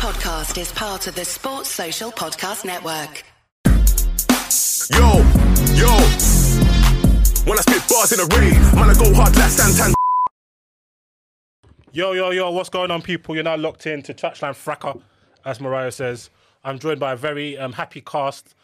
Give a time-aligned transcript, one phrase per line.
[0.00, 3.22] podcast is part of the Sports Social Podcast Network.
[4.90, 5.18] Yo,
[5.76, 5.92] yo.
[7.44, 9.92] When I spit bars in a rave, man, I go hard like Santan.
[11.92, 13.34] Yo, yo, yo, what's going on, people?
[13.34, 14.96] You're now locked in to Touchline Fracas,
[15.44, 16.30] as Mariah says.
[16.64, 18.54] I'm joined by a very um, happy cast.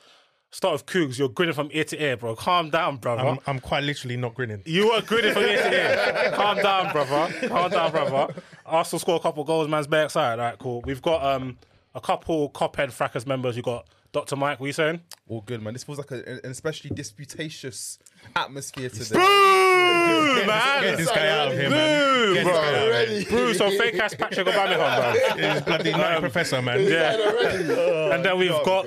[0.57, 2.35] Start with Koogs, you're grinning from ear to ear, bro.
[2.35, 3.29] Calm down, brother.
[3.29, 4.63] I'm, I'm quite literally not grinning.
[4.65, 6.33] you are grinning from ear to ear.
[6.33, 7.47] Calm down, brother.
[7.47, 8.33] Calm down, brother.
[8.65, 10.41] Arsenal score a couple goals, man's bare excited.
[10.41, 10.81] All right, cool.
[10.87, 11.59] We've got um,
[11.95, 13.57] a couple Cophead Frackers members.
[13.57, 14.37] You've got Dr.
[14.37, 15.03] Mike, what are you saying?
[15.29, 15.75] All good, man.
[15.75, 17.99] This feels like a, an especially disputatious
[18.35, 19.15] atmosphere today.
[19.15, 20.83] Boo, man.
[20.83, 22.01] Get this guy out of here, man.
[22.01, 22.63] Boo, Get this bro.
[22.63, 23.31] guy out of here.
[23.31, 25.53] Boo, so fake ass Patrick Obama, bro.
[25.53, 26.81] He's bloody nutty professor, man.
[26.81, 28.15] Yeah.
[28.15, 28.87] and then we've got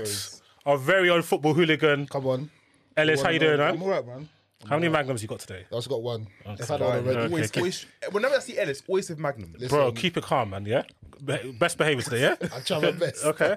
[0.66, 2.52] our very own football hooligan, Come on.
[2.98, 3.22] Ellis.
[3.22, 3.84] How you doing, I'm man?
[3.84, 4.30] alright, man.
[4.68, 5.66] How many magnums you got today?
[5.72, 6.28] I just got one.
[6.46, 7.10] I've had Guy, one already.
[7.10, 7.60] Okay, always, okay.
[7.62, 9.56] always, whenever I see Ellis, always with Magnum.
[9.70, 10.66] Bro, keep it calm, man.
[10.66, 10.84] Yeah,
[11.24, 12.22] Be- best behavior today.
[12.22, 12.36] Yeah.
[12.54, 13.24] I try my best.
[13.26, 13.56] Okay.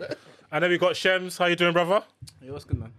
[0.53, 1.39] And then we got Shems.
[1.39, 2.05] How you doing, brother?
[2.43, 2.93] Yeah, what's good, man?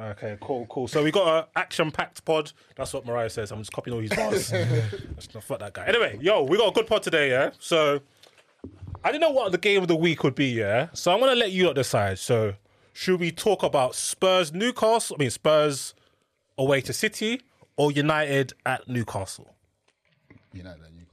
[0.00, 0.86] Okay, cool, cool.
[0.88, 2.52] So we got a action-packed pod.
[2.76, 3.50] That's what Mariah says.
[3.50, 4.48] I'm just copying all his bars.
[4.50, 5.84] That's not fuck that guy.
[5.86, 7.50] Anyway, yo, we got a good pod today, yeah.
[7.58, 8.00] So
[9.04, 10.88] I didn't know what the game of the week would be, yeah.
[10.94, 12.18] So I'm gonna let you lot decide.
[12.18, 12.54] So
[12.92, 15.16] should we talk about Spurs Newcastle?
[15.18, 15.94] I mean Spurs
[16.58, 17.42] away to City
[17.76, 19.54] or United at Newcastle?
[20.52, 21.09] United and Newcastle.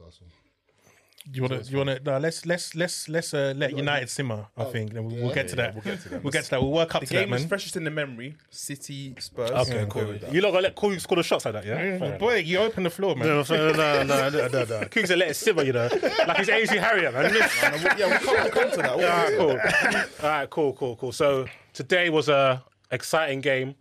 [1.30, 1.98] You wanna, you wanna?
[2.04, 4.46] No, let's let's let's let's uh, let United simmer.
[4.56, 4.94] I think.
[4.94, 5.74] Then we'll, we'll get to that.
[5.74, 6.24] We'll get to that.
[6.24, 6.62] We'll get to that.
[6.62, 7.48] We'll work up The to that, game is man.
[7.48, 8.34] freshest in the memory.
[8.50, 9.50] City, Spurs.
[9.50, 10.14] Okay, cool.
[10.32, 11.98] You lot gonna let Cool score the shots like that, yeah?
[11.98, 13.28] Fair Boy, you open the floor, man.
[13.28, 14.64] No, no, no, no, no, no, no.
[14.86, 15.88] Koogs let it simmer, you know,
[16.26, 17.34] like he's Ainsley Harriott, man.
[17.98, 18.96] yeah, we'll come, we'll come to that.
[18.96, 20.08] We'll All come right, that.
[20.18, 20.26] cool.
[20.26, 21.12] All right, cool, cool, cool.
[21.12, 23.74] So today was a exciting game.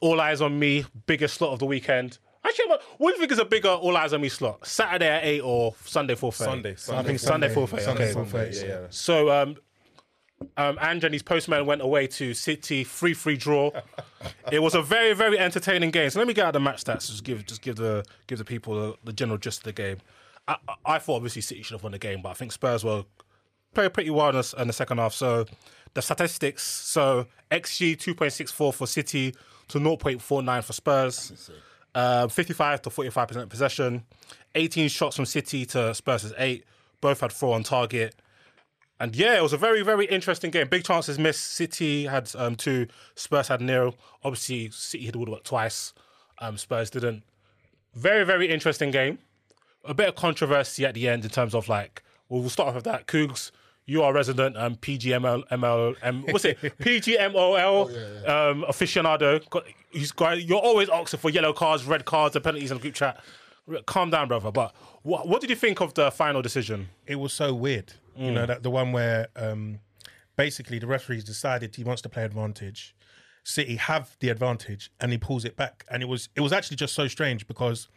[0.00, 2.18] All eyes on me, biggest slot of the weekend.
[2.46, 4.66] Actually, what, what do you think is a bigger all eyes on me slot?
[4.66, 6.76] Saturday at eight or Sunday four thirty?
[6.76, 7.82] Sunday, I think Sunday four thirty.
[7.84, 8.12] Sunday, Okay.
[8.30, 8.86] Sunday, Yeah, yeah.
[8.90, 9.56] So um,
[10.58, 13.70] um, Ange and his postman went away to City free free draw.
[14.52, 16.10] it was a very very entertaining game.
[16.10, 17.08] So let me get out the match stats.
[17.10, 19.98] Just give just give the give the people the, the general gist of the game.
[20.46, 22.84] I, I- I thought obviously City should have won the game, but I think Spurs
[22.84, 23.04] were
[23.72, 25.14] played pretty well in the, in the second half.
[25.14, 25.46] So
[25.94, 29.34] the statistics: so xG two point six four for City
[29.68, 31.50] to zero point four nine for Spurs.
[31.94, 34.02] Uh, 55 to 45 percent possession,
[34.54, 36.64] 18 shots from City to Spurs' eight.
[37.00, 38.14] Both had four on target.
[39.00, 40.68] And yeah, it was a very, very interesting game.
[40.68, 41.52] Big chances missed.
[41.52, 43.96] City had um, two, Spurs had nil.
[44.22, 45.92] Obviously, City hit the woodwork twice.
[46.38, 47.22] Um, Spurs didn't.
[47.94, 49.18] Very, very interesting game.
[49.84, 52.76] A bit of controversy at the end in terms of like, well, we'll start off
[52.76, 53.06] with that.
[53.06, 53.50] Koogs,
[53.86, 56.58] you are resident um, PGML, ML, um, what's it?
[56.78, 57.88] PGMOL
[58.28, 59.42] um, aficionado.
[59.90, 62.94] He's got, you're always asking for yellow cards, red cards, and penalties in the group
[62.94, 63.22] chat.
[63.86, 64.50] Calm down, brother.
[64.50, 66.88] But what, what did you think of the final decision?
[67.06, 67.92] it was so weird.
[68.16, 69.80] You know that the one where um,
[70.36, 72.94] basically the referee's decided he wants to play advantage.
[73.42, 76.76] City have the advantage, and he pulls it back, and it was it was actually
[76.76, 77.88] just so strange because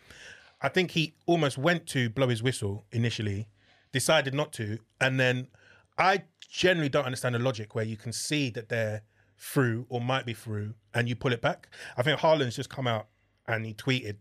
[0.59, 3.47] I think he almost went to blow his whistle initially,
[3.91, 5.49] decided not to, and then
[5.97, 9.01] I generally don't understand the logic where you can see that they're
[9.37, 11.69] through or might be through, and you pull it back.
[11.97, 13.07] I think Haaland's just come out
[13.47, 14.15] and he tweeted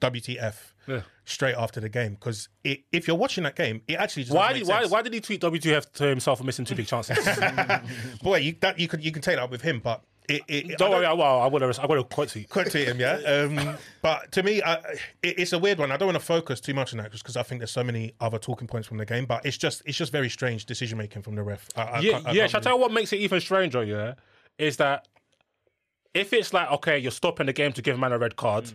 [0.00, 0.54] WTF
[1.24, 4.66] straight after the game because if you're watching that game, it actually just Why did,
[4.68, 7.16] why, why did he tweet WTF to himself for missing two big chances?
[8.22, 10.78] Boy, you that you can you can take that up with him, but it, it,
[10.78, 11.82] don't worry, I, well, I want to.
[11.82, 12.48] I would have quite tweet.
[12.48, 13.16] Quick to him, yeah.
[13.16, 14.74] Um, but to me, I,
[15.22, 15.90] it, it's a weird one.
[15.92, 17.84] I don't want to focus too much on that just because I think there's so
[17.84, 19.26] many other talking points from the game.
[19.26, 21.68] But it's just it's just very strange decision making from the ref.
[21.76, 22.42] I, I Yeah, can't- yeah.
[22.42, 23.84] can't Shall I tell you what makes it even stranger?
[23.84, 24.14] Yeah,
[24.58, 25.08] is that
[26.14, 28.72] if it's like okay, you're stopping the game to give a man a red card,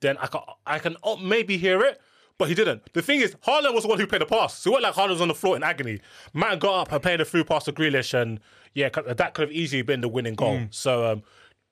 [0.00, 2.00] then I can I can oh, maybe hear it.
[2.36, 2.92] But he didn't.
[2.94, 4.58] The thing is, Haaland was the one who played the pass.
[4.58, 6.00] So it wasn't like Haaland was on the floor in agony.
[6.32, 8.40] Man got up and played a through pass to Grealish, and
[8.74, 10.54] yeah, that could have easily been the winning goal.
[10.70, 11.22] So um,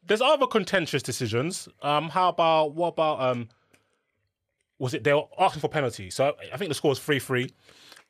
[0.07, 1.69] there's other contentious decisions.
[1.83, 3.49] Um, how about what about um,
[4.79, 6.11] was it they were asking for penalty?
[6.11, 7.51] So I think the score was three three.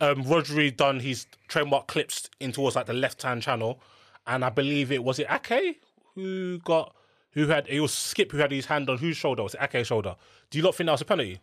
[0.00, 3.81] Um, Rodri done his trademark clips in towards like the left hand channel,
[4.26, 5.81] and I believe it was it Ake
[6.14, 6.94] who got
[7.32, 9.43] who had it was Skipp who had his hand on whose shoulder?
[9.43, 10.17] Was it Ake's shoulder?
[10.50, 11.40] Do you not think that was a penalty?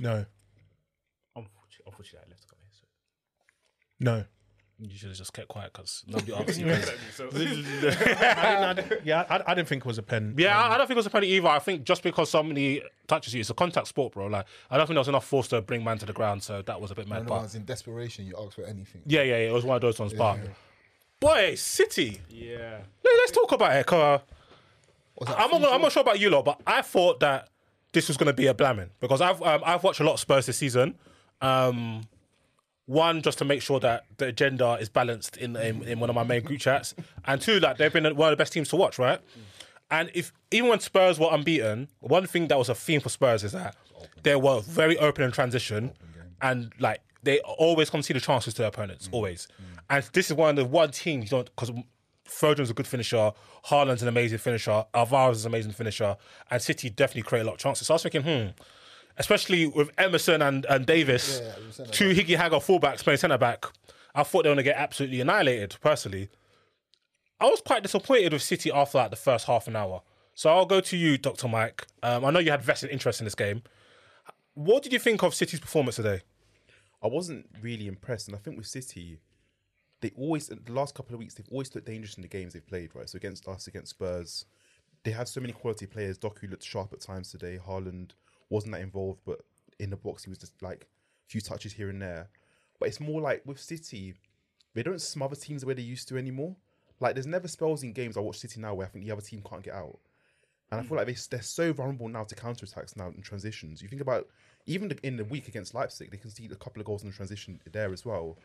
[0.00, 0.24] No,
[1.36, 2.70] Unfortunately, unfortunately I left to come here.
[2.72, 2.84] So
[4.00, 4.24] no.
[4.90, 6.66] You should have just kept quiet because nobody asked you.
[6.70, 6.74] I
[8.74, 10.34] didn't- yeah, I, I didn't think it was a pen.
[10.36, 11.48] Yeah, I I don't think it was a penalty either.
[11.48, 14.26] I think just because somebody touches you, it's a contact sport, bro.
[14.26, 16.62] Like I don't think there was enough force to bring man to the ground, so
[16.62, 17.18] that was a bit mad.
[17.18, 19.02] And the But ones in desperation, you asked for anything.
[19.06, 20.12] yeah, yeah, yeah, it was one of those ones.
[20.12, 20.38] But
[21.20, 22.20] boy, City.
[22.28, 22.80] Yeah.
[23.04, 23.86] Let- Let's talk about it.
[23.86, 24.20] 'cause
[25.16, 25.74] Was that I'm not, FIFA?
[25.74, 27.48] I'm not sure about you lot, but I thought that
[27.92, 30.20] this was going to be a blamming because I've um, I've watched a lot of
[30.20, 30.94] Spurs this season.
[31.40, 32.02] Um,
[32.92, 36.14] One, just to make sure that the agenda is balanced in, in in one of
[36.14, 36.94] my main group chats,
[37.24, 39.20] and two, that they've been one of the best teams to watch, right?
[39.90, 43.44] And if even when Spurs were unbeaten, one thing that was a theme for Spurs
[43.44, 43.76] is that
[44.22, 45.92] they were very open in transition,
[46.40, 49.48] and like they always concede the chances to their opponents, always.
[49.88, 51.70] And this is one of the one teams you don't because
[52.24, 53.32] Foden's a good finisher,
[53.66, 56.16] Haaland's an amazing finisher, Alvarez is an amazing finisher,
[56.50, 57.86] and City definitely create a lot of chances.
[57.86, 58.48] So I was thinking, hmm,
[59.18, 63.66] especially with Emerson and, and Davis, Yeah, yeah, two Higgy Hagger fullbacks playing centre back,
[64.14, 66.28] I thought they were going to get absolutely annihilated, personally.
[67.40, 70.02] I was quite disappointed with City after like the first half an hour.
[70.34, 71.48] So I'll go to you, Dr.
[71.48, 71.86] Mike.
[72.02, 73.62] Um, I know you had vested interest in this game.
[74.54, 76.20] What did you think of City's performance today?
[77.02, 79.18] I wasn't really impressed, and I think with City,
[80.00, 82.66] they always the last couple of weeks they've always looked dangerous in the games they've
[82.66, 82.94] played.
[82.94, 84.44] Right, so against us, against Spurs,
[85.04, 86.18] they have so many quality players.
[86.18, 87.58] Doku looked sharp at times today.
[87.64, 88.10] Haaland
[88.52, 89.40] wasn't that involved, but
[89.78, 92.28] in the box he was just like a few touches here and there.
[92.78, 94.14] But it's more like with City,
[94.74, 96.54] they don't smother teams the way they used to anymore.
[97.00, 99.22] Like there's never spells in games I watch City now where I think the other
[99.22, 99.98] team can't get out.
[100.70, 103.82] And I feel like they, they're so vulnerable now to counter attacks now in transitions.
[103.82, 104.28] You think about
[104.66, 107.14] even the, in the week against Leipzig, they conceded a couple of goals in the
[107.14, 108.38] transition there as well.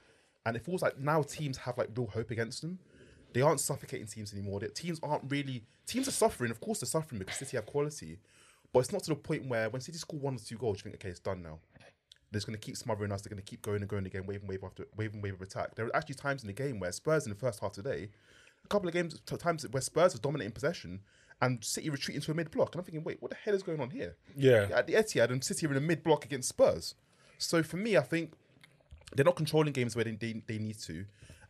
[0.46, 2.80] And it feels like now teams have like real hope against them.
[3.34, 4.60] They aren't suffocating teams anymore.
[4.60, 6.52] The teams aren't really teams are suffering.
[6.52, 8.20] Of course, they're suffering because City have quality,
[8.74, 10.84] but it's not to the point where when City score one or two goals, you
[10.84, 11.60] think, okay, it's done now.
[12.32, 13.22] They're just going to keep smothering us.
[13.22, 15.36] They're going to keep going and going again, wave and wave after wave and wave
[15.36, 15.76] of attack.
[15.76, 18.10] There are actually times in the game where Spurs in the first half today,
[18.66, 21.00] a couple of games times where Spurs are dominating possession
[21.42, 23.64] and City retreating to a mid block, and I'm thinking, wait, what the hell is
[23.64, 24.16] going on here?
[24.36, 24.68] Yeah.
[24.74, 26.96] at the Etihad and City are in a mid block against Spurs.
[27.38, 28.34] So for me, I think
[29.16, 31.06] they're not controlling games where they, they, they need to.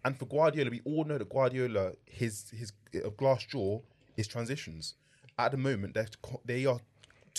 [0.06, 3.82] And for Guardiola, we all know that Guardiola, his his uh, glass jaw
[4.16, 4.96] is transitions.
[5.40, 6.08] At the moment, they're
[6.46, 6.80] they are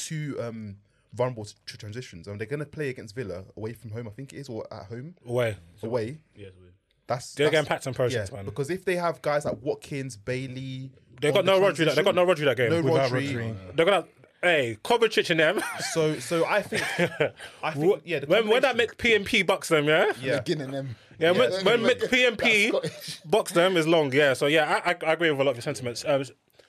[0.06, 0.76] too um,
[1.12, 2.26] vulnerable to, to transitions.
[2.28, 4.66] And they're going to play against Villa away from home, I think it is, or
[4.72, 5.56] at home Away.
[5.82, 6.18] away.
[6.36, 6.68] Yes, we.
[7.06, 8.44] That's They're that's- getting packed on process, man.
[8.44, 10.90] Because if they have guys like Watkins, Bailey,
[11.20, 11.84] they've got on the no Rodri.
[11.86, 12.70] That, they got no Rodri that game.
[12.70, 13.32] no Without Rodri.
[13.34, 13.76] Rodri.
[13.76, 14.04] They're gonna.
[14.42, 15.60] Hey, Kovacic and them.
[15.92, 16.82] So so I think
[17.62, 18.20] I think yeah.
[18.20, 20.12] The when when that combination- Mick PMP bucks them, yeah.
[20.20, 20.40] yeah.
[20.40, 20.96] McGinn them.
[21.18, 24.34] Yeah, when, they're when gonna Mick PMP that's box them is long, yeah.
[24.34, 26.04] So yeah, I, I, I agree with a lot of your sentiments.
[26.06, 26.22] Um,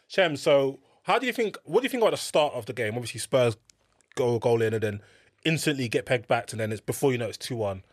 [0.07, 0.79] Shem, so
[1.09, 1.57] how do you think?
[1.63, 2.94] What do you think about the start of the game?
[2.94, 3.57] Obviously, Spurs
[4.13, 5.01] go a goal in and then
[5.44, 7.83] instantly get pegged back, and then it's before you know it's two one.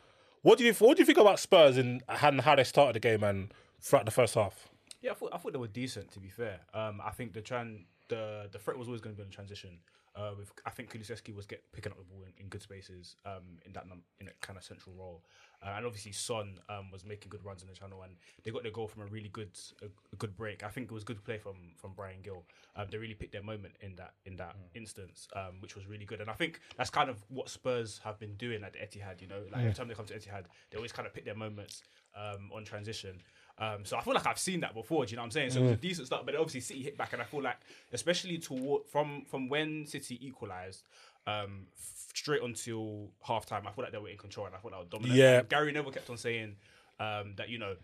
[0.43, 3.25] What do you What do you think about Spurs and how, they started the game
[3.25, 4.69] and throughout the first half?
[5.01, 6.13] Yeah, I thought I thought they were decent.
[6.13, 9.23] To be fair, um, I think the tran the the threat was always going to
[9.23, 9.79] be in transition.
[10.17, 13.17] Uh, with I think Kulusevski was get picking up the ball in, in good spaces
[13.27, 15.23] um, in that num- in a kind of central role,
[15.63, 18.63] uh, and obviously Son um, was making good runs in the channel, and they got
[18.63, 19.51] their goal from a really good
[19.83, 20.65] a, a good break.
[20.65, 22.45] I think it was good play from from Bryan Gil.
[22.77, 26.07] Um, they really picked their moment in that in that instance, um, which was really
[26.07, 26.23] good.
[26.23, 29.21] And I think that's kind of what Spurs have been doing at the Etihad.
[29.21, 31.35] You know, like every time they come to Etihad, they always kind of pick their
[31.35, 31.83] moments
[32.17, 33.21] um, on transition.
[33.59, 35.07] Um, so I feel like I've seen that before.
[35.07, 35.51] Do you know what I'm saying?
[35.51, 37.57] So it was a decent start, but obviously City hit back, and I feel like,
[37.93, 40.83] especially toward from from when City equalised,
[41.27, 44.59] um, f- straight until half time, I feel like they were in control, and I
[44.59, 45.19] thought that was dominant.
[45.19, 45.39] Yeah.
[45.39, 46.57] And Gary Neville kept on saying
[47.01, 47.77] um, that you know,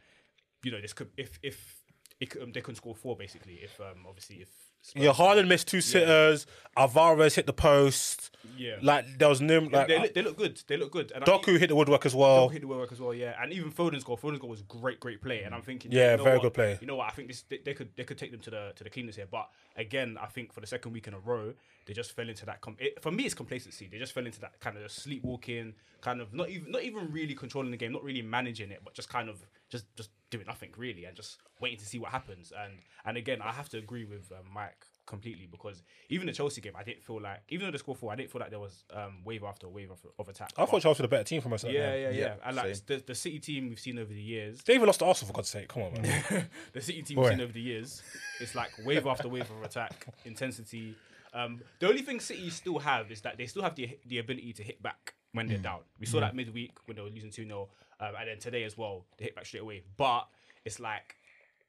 [0.62, 1.82] you know, this could if if
[2.20, 4.50] it could, um, they couldn't score four basically if um, obviously if
[4.94, 6.46] Yeah, Haaland missed two sitters.
[6.76, 8.29] Alvarez hit the post.
[8.56, 8.76] Yeah.
[8.82, 10.62] like there was no like they, look, they look good.
[10.67, 11.11] They look good.
[11.12, 12.49] And I Doku think- hit the woodwork as well.
[12.49, 13.34] Doku hit the woodwork as well, yeah.
[13.40, 15.43] And even Foden's goal, Foden's goal was great, great play.
[15.43, 16.43] And I'm thinking, Yeah, you know very what?
[16.43, 16.79] good play.
[16.81, 17.06] You know what?
[17.08, 19.17] I think this they, they could they could take them to the to the cleaners
[19.17, 19.27] here.
[19.31, 21.55] But again, I think for the second week in a row,
[21.86, 22.60] they just fell into that.
[22.60, 23.89] Com- it, for me, it's complacency.
[23.91, 27.34] They just fell into that kind of sleepwalking, kind of not even not even really
[27.34, 30.70] controlling the game, not really managing it, but just kind of just just doing nothing
[30.77, 32.53] really and just waiting to see what happens.
[32.53, 32.72] And
[33.05, 36.74] and again, I have to agree with um, Mike completely because even the Chelsea game,
[36.77, 38.84] I didn't feel like even though the score four, I didn't feel like there was
[38.93, 40.51] um, wave after wave of, of attack.
[40.56, 42.03] I thought Chelsea were the better team for most of that Yeah, game.
[42.03, 42.24] yeah, yeah.
[42.27, 42.84] Yeah, And like same.
[42.86, 45.36] the, the City team we've seen over the years, They even lost to Arsenal for
[45.36, 45.69] God's sake.
[45.69, 46.48] Come on, man.
[46.72, 47.22] the City team Boy.
[47.22, 48.03] we've seen over the years,
[48.41, 50.94] it's like wave after wave of attack, intensity.
[51.34, 54.53] Um, the only thing City still have is that they still have the the ability
[54.55, 55.81] to hit back when they're down.
[55.98, 57.69] We saw that midweek when they were losing 2 0,
[58.03, 59.82] um, and then today as well, they hit back straight away.
[59.97, 60.27] But
[60.65, 61.15] it's like,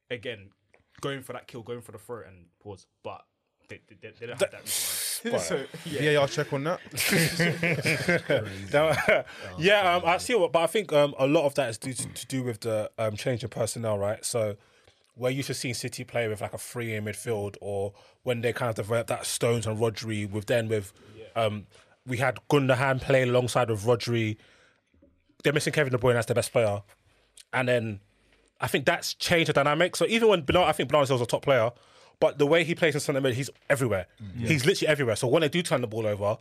[0.09, 0.49] again,
[0.99, 2.87] going for that kill, going for the throat and pause.
[3.03, 3.23] But
[3.69, 4.63] they, they, they, they don't have that.
[4.63, 5.39] recently.
[5.39, 6.17] so, yeah.
[6.17, 6.79] VAR check on that.
[8.73, 9.23] Now,
[9.59, 11.93] yeah, um, I see what, but I think um, a lot of that is due
[11.93, 14.25] to, to do with the um, change in personnel, right?
[14.25, 14.55] So
[15.15, 18.53] we're used to seeing City play with like a three in midfield, or when they
[18.53, 20.93] kind of develop that Stones and Rodri, with then with
[21.35, 21.67] um,
[22.07, 24.37] we had Gundogan playing alongside with Rodri.
[25.43, 26.81] They're missing Kevin De Bruyne as their best player,
[27.51, 27.99] and then
[28.61, 29.95] I think that's changed the dynamic.
[29.95, 31.71] So even when Bernard, I think Bernardo Silva's a top player,
[32.19, 34.07] but the way he plays in centre mid, he's everywhere.
[34.37, 35.15] He's literally everywhere.
[35.17, 36.37] So when they do turn the ball over,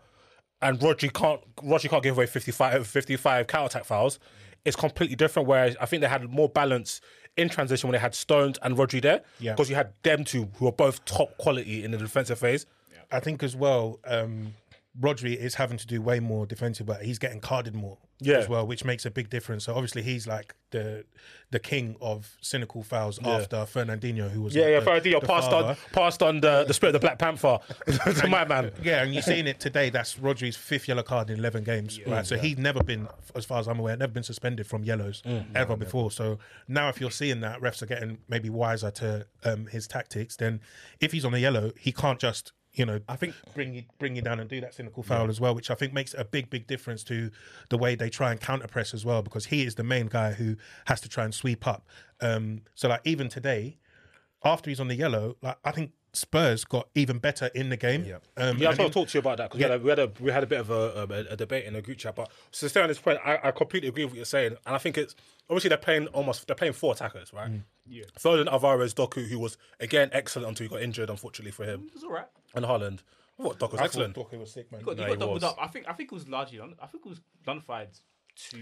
[0.60, 4.20] and Rodri can't Rodri can't give away 55, 55 counter attack fouls,
[4.64, 5.48] it's completely different.
[5.48, 7.00] Whereas I think they had more balance
[7.36, 9.52] in transition when they had Stones and Rodri there, Yeah.
[9.54, 12.66] because you had them two who are both top quality in the defensive phase.
[13.10, 14.54] I think as well, um,
[15.00, 18.36] Rodri is having to do way more defensive, but he's getting carded more Yeah.
[18.36, 19.64] as well, which makes a big difference.
[19.64, 21.04] So obviously he's like the
[21.50, 24.80] the king of cynical fouls after Fernandinho, who was Yeah, like yeah.
[24.80, 27.58] the, Fernandinho passed on passed on the, the spirit of the Black Panther
[28.20, 28.70] to my man.
[28.82, 29.88] Yeah, and you're seeing it today.
[29.88, 32.26] That's Rodri's fifth yellow card in 11 games, right?
[32.26, 35.22] So he's never been, as far as I'm aware, never been suspended from yellows
[35.54, 36.10] ever before.
[36.10, 40.36] So now, if you're seeing that refs are getting maybe wiser to um, his tactics,
[40.36, 40.60] then
[41.00, 42.52] if he's on a yellow, he can't just.
[42.74, 45.40] You know, I think bring you bring you down and do that cynical foul as
[45.40, 47.30] well, which I think makes a big, big difference to
[47.68, 50.32] the way they try and counter press as well, because he is the main guy
[50.32, 51.86] who has to try and sweep up.
[52.22, 53.78] Um, so, like even today,
[54.42, 58.04] after he's on the yellow, like I think Spurs got even better in the game.
[58.04, 58.16] Yeah.
[58.16, 59.76] um, Yeah, I and was going to talk to you about that because Yeah.
[59.78, 61.98] we, had a, we had a bit of a, a, a debate in the group
[61.98, 62.14] chat.
[62.14, 64.74] But to stay on this point, I, I completely agree with what you're saying, and
[64.74, 65.14] I think it's
[65.48, 67.50] obviously they're playing almost they're playing four attackers, right?
[67.86, 68.04] Yeah.
[68.18, 71.94] Foden, Alvarez, Doku, who was again excellent until he got injured, unfortunately for him, It
[71.94, 72.26] was all right.
[72.54, 73.00] and Haaland.
[73.40, 74.14] I thought Doku was I excellent.
[74.14, 74.80] Doku was sick, man.
[74.82, 75.44] He got, he No, got he doubled was.
[75.44, 75.56] up.
[75.58, 76.60] I think I think it was largely.
[76.60, 77.88] I think it was nullified
[78.34, 78.56] to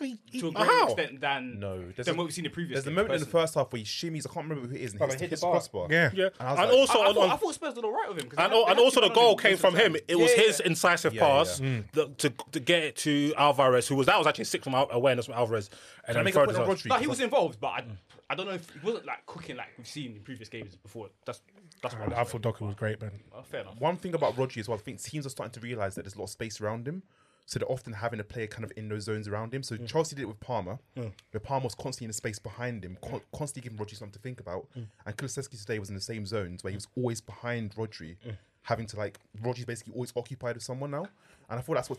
[0.00, 0.84] mean, to a he- greater how?
[0.86, 2.76] extent than No, there's than a- what we've seen in previous.
[2.78, 4.26] There's a games, moment in the first half where he shimmies.
[4.28, 4.92] I can't remember who it is.
[4.94, 5.52] And hits, he hit hits the the bar.
[5.52, 5.86] crossbar.
[5.90, 6.10] Yeah.
[6.14, 7.74] Yeah, And I was and like- also I, I, on, thought, on I thought Spurs
[7.74, 8.30] did all right with him.
[8.30, 9.96] and, had- and also the goal came from him.
[10.08, 10.66] It was Yeah, his yeah.
[10.68, 11.84] incisive Yeah, yeah, pass mm.
[11.94, 12.04] yeah.
[12.18, 14.94] to to get it to Alvarez, who was that was actually six from Al- uh,
[14.96, 15.68] awareness from Alvarez,
[16.06, 16.66] and Can I then make a point on.
[16.68, 16.86] Rodri?
[16.86, 17.96] No, he was involved, but I, mm.
[18.30, 21.08] I don't know if he wasn't like cooking like we've seen in previous games before.
[21.26, 21.40] That's
[21.82, 23.10] that's what I thought Doku was great, man.
[23.44, 23.80] Fair enough.
[23.80, 26.14] One thing about Rodri as well, I think teams are starting to realize that there's
[26.14, 27.02] a lot of space around him.
[27.50, 29.64] So they're often having a player kind of in those zones around him.
[29.64, 29.84] So mm.
[29.84, 31.10] Chelsea did it with Palmer, mm.
[31.32, 34.20] where Palmer was constantly in the space behind him, con- constantly giving Rodri something to
[34.20, 34.68] think about.
[34.78, 34.86] Mm.
[35.04, 38.14] And Kulusevski today was in the same zones where he was always behind Rodri,
[38.62, 41.06] having to like Rodri's basically always occupied with someone now.
[41.48, 41.98] And I thought that's what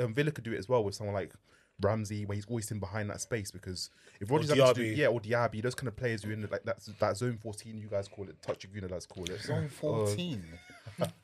[0.00, 1.32] um, Villa could do it as well with someone like
[1.80, 5.06] Ramsey, where he's always in behind that space because if Rodri's having to do, yeah,
[5.08, 7.88] or Diaby, those kind of players who are in like that that zone fourteen, you
[7.88, 9.40] guys call it, touch Aguna, let's call it.
[9.40, 10.42] Zone 14.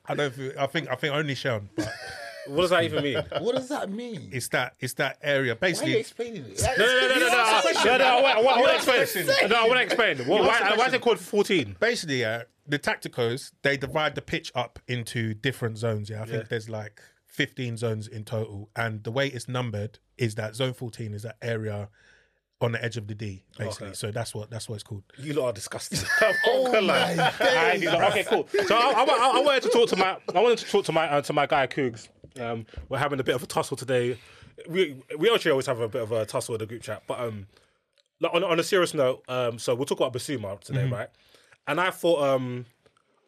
[0.05, 0.33] I don't.
[0.33, 0.89] Feel, I think.
[0.89, 1.69] I think only Sean.
[1.75, 1.89] But
[2.47, 3.21] What does that even mean?
[3.41, 4.29] what does that mean?
[4.31, 4.73] it's that.
[4.79, 5.55] It's that area.
[5.59, 6.61] Why are you Basically, explaining it?
[6.77, 9.49] No, no, no, no, no, no, no, no, I want- I want to explain.
[9.49, 10.17] No, I want to explain.
[10.27, 11.75] Why, why, why is it called 14?
[11.79, 16.09] basically, yeah, the tacticos they divide the pitch up into different zones.
[16.09, 16.47] Yeah, I think Yeah.
[16.49, 21.13] there's like 15 zones in total, and the way it's numbered is that zone 14
[21.13, 21.89] is that area
[22.61, 23.87] on the edge of the D, basically.
[23.87, 23.93] Okay.
[23.95, 25.03] So that's what that's what it's called.
[25.17, 25.99] You lot are disgusting.
[26.45, 28.47] oh my Okay, cool.
[28.67, 30.91] So I, I, I, I wanted to talk to my I wanted to talk to
[30.91, 32.09] my uh, to my guy Koogs.
[32.39, 34.17] Um, we're having a bit of a tussle today.
[34.67, 37.19] We we actually always have a bit of a tussle in the group chat, but
[37.19, 37.47] um,
[38.19, 41.07] like, on on a serious note, um, so we'll talk about Bissouma today, right?
[41.65, 42.65] And I thought um,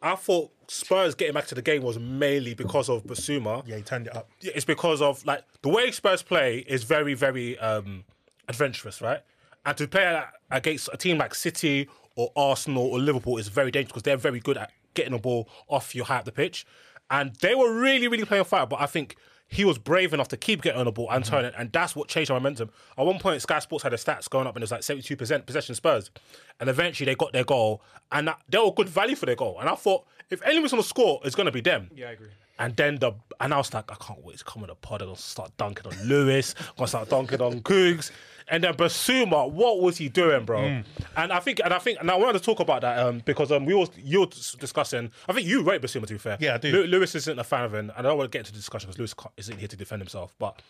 [0.02, 3.62] I thought Spurs getting back to the game was mainly because of Bissouma.
[3.66, 4.30] Yeah, he turned it up.
[4.40, 8.04] it's because of like the way Spurs play is very, very um,
[8.48, 9.20] adventurous, right?
[9.66, 13.92] And to play against a team like City or Arsenal or Liverpool is very dangerous
[13.92, 16.66] because they're very good at getting the ball off your high up the pitch.
[17.10, 19.16] And they were really, really playing fire, but I think
[19.52, 21.94] he was brave enough to keep getting on the ball and turn it, and that's
[21.94, 22.70] what changed our momentum.
[22.96, 25.16] At one point, Sky Sports had the stats going up, and it was like seventy-two
[25.16, 26.10] percent possession Spurs,
[26.58, 29.58] and eventually they got their goal, and that, they were good value for their goal.
[29.60, 31.90] And I thought, if anyone's to score, it's going to be them.
[31.94, 32.28] Yeah, I agree.
[32.58, 35.02] And then the and I was like, I can't wait to come on the pod.
[35.02, 36.54] I'm gonna start dunking on Lewis.
[36.58, 38.10] I'm gonna start dunking on Koogs.
[38.48, 40.60] And then Bissouma, what was he doing, bro?
[40.60, 40.84] Mm.
[41.16, 43.52] And I think, and I think, and I wanted to talk about that um, because
[43.52, 45.10] um, we were you were discussing.
[45.28, 46.36] I think you rate Bissouma to be fair.
[46.40, 46.72] Yeah, I do.
[46.72, 48.58] Lew- Lewis isn't a fan of him, and I don't want to get into the
[48.58, 50.34] discussion because Lewis isn't here to defend himself.
[50.38, 50.60] But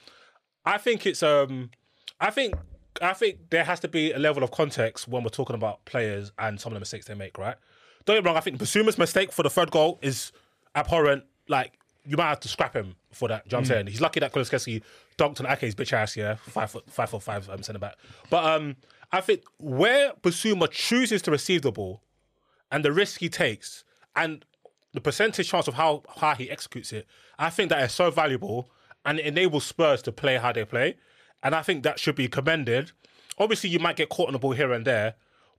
[0.64, 1.70] I think it's um,
[2.20, 2.54] I think
[3.00, 6.32] I think there has to be a level of context when we're talking about players
[6.38, 7.36] and some of the mistakes they make.
[7.38, 7.56] Right?
[8.04, 8.36] Don't get me wrong.
[8.36, 10.32] I think Bissouma's mistake for the third goal is
[10.74, 11.24] abhorrent.
[11.48, 13.44] Like you might have to scrap him for that.
[13.44, 13.86] Do you know what I'm saying?
[13.88, 14.82] He's lucky that Kulusevski
[15.18, 16.16] dunked on Ake's bitch ass.
[16.16, 17.96] Yeah, five foot five foot five um, centre back.
[18.30, 18.76] But um,
[19.12, 22.02] I think where Bissouma chooses to receive the ball
[22.70, 23.84] and the risk he takes
[24.16, 24.44] and
[24.92, 27.06] the percentage chance of how how he executes it,
[27.38, 28.70] I think that is so valuable
[29.04, 30.96] and it enables Spurs to play how they play.
[31.42, 32.92] And I think that should be commended.
[33.38, 35.14] Obviously, you might get caught on the ball here and there,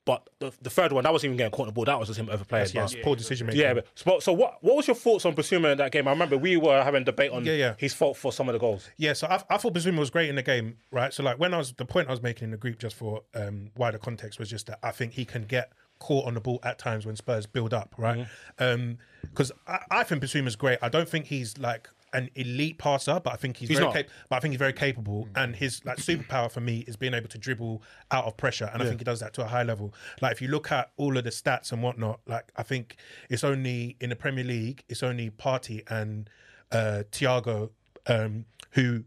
[0.05, 1.85] but the, the third one, that wasn't even getting caught on the ball.
[1.85, 2.67] That was just him overplaying.
[2.73, 3.61] Yes, But- poor decision making.
[3.61, 4.57] yeah, but so, so what?
[4.61, 6.07] What was your thoughts on Bissouma in that game?
[6.07, 7.73] I remember we were having a debate on Yeah, yeah.
[7.77, 8.89] his fault for some of the goals.
[8.97, 11.13] Yeah, so I, I thought Bissouma was great in the game, right?
[11.13, 13.23] So like when I was the point I was making in the group, just for
[13.35, 16.59] um, wider context, was just that I think he can get caught on the ball
[16.63, 18.27] at times when Spurs build up, right?
[18.59, 18.93] Mm-hmm.
[19.21, 20.79] Because I, I think Bissouma's great.
[20.81, 23.95] I don't think he's like an elite passer, but I think he's, He's very not.
[23.95, 25.25] cap- but I think he's very capable.
[25.25, 25.37] Mm-hmm.
[25.37, 28.81] And his like superpower for me is being able to dribble out of pressure, and
[28.81, 29.93] I think he does that to a high level.
[30.21, 32.97] Like if you look at all of the stats and whatnot, like I think
[33.29, 36.29] it's only in the Premier League, it's only Partey and
[36.71, 37.69] uh, Thiago
[38.07, 39.03] um, who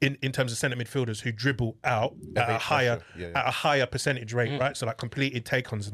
[0.00, 3.38] in, in terms of centre midfielders who dribble out at a higher Yeah, yeah.
[3.40, 4.76] at a higher percentage rate, right?
[4.76, 5.90] So like completed take-ons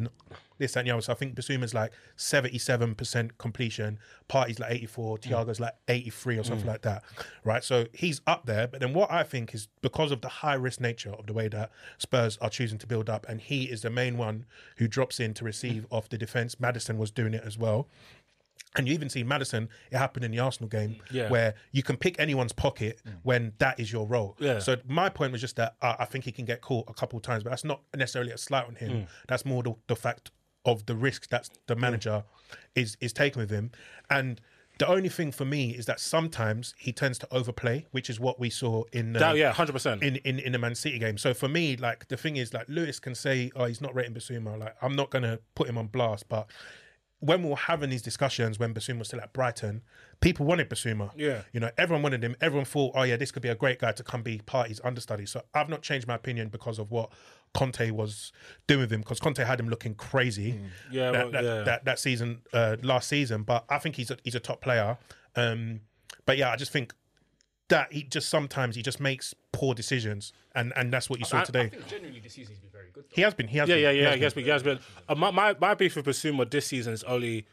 [0.61, 1.03] this and the other.
[1.03, 3.99] So I think Bissouma's like seventy-seven percent completion,
[4.29, 5.23] Partey's like eighty-four, mm.
[5.23, 6.71] Thiago's like eighty-three or something mm.
[6.71, 7.03] like that,
[7.45, 7.65] right?
[7.65, 8.69] So he's up there.
[8.69, 11.73] But then what I think is because of the high-risk nature of the way that
[11.99, 15.35] Spurs are choosing to build up, and he is the main one who drops in
[15.35, 16.61] to receive off the defense.
[16.61, 17.89] Maddison was doing it as well.
[18.77, 21.01] And you even see Maddison, it happened in the Arsenal game mm.
[21.11, 21.29] Yeah.
[21.29, 24.37] where you can pick anyone's pocket when that is your role.
[24.39, 24.61] Yeah.
[24.61, 27.17] So my point was just that uh, I think he can get caught a couple
[27.17, 29.09] of times, but that's not necessarily a slight on him.
[29.27, 30.31] That's more the, the fact
[30.65, 32.25] of the risks that the manager
[32.75, 33.71] is is taking with him.
[34.11, 34.41] And
[34.79, 38.41] the only thing for me is that sometimes he tends to overplay, which is what
[38.41, 40.03] we saw in the, That- yeah, 100%.
[40.03, 41.19] in, in in the Man City game.
[41.19, 44.15] So for me, like the thing is, like Lewis can say, "Oh, he's not rating
[44.15, 46.47] Bissouma." Like I'm not gonna put him on blast, but
[47.23, 49.83] when we were having these discussions when Bissouma was still at Brighton,
[50.23, 51.11] people wanted Bissouma.
[51.15, 51.43] Yeah.
[51.53, 52.35] You know, everyone wanted him.
[52.41, 55.27] Everyone thought, oh, yeah, this could be a great guy to come be Partey's understudy.
[55.27, 57.13] So I've not changed my opinion because of what
[57.53, 58.33] Conte was
[58.67, 60.59] doing with him, because Conte had him looking crazy
[60.91, 61.63] Yeah, that, well, that, yeah.
[61.65, 63.43] that, that season, uh, last season.
[63.43, 64.97] But I think he's a, he's a top player.
[65.37, 65.81] Um,
[66.27, 66.95] but yeah, I just think
[67.69, 70.33] that he just sometimes he just makes poor decisions.
[70.55, 71.61] And, and that's what you saw I- I today.
[71.63, 73.05] I think genuinely this season he's been very good.
[73.05, 73.15] Though.
[73.15, 73.49] he has been.
[73.49, 73.83] He has Yeah, been.
[73.85, 74.05] yeah, he yeah.
[74.11, 74.43] has He has been.
[74.43, 74.45] been.
[74.47, 74.79] He has been.
[75.09, 77.47] Uh, my, my my beef with Bissouma this season is only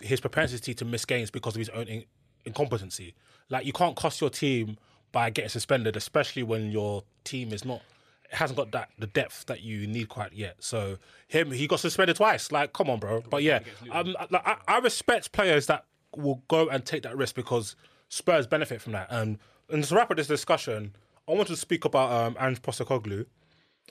[0.00, 2.04] his propensity to miss games because of his own in-
[2.44, 3.14] incompetency.
[3.50, 4.76] Like you can't cost your team
[5.10, 7.82] by getting suspended, especially when your team is not it
[8.30, 10.56] hasn't got that the depth that you need quite yet.
[10.60, 12.52] So him, he got suspended twice.
[12.52, 13.22] Like, come on, bro.
[13.28, 15.84] But yeah, um, like, I, I respect players that
[16.16, 17.76] will go and take that risk because
[18.08, 19.08] Spurs benefit from that.
[19.10, 19.38] And
[19.70, 20.94] and to wrap up this discussion,
[21.28, 23.26] I want to speak about um, Ange Postecoglou.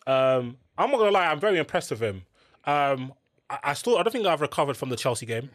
[0.05, 2.23] Um, I'm not gonna lie, I'm very impressed with him.
[2.65, 3.13] Um,
[3.49, 5.49] I, I still, I don't think I've recovered from the Chelsea game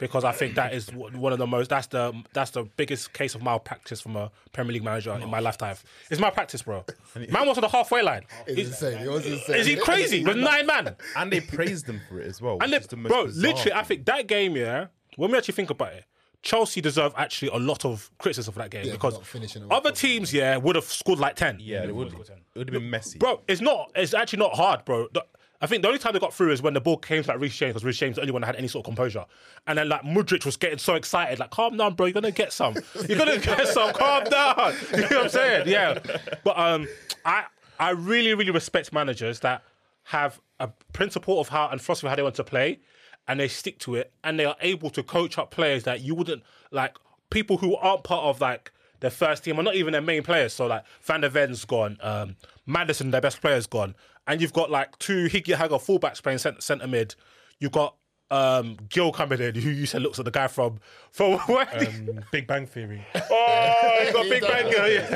[0.00, 1.70] because I think that is one of the most.
[1.70, 5.38] That's the that's the biggest case of malpractice from a Premier League manager in my
[5.38, 5.76] lifetime.
[6.10, 6.84] It's malpractice, bro.
[7.14, 8.22] Man was on the halfway line.
[8.46, 9.06] It's Is, insane.
[9.06, 9.56] It was insane.
[9.56, 10.96] is he crazy with nine man?
[11.16, 12.58] and they praised them for it as well.
[12.60, 14.86] And is the bro, literally, I think that game, yeah.
[15.16, 16.04] When we actually think about it,
[16.42, 19.70] Chelsea deserve actually a lot of criticism for that game Yeah, because not finishing it
[19.70, 21.58] other teams, yeah, would have scored like ten.
[21.60, 22.18] yeah, it would, it
[22.54, 23.18] would have been messy.
[23.18, 23.90] Bro, it's not.
[23.94, 25.08] It's actually not hard, bro.
[25.12, 25.26] The-
[25.62, 27.40] I think the only time they got through is when the ball came to like
[27.40, 29.26] Reece James, because Reece James the only one that had any sort of composure.
[29.66, 32.52] And then like Mudryk was getting so excited, like, calm down, bro, you're gonna get
[32.52, 32.74] some.
[33.06, 34.74] You're gonna get some, calm down.
[34.92, 35.68] You know what I'm saying?
[35.68, 35.98] Yeah.
[36.44, 36.88] But um
[37.24, 37.44] I
[37.78, 39.62] I really, really respect managers that
[40.04, 42.80] have a principle of how and philosophy of how they want to play
[43.28, 46.14] and they stick to it and they are able to coach up players that you
[46.14, 46.96] wouldn't like
[47.30, 50.52] people who aren't part of like their first team or not even their main players.
[50.52, 53.94] So like Van der Ven's gone, um, Maddison, their best player's gone,
[54.26, 57.14] and you've got like two Higgy Hager fullbacks playing centre, centre mid.
[57.58, 57.96] You've got
[58.30, 60.78] um, Gil coming in, who you said looks like the guy from
[61.10, 61.68] from where?
[61.88, 63.04] Um, Big Bang Theory.
[63.14, 64.50] oh, you got Big does.
[64.50, 65.10] Bang Girl, yeah,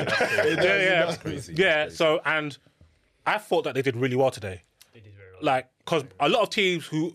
[0.47, 1.19] yeah, yeah, does.
[1.19, 1.55] Crazy.
[1.57, 1.89] yeah.
[1.89, 2.57] So and
[3.27, 4.63] I thought that they did really well today.
[4.93, 5.41] They did very well.
[5.43, 7.15] Like, because a lot of teams who,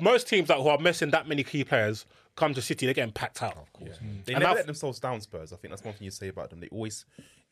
[0.00, 2.04] most teams that who are missing that many key players
[2.36, 3.56] come to City, they're getting packed out.
[3.56, 3.98] Of course.
[4.24, 5.52] They And never I've- let themselves down, Spurs.
[5.52, 6.60] I think that's one thing you say about them.
[6.60, 7.04] They always,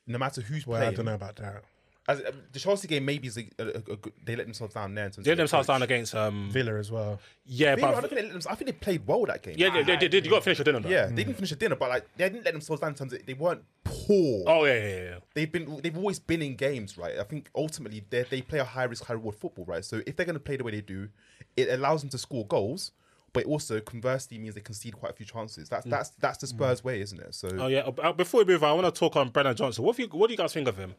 [0.06, 0.92] no matter who's Well, playing.
[0.92, 1.62] I don't know about that.
[2.08, 3.98] As, uh, the Chelsea game maybe is a, a, a, a.
[4.24, 5.06] They let themselves down there.
[5.06, 7.20] In terms They let themselves down against, um, Villa as well.
[7.44, 9.56] yeah, I, don't but think they let them, I think they played well that game.
[9.58, 10.24] yeah, they, they, they did.
[10.24, 10.88] You got to finish your dinner, though.
[10.88, 13.12] Yeah, they didn't finish the dinner, but like they didn't let themselves down in terms
[13.12, 14.44] of they weren't poor.
[14.46, 15.18] Oh yeah, yeah, yeah.
[15.34, 17.18] They've been they've always been in games, right?
[17.18, 19.84] I think ultimately they they play a high risk, high reward football, right?
[19.84, 21.08] So if they're going to play the way they do,
[21.56, 22.92] it allows them to score goals,
[23.32, 25.68] but it also conversely means they concede quite a few chances.
[25.68, 27.34] That's that's that's the Spurs way, isn't it?
[27.34, 27.80] So Oh yeah.
[27.80, 29.84] Uh, Before we move on, I want to talk on Brennan Johnson.
[29.84, 30.94] What, have you, what do you guys think of him?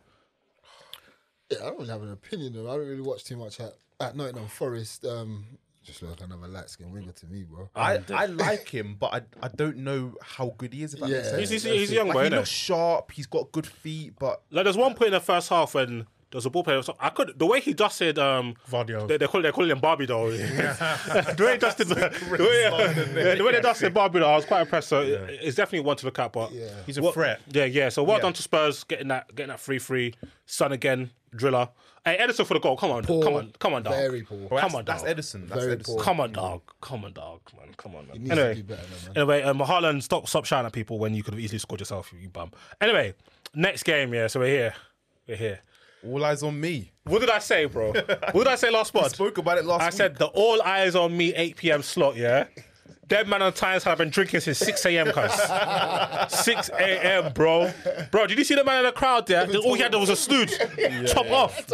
[1.49, 2.53] Yeah, I don't really have an opinion.
[2.53, 2.69] Though.
[2.69, 5.05] I don't really watch too much at, at Nottingham Forest.
[5.05, 5.45] Um,
[5.83, 7.69] just look like another light skinned winger to me, bro.
[7.73, 10.93] I, I like him, but I, I don't know how good he is.
[10.93, 11.31] If that makes Yeah.
[11.31, 11.49] sense.
[11.49, 13.11] He's, he's, he's a young Like, boy, he isn't looks sharp.
[13.13, 16.45] He's got good feet, but Like there's one point in the first half when there's
[16.45, 16.81] a ball player.
[16.99, 19.07] I could the way he dusted um Vardio.
[19.07, 20.27] They, they call they call him Barbie doll.
[20.31, 21.95] the way he dusted the,
[22.37, 22.61] the way,
[23.23, 24.89] yeah, the way they dusted Barbie doll, I was quite impressed.
[24.89, 26.33] So it- it's definitely one to look at.
[26.33, 26.67] But Yeah.
[26.85, 27.39] He's a what- threat.
[27.49, 27.87] Yeah, yeah.
[27.87, 28.23] So well Yeah.
[28.23, 30.15] done to Spurs getting that getting that free free.
[30.45, 31.69] Son again, driller.
[32.05, 32.77] Hey Ederson for the goal.
[32.77, 33.93] Come on, Poor, come on, come on, dog.
[33.93, 34.37] Very poor.
[34.49, 35.03] Well, Come that's, on, that's.
[35.03, 35.47] Ederson.
[35.49, 35.85] That's Very Ederson.
[35.85, 36.03] poor.
[36.03, 36.61] Come on, dog.
[36.81, 37.41] Come on, dog.
[37.57, 38.31] Man, come on, man.
[38.31, 39.17] Anyway, to do better, man.
[39.17, 42.13] anyway, um, Haaland, stop, stop shouting at people when you could have easily scored yourself,
[42.17, 42.51] you bum.
[42.81, 43.13] Anyway,
[43.53, 44.27] next game, yeah.
[44.27, 44.73] So we're here,
[45.27, 45.59] we're here.
[46.05, 46.91] All eyes on me.
[47.03, 47.91] What did I say, bro?
[47.91, 49.83] what did I say last I spoke about it last week.
[49.83, 49.93] I week.
[49.93, 51.81] said the all eyes on me 8 p.m.
[51.81, 52.45] slot, yeah.
[53.07, 55.11] Dead man on times have been drinking since 6 a.m.
[55.13, 55.31] cuz.
[56.43, 57.31] 6 a.m.
[57.33, 57.71] bro.
[58.11, 59.47] Bro, did you see the man in the crowd there?
[59.63, 60.51] All he had was a snood.
[61.07, 61.65] Top off.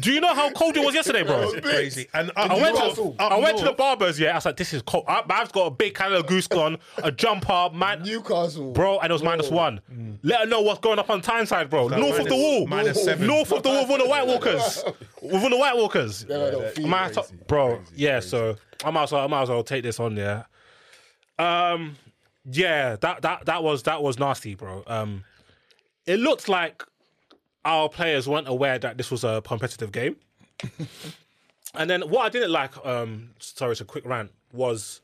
[0.00, 1.52] Do you know how cold it was yesterday, bro?
[1.60, 2.08] Crazy.
[2.12, 3.16] And I went, to, Newcastle.
[3.18, 4.32] I went to the barbers, yeah.
[4.32, 5.04] I was like, this is cold.
[5.06, 8.02] I, I've got a big Canada goose on, a jumper, man.
[8.02, 8.72] Newcastle.
[8.72, 9.80] Bro, and it was minus one.
[10.22, 11.88] Let her know what's going up on Tyneside, bro.
[11.88, 12.66] North of the wall.
[12.66, 13.26] minus seven.
[13.26, 14.82] North of the wall with all the White Walkers.
[15.22, 16.26] with all the White Walkers.
[16.28, 17.14] Yeah, I don't feel Man, it.
[17.14, 20.16] so- bro, yeah, so I might, as well, I might as well take this on,
[20.16, 20.44] yeah.
[21.40, 21.96] Um,
[22.44, 24.82] yeah, that, that, that, was, that was nasty, bro.
[24.86, 25.24] Um,
[26.06, 26.84] it looked like
[27.64, 30.16] our players weren't aware that this was a competitive game.
[31.74, 35.00] and then what I didn't like, um, sorry, it's a quick rant, was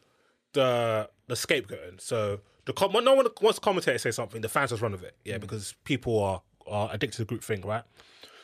[0.52, 2.00] the the scapegoating.
[2.00, 4.92] So the com- no one wants to commentate and say something, the fans just run
[4.92, 7.84] with it, yeah, because people are are addicted to group thing, right?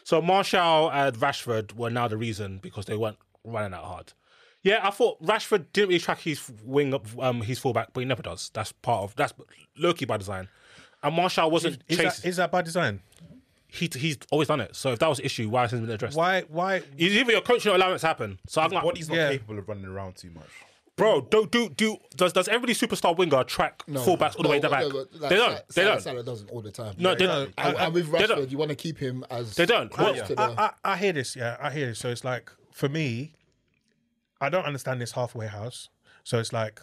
[0.05, 4.13] So Martial and Rashford were now the reason because they weren't running that hard.
[4.63, 8.07] Yeah, I thought Rashford didn't really track his wing up, um, his fullback, but he
[8.07, 8.51] never does.
[8.55, 9.33] That's part of that's
[9.77, 10.49] Loki by design.
[11.03, 12.05] And Martial wasn't Is chasing.
[12.23, 13.01] that, is that by design?
[13.67, 14.77] he, he's always done it.
[14.77, 16.17] So if that was the issue, why hasn't it been addressed?
[16.17, 16.43] Why?
[16.43, 16.77] Why?
[16.99, 18.39] It's either your coach not allowing it to happen.
[18.47, 19.31] So I'm like, Body's not Yeah.
[19.33, 20.47] capable of running around too much.
[20.95, 24.69] bro, do do do does does every superstar winger track fullbacks all the way to
[24.69, 24.83] the back?
[24.83, 25.57] no, like they don't.
[25.57, 26.01] Sa- they don't.
[26.03, 26.95] Salah doesn't all the time.
[26.99, 27.53] No, they don't.
[27.57, 29.91] And, and with Rashford, you want to keep him as They don't.
[29.91, 31.35] close What- to the- I, I, I hear this.
[31.35, 31.99] Yeah, I hear this.
[31.99, 33.33] So it's like for me,
[34.43, 35.89] I don't understand this halfway house.
[36.25, 36.81] So it's like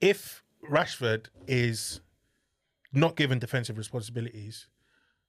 [0.00, 2.00] if Rashford is
[2.92, 4.66] not given defensive responsibilities.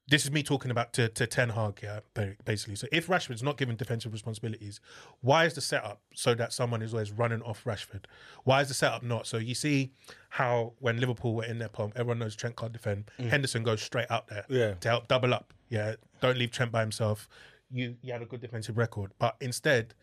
[0.08, 2.00] This is me talking about to, to Ten Hag, yeah,
[2.44, 2.76] basically.
[2.76, 4.80] So if Rashford's not given defensive responsibilities,
[5.22, 8.06] why is the setup so that someone is always running off Rashford?
[8.44, 9.28] Why is the setup not?
[9.28, 9.92] So you see
[10.30, 13.12] how when Liverpool were in their palm, everyone knows Trent can't defend.
[13.20, 13.30] Mm.
[13.30, 14.74] Henderson goes straight out there Yeah.
[14.80, 15.54] to help double up.
[15.70, 17.30] Yeah, don't leave Trent by himself.
[17.70, 19.94] You you had a good defensive record, but instead,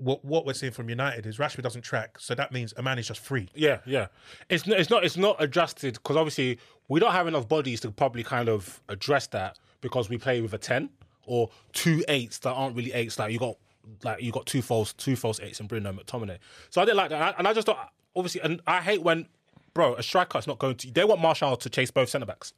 [0.00, 2.98] what what we're seeing from United is Rashford doesn't track, so that means a man
[2.98, 3.48] is just free.
[3.54, 4.06] Yeah, yeah.
[4.48, 6.58] It's not, it's not it's not adjusted because obviously
[6.88, 10.54] we don't have enough bodies to probably kind of address that because we play with
[10.54, 10.90] a ten
[11.26, 13.18] or two eights that aren't really eights.
[13.18, 13.56] Like you got
[14.02, 16.38] like you got two false two false eights in Bruno McTominay.
[16.70, 19.26] So I didn't like that, and I, just thought obviously, and I hate when
[19.74, 20.90] bro a striker's not going to.
[20.90, 22.52] They want Martial to chase both centre backs.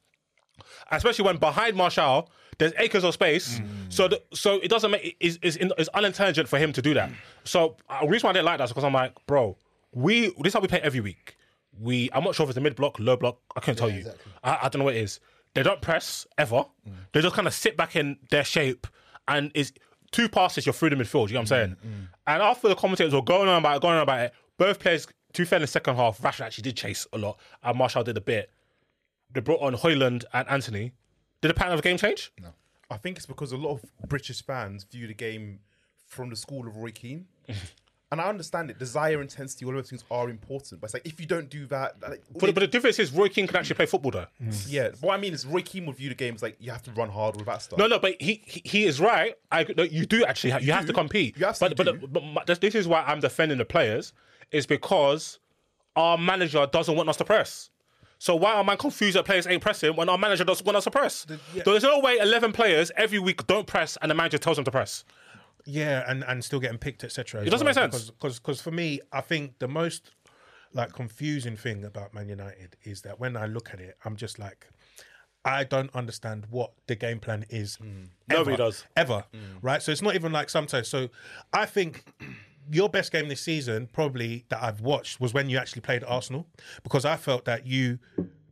[0.90, 3.66] Especially when behind Martial, there's acres of space, mm.
[3.88, 6.94] so the, so it doesn't make it's, it's, in- it's unintelligent for him to do
[6.94, 7.10] that.
[7.44, 9.56] So uh, the reason why I didn't like that is because I'm like, bro,
[9.92, 11.36] we this is how we play every week.
[11.80, 13.38] We I'm not sure if it's a mid block, low block.
[13.56, 14.04] I can't tell you.
[14.44, 15.18] I, I don't know what it is.
[15.54, 16.64] They don't press ever.
[16.88, 16.92] Mm.
[17.12, 18.86] They just kind of sit back in their shape,
[19.28, 19.72] and is
[20.10, 21.28] two passes you're through the midfield.
[21.28, 22.08] You know what I'm mm, saying?
[22.26, 25.06] And after the commentators were going on about it, going on about it, both players.
[25.34, 28.16] Be fair, in the second half, Rashford actually did chase a lot, and Martial did
[28.18, 28.50] a bit.
[29.32, 30.92] They brought on Højlund and Antony.
[31.40, 32.32] Did the pattern of the game change?
[32.40, 32.48] No.
[32.90, 35.60] I think it's because a lot of British fans view the game
[36.06, 37.26] from the school of Roy Keane.
[38.12, 38.78] and I understand it.
[38.78, 40.80] Desire, intensity, all of those things are important.
[40.80, 43.28] But it's like, if you don't do that, like, But, but the difference is Roy
[43.30, 44.26] Keane can actually play football though.
[44.42, 44.66] Mm.
[44.68, 44.90] yeah.
[45.00, 46.90] What I mean is, Roy Keane would view the game as like, you have to
[46.92, 47.78] run hard with that stuff.
[47.78, 49.34] No, no, but he he, he is right.
[49.50, 51.38] I no, you do actually have, you, have to compete.
[51.38, 54.12] You absolutely but, but, but, my- this- this is why I'm defending the players
[54.50, 55.38] is because
[55.96, 57.70] our manager doesn't want us to press.
[58.22, 60.84] So why am I confused that players ain't pressing when our manager doesn't want us
[60.84, 61.26] to press?
[61.64, 64.70] There's no way 11 players every week don't press and the manager tells them to
[64.70, 65.02] press.
[65.66, 67.42] Yeah, and, and still getting picked, etc.
[67.42, 68.10] It doesn't make sense.
[68.10, 70.12] because because for me, I think the most
[70.72, 74.38] like confusing thing about Man United is that when I look at it, I'm just
[74.38, 74.68] like,
[75.44, 77.76] I don't understand what the game plan is.
[77.78, 78.10] Mm.
[78.28, 78.84] Nobody ever, does.
[78.96, 79.40] ever, mm.
[79.62, 79.82] right?
[79.82, 80.86] So it's not even like sometimes.
[80.86, 81.08] So
[81.52, 82.04] I think.
[82.70, 86.46] Your best game this season, probably that I've watched, was when you actually played Arsenal,
[86.82, 87.98] because I felt that you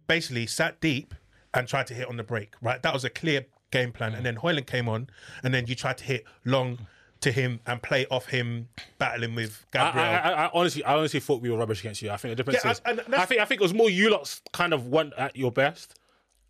[0.06, 1.14] basically sat deep
[1.54, 2.54] and tried to hit on the break.
[2.60, 4.14] Right, that was a clear game plan.
[4.14, 5.08] And then Højlund came on,
[5.42, 6.86] and then you tried to hit long
[7.20, 8.68] to him and play off him
[8.98, 10.06] battling with I, I, Gabriel.
[10.06, 12.10] I, I honestly, I honestly thought we were rubbish against you.
[12.10, 12.80] I think the difference Yeah, is,
[13.12, 15.94] I think, I think it was more you lot kind of went at your best,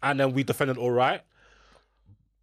[0.03, 1.23] and then we defended all right.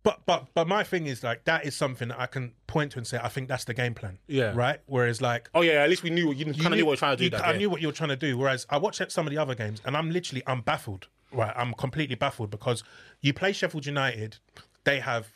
[0.03, 2.97] But but but my thing is like that is something that I can point to
[2.99, 4.19] and say I think that's the game plan.
[4.27, 4.53] Yeah.
[4.55, 4.79] Right.
[4.85, 7.17] Whereas like Oh yeah, at least we knew you, kind of knew what were trying
[7.17, 7.23] to do.
[7.25, 8.37] you- that I knew what you were trying to do.
[8.37, 11.07] Whereas I watched some of the other games and I'm literally I'm baffled.
[11.33, 11.53] Right.
[11.57, 12.83] I'm completely baffled because
[13.21, 14.37] you play Sheffield United,
[14.85, 15.27] they have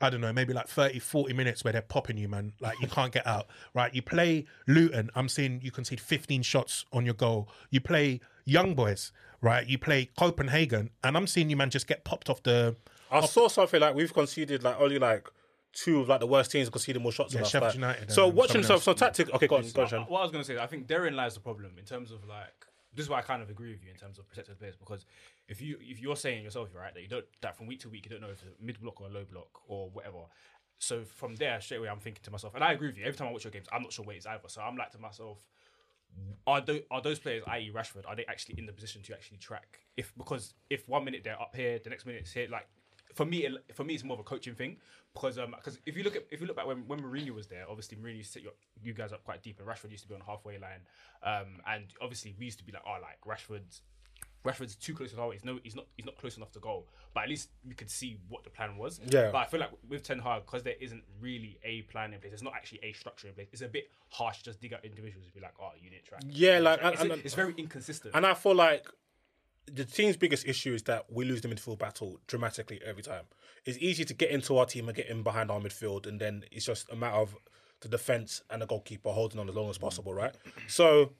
[0.00, 2.52] I don't know, maybe like 30, 40 minutes where they're popping you, man.
[2.60, 3.46] Like you can't get out.
[3.74, 3.92] Right.
[3.94, 7.48] You play Luton, I'm seeing you concede 15 shots on your goal.
[7.70, 9.66] You play Young Boys, right?
[9.66, 12.76] You play Copenhagen, and I'm seeing you man just get popped off the
[13.10, 15.28] I saw something like we've conceded like only like
[15.72, 17.32] two of like the worst teams conceded more shots.
[17.32, 19.34] Yeah, than us, Sheffield like- United So and watching so someone so tactic.
[19.34, 20.02] Okay, go on, go on, Sean.
[20.02, 22.26] What I was going to say, I think therein lies the problem in terms of
[22.26, 24.74] like this is why I kind of agree with you in terms of protected players
[24.76, 25.04] because
[25.48, 28.04] if you if you're saying yourself right that you don't that from week to week
[28.06, 30.18] you don't know if it's a mid block or a low block or whatever.
[30.80, 33.04] So from there straight away I'm thinking to myself, and I agree with you.
[33.04, 34.40] Every time I watch your games, I'm not sure where it's either.
[34.48, 35.38] So I'm like to myself,
[36.46, 37.70] are those, are those players, i.e.
[37.74, 39.80] Rashford, are they actually in the position to actually track?
[39.96, 42.48] If because if one minute they're up here, the next minute it's here.
[42.50, 42.68] Like
[43.18, 44.76] for me, it, for me, it's more of a coaching thing
[45.14, 47.46] because um because if you look at if you look back when when Mourinho was
[47.48, 48.50] there, obviously Mourinho set you,
[48.82, 50.82] you guys up quite deep, and Rashford used to be on the halfway line.
[51.22, 53.82] Um, and obviously we used to be like, oh, like Rashford's
[54.44, 55.30] Rashford's too close to the goal.
[55.32, 56.86] He's no, he's not, he's not close enough to goal.
[57.12, 59.00] But at least we could see what the plan was.
[59.10, 59.30] Yeah.
[59.32, 62.30] But I feel like with Ten Hag, because there isn't really a plan in place,
[62.30, 63.48] there's not actually a structure in place.
[63.52, 66.04] It's a bit harsh to just dig out individuals and be like, oh, you didn't
[66.04, 66.22] track.
[66.28, 68.14] Yeah, like, it's, and- and- it's very inconsistent.
[68.14, 68.86] And I feel like
[69.72, 73.24] the team's biggest issue is that we lose the midfield battle dramatically every time.
[73.64, 76.44] It's easy to get into our team and get in behind our midfield, and then
[76.50, 77.36] it's just a matter of
[77.80, 80.34] the defense and the goalkeeper holding on as long as possible, right?
[80.66, 81.12] So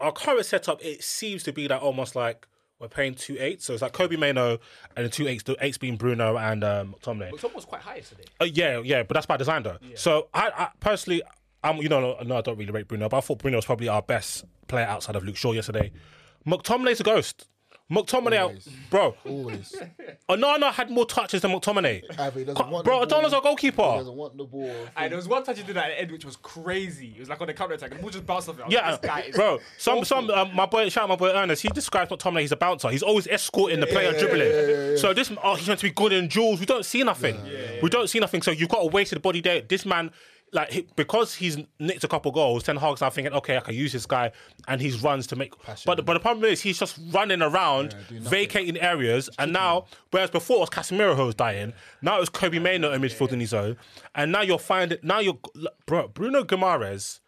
[0.00, 2.46] our current setup, it seems to be that almost like
[2.78, 3.64] we're playing two eights.
[3.64, 4.58] So it's like Kobbie Mainoo
[4.96, 7.30] and the two eights, the eights being Bruno and um, McTominay.
[7.30, 8.24] but Tom was quite high yesterday.
[8.40, 9.78] Uh, yeah, yeah, but that's by design though.
[9.94, 11.22] So I, I personally,
[11.64, 13.88] I'm you know, no, I don't really rate Bruno, but I thought Bruno was probably
[13.88, 15.90] our best player outside of Luke Shaw yesterday.
[16.46, 17.48] McTominay's a ghost.
[17.90, 18.68] McTominay, Always.
[18.90, 19.14] bro.
[19.24, 19.74] Always.
[20.28, 22.02] Onana had more touches than McTominay.
[22.20, 23.22] Ivy doesn't want Bro, the ball.
[23.22, 23.76] Onana's our He goalkeeper.
[23.82, 24.74] doesn't want the ball.
[24.94, 27.14] And there was one touch he did at the end which was crazy.
[27.16, 28.62] It was like on the counter attack, and the ball just bounced off it.
[28.62, 29.58] I was Yeah, like, this guy is bro.
[29.78, 31.62] Some, some, um, my boy, shout out my boy Ernest.
[31.62, 32.42] He describes McTominay.
[32.42, 32.90] He's a bouncer.
[32.90, 34.98] He's always escorting the player dribbling.
[34.98, 36.60] So this, oh, he's meant to be good in duels.
[36.60, 37.38] We don't see nothing.
[37.82, 38.42] We don't see nothing.
[38.42, 39.62] So you've got a wasted body there.
[39.62, 40.10] This man,
[40.52, 43.74] like, he, because he's nicked a couple goals, Ten Hag's now thinking, okay, I can
[43.74, 44.32] use this guy,
[44.66, 45.52] and he's runs to make.
[45.84, 50.56] But but the problem is he's just running around, vacating areas, and now whereas before
[50.56, 53.52] it was Casemiro who was dying, now it was Kobbie Mainoo in midfield in his
[53.54, 53.76] own,
[54.14, 55.38] and now you're finding now you're
[55.86, 57.20] bro Bruno Guimaraes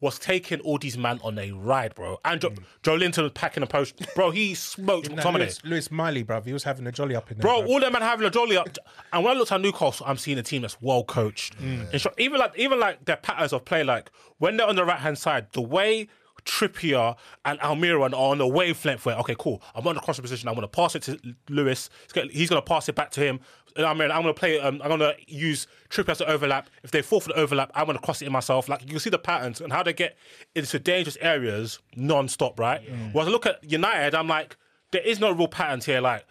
[0.00, 2.18] was taking all these men on a ride, bro.
[2.24, 2.58] And Mm.
[2.82, 3.94] Joelinton was packing a post.
[4.14, 5.38] Bro, he smoked McTominay.
[5.38, 6.40] Lewis, Lewis Miley, bro.
[6.42, 7.42] he was having a jolly up in there.
[7.42, 7.68] Bro, bruv.
[7.68, 8.68] all them men having a jolly up.
[9.12, 11.58] And when I looked at Newcastle, I'm seeing a team that's well coached.
[11.58, 12.12] Mm.
[12.18, 15.16] Even like even like their patterns of play, like when they're on the right hand
[15.18, 16.08] side, the way
[16.46, 20.48] Trippier and Almiron are on the wavelength where, okay, cool, I'm on the crossing position,
[20.48, 21.90] I'm gonna pass it to Lewis,
[22.30, 23.40] he's gonna, pass it back to him.
[23.76, 26.70] And Almiron, I'm gonna play, um, I'm gonna use Trippier as an overlap.
[26.82, 28.68] If they fall for the overlap, I'm gonna cross it in myself.
[28.68, 30.16] Like you can see the patterns and how they get
[30.54, 32.80] into dangerous areas non-stop, right?
[33.12, 34.56] Whereas I look at United, I'm like,
[34.92, 36.00] there is no real patterns here.
[36.00, 36.24] Like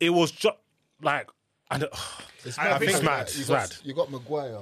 [0.00, 0.56] it was just
[1.02, 1.28] like
[1.70, 1.86] and
[2.44, 3.18] It's I mad think it's mad.
[3.26, 3.76] like, You It's got, mad.
[3.84, 4.60] you got Maguire.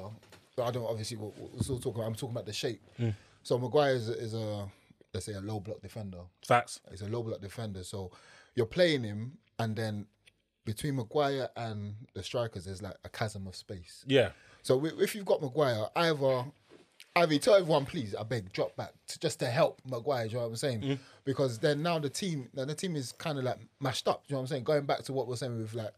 [0.57, 1.17] But I don't obviously.
[1.19, 2.03] We're, we're still talking.
[2.03, 2.81] I'm talking about the shape.
[2.97, 3.11] Hmm.
[3.43, 4.67] So Maguire is, is a
[5.17, 6.19] let's say a low block defender.
[6.47, 6.81] facts.
[6.91, 7.83] He's a low block defender.
[7.85, 8.11] So
[8.55, 10.07] you're playing him, and then
[10.65, 14.05] between Maguire and the strikers, there's like a chasm of space.
[14.07, 14.31] Yeah.
[14.63, 16.45] So if you've got Maguire, either,
[17.15, 20.25] either tell everyone, please, I beg, drop back to, just to help Maguire.
[20.27, 20.81] Do you know what I'm saying?
[20.83, 20.99] Mm.
[21.25, 24.27] Because then now the team, now the team is kind of like mashed up.
[24.27, 24.65] Do you know what I'm saying?
[24.65, 25.95] Going back to what we're saying with like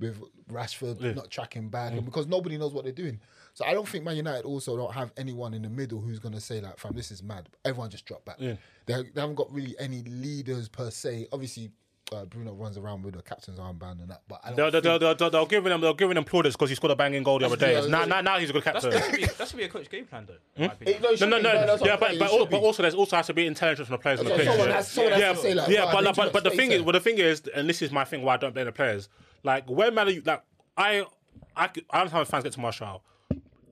[0.00, 0.18] with
[0.50, 1.98] Rashford not tracking back, Mm.
[1.98, 3.20] and because nobody knows what they're doing.
[3.60, 6.34] So I don't think Man United also don't have anyone in the middle who's going
[6.34, 8.38] to say like, "Fam, this is mad." Everyone just drop back.
[8.38, 11.28] They, they haven't got really any leaders per se.
[11.32, 11.70] Obviously.
[12.12, 14.80] Uh, Bruno runs around with a captain's armband and that, but I don't They're, they're,
[14.80, 17.22] think- they're, they're, they're giving him they're giving him plaudits because he scored a banging
[17.22, 17.74] goal the other day.
[17.80, 18.90] Yeah, now, now, now he's a good That's, captain.
[19.00, 20.34] that, should be, that should be a coach game plan, though.
[20.56, 21.02] in my opinion.
[21.02, 21.42] no, it No, should no, be.
[21.42, 21.50] no.
[21.86, 23.94] Yeah, but but, it al- should but also there's also has to be intelligence from
[23.94, 24.44] the players on the pitch.
[24.48, 26.72] someone has- someone has yeah, like, yeah, but there's like, too but, but the thing
[26.72, 28.72] is, well, the thing is, and this is my thing why I don't blame the
[28.72, 29.08] players.
[29.44, 30.42] Like when Man, like
[30.76, 31.04] I,
[31.54, 33.04] I, could- I understand when fans get to Martial.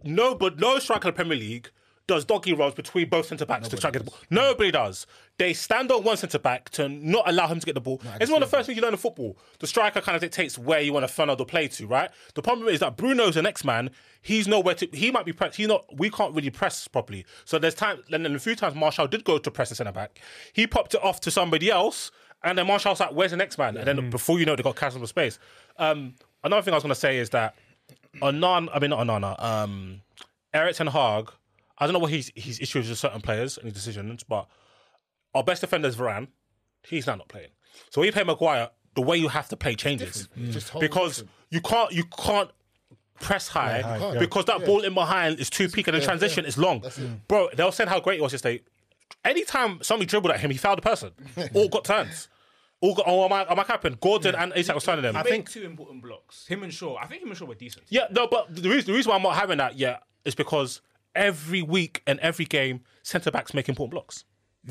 [0.05, 1.71] No, but no striker in the Premier League
[2.09, 4.19] does doggy rolls between both centre backs to try to get the ball.
[4.31, 5.07] Nobody does.
[5.37, 8.01] They stand on one centre back to not allow him to get the ball.
[8.19, 9.39] it's one of the first things you learn in football.
[9.61, 12.11] The striker kind of dictates where you want to funnel the play to, right?
[12.35, 13.91] The problem is that Bruno's the next man.
[14.23, 14.89] He's nowhere to.
[14.93, 15.57] He might be pressed.
[15.57, 15.85] He's not.
[15.99, 17.27] We can't really press properly.
[17.45, 18.03] So there's time.
[18.11, 20.19] And then a few times Martial did go to press the centre back.
[20.55, 22.11] He popped it off to somebody else,
[22.43, 24.63] and then Martial's like, "Where's the next man?" And then before you know, it, they
[24.63, 25.39] got chasm of space.
[25.77, 27.55] Um, another thing I was going to say is that
[28.23, 30.01] Onan, I mean not Onana, um,
[30.53, 31.31] Eric Ten Hag.
[31.79, 34.49] I don't know what his his issues with certain players and his decisions, but
[35.35, 36.29] our best defender is Varane.
[36.87, 37.51] He's now not playing.
[37.91, 41.61] So when you play Maguire, the way you have to play changes Just because you
[41.61, 42.51] can't you can't
[43.21, 44.19] press high high, yeah.
[44.19, 46.85] because that ball in behind is too peak and the transition is long.
[47.29, 48.63] Bro, they were saying how great he was yesterday.
[49.25, 51.13] Anytime somebody dribbled at him, he fouled the person.
[51.55, 52.29] All got turns.
[52.81, 53.07] All got.
[53.09, 53.97] Oh, am I, am I capping?
[54.01, 55.17] Gordon and Isak was turning them.
[55.17, 56.47] I think two important blocks.
[56.47, 56.97] Him and Shaw.
[56.97, 57.87] I think him and Shaw were decent.
[57.89, 60.81] Yeah, no, but the reason, the reason why I'm not having that yet is because
[61.15, 64.25] every week and every game, centre backs make important blocks.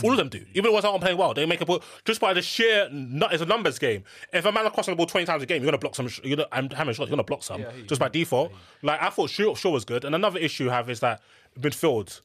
[0.04, 0.46] All of them do.
[0.54, 2.88] Even the ones that aren't playing well, they make a ball just by the sheer.
[2.92, 4.04] nu- It's a numbers game.
[4.32, 6.08] If a man is crossing the ball twenty times a game, you're gonna block some.
[6.08, 7.08] sh- You're gonna, I'm having shots.
[7.10, 8.52] You're gonna block some just by default.
[8.84, 10.06] Like I thought, Shaw, Shaw was good.
[10.06, 11.22] And another issue you have is that
[11.60, 12.22] midfield.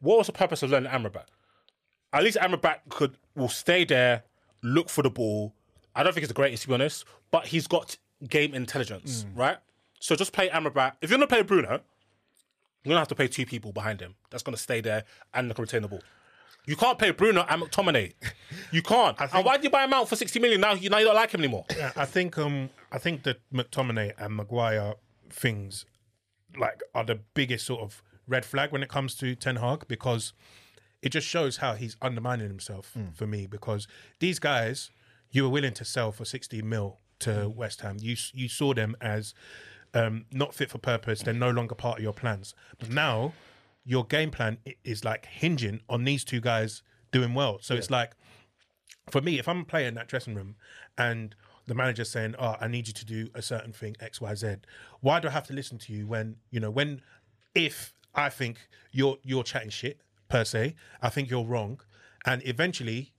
[0.00, 1.24] What was the purpose of learning Amrabat?
[2.12, 4.22] At least Amrabat could will stay there,
[4.62, 5.54] look for the ball.
[5.94, 7.96] I don't think he's the greatest to be honest, but he's got
[8.28, 9.58] game intelligence, right?
[10.00, 10.92] So just play Amrabat.
[11.00, 14.14] If you're gonna play Bruno, you're gonna have to play two people behind him.
[14.30, 16.02] That's gonna stay there and can retain the ball.
[16.66, 18.12] You can't play Bruno and McTominay.
[18.72, 19.16] You can't.
[19.20, 20.60] and why did you buy him out for 60 million?
[20.60, 21.64] Now you, now you don't like him anymore.
[21.76, 24.94] Yeah, I think um I think that McTominay and Maguire
[25.30, 25.84] things
[26.58, 30.32] like are the biggest sort of red flag when it comes to Ten Hag because
[31.02, 33.14] it just shows how he's undermining himself mm.
[33.14, 33.86] for me because
[34.20, 34.90] these guys
[35.30, 37.54] you were willing to sell for 60 mil to mm.
[37.54, 37.96] West Ham.
[38.00, 39.34] You you saw them as
[39.94, 41.22] um, not fit for purpose.
[41.22, 42.54] They're no longer part of your plans.
[42.78, 43.32] But now
[43.84, 46.82] your game plan is like hinging on these two guys
[47.12, 47.58] doing well.
[47.60, 48.12] So it's like
[49.10, 50.56] for me, if I'm playing that dressing room
[50.98, 51.34] and
[51.66, 54.56] the manager's saying, "Oh, I need you to do a certain thing X, Y, Z,"
[55.00, 57.02] why do I have to listen to you when you know when
[57.54, 61.80] if I think you're you're chatting shit per se, I think you're wrong,
[62.24, 63.12] and eventually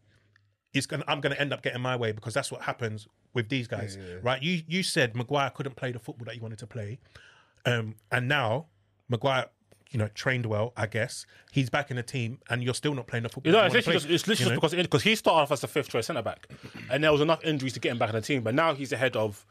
[0.73, 3.67] it's gonna I'm gonna end up getting my way because that's what happens with these
[3.67, 4.41] guys, right?
[4.41, 6.99] You you said Maguire couldn't play the football that he wanted to play,
[7.65, 8.67] um, and now
[9.09, 9.47] Maguire.
[9.89, 11.25] You know, trained well, I guess.
[11.49, 13.53] He's back in the team, and you're still not playing the football.
[13.53, 14.59] You know, it's literally, play, just, it's literally know?
[14.59, 16.49] because because he started off as the fifth choice centre back,
[16.91, 18.43] and there was enough injuries to get him back in the team.
[18.43, 19.45] But now he's ahead of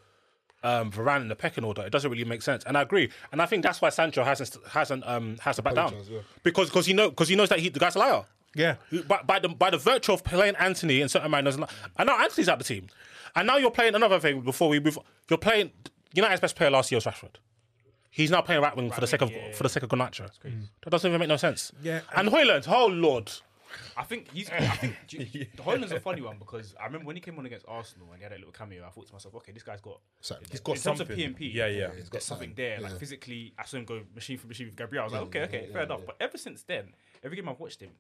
[0.66, 1.82] um, Varane in the pecking order.
[1.82, 3.10] It doesn't really make sense, and I agree.
[3.30, 6.20] And I think that's why Sancho hasn't hasn't um, has to back down yeah.
[6.42, 8.24] because because he know because he knows that he the guy's a liar.
[8.54, 8.76] Yeah.
[9.06, 11.66] By, by the by the virtue of playing Antony in certain manners, and
[11.98, 12.88] now Antony's out the team,
[13.34, 14.98] and now you're playing another thing before we move.
[15.30, 15.70] You're playing
[16.14, 17.36] United's best player last year was Rashford.
[18.10, 20.30] He's now playing right wing for the sake of for the sake of Garnacho.
[20.82, 21.70] That doesn't even make no sense.
[21.82, 23.30] Yeah, and Højlund, oh lord.
[23.96, 24.50] I think he's.
[24.50, 27.66] I think J- Højlund's a funny one because I remember when he came on against
[27.68, 28.84] Arsenal and he had that little cameo.
[28.86, 30.00] I thought to myself, okay, this guy's got.
[30.20, 30.46] Something.
[30.50, 31.12] He's got in terms something.
[31.12, 31.90] of PMP, Yeah, yeah.
[31.94, 32.80] He's got got something something, there.
[32.80, 35.02] Like physically, I saw him go machine for machine with Gabriel.
[35.02, 36.00] I was like, okay, okay, fair enough.
[36.06, 37.90] But ever since then, every game I've watched him,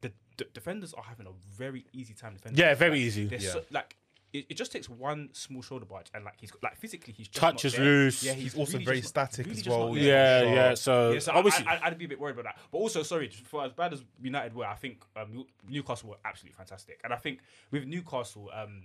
[0.00, 2.60] the, the defenders are having a very easy time defending.
[2.62, 3.28] Yeah, very Like, easy.
[3.30, 3.38] Yeah.
[3.50, 3.96] So, like.
[4.32, 7.28] It, it just takes one small shoulder barge and like he's got like physically he's
[7.28, 7.84] just Touch not is there.
[7.84, 8.22] loose.
[8.22, 9.92] Yeah, He's also really very static really as well.
[9.92, 10.04] He's.
[10.06, 10.54] Yeah, sharp.
[10.54, 10.74] yeah.
[10.74, 12.58] So Yeah, so obviously, I, I'd be a bit worried about that.
[12.70, 16.16] But also, sorry, just for as bad as United were, I think um, Newcastle were
[16.24, 17.00] absolutely fantastic.
[17.04, 17.40] And I think
[17.70, 18.84] with Newcastle, um,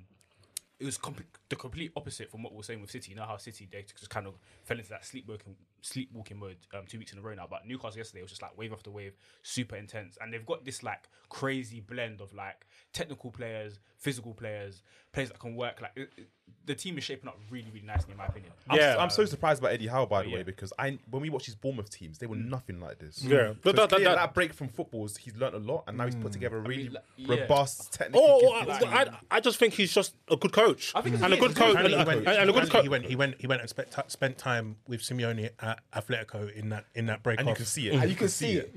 [0.79, 1.15] it was com-
[1.49, 3.11] the complete opposite from what we are saying with City.
[3.11, 6.83] You know how City they just kind of fell into that sleepwalking sleepwalking mode um,
[6.87, 7.47] two weeks in a row now.
[7.49, 9.13] But Newcastle yesterday was just like wave after wave,
[9.43, 14.83] super intense, and they've got this like crazy blend of like technical players, physical players,
[15.13, 15.81] players that can work.
[15.81, 16.29] Like it, it-
[16.65, 18.51] the team is shaping up really, really nicely in my opinion.
[18.69, 18.97] I'm, Yeah.
[18.99, 20.35] I'm so surprised by Eddie Howe, by oh, the yeah.
[20.35, 22.49] way, because I when we watch his Bournemouth teams, they were mm.
[22.49, 23.23] nothing like this.
[23.23, 23.53] Yeah.
[23.53, 25.97] so But that- clear that- that, break from football, is he's learnt a lot, and
[25.97, 26.33] now he's put mm.
[26.33, 27.35] together a really like, yeah.
[27.35, 28.89] robust, technically Oh, I, team.
[28.91, 30.91] I, I just think he's just a good coach.
[30.93, 31.69] I think and a good coach.
[31.71, 32.83] Apparently And, he went, and- and a good coach.
[32.83, 36.53] he went, he went, he went and spent, t- spent time with Simeone at Atletico
[36.53, 37.39] in that in that break.
[37.39, 37.93] and you can see it.
[37.93, 38.01] Mm.
[38.01, 38.75] And you can see it.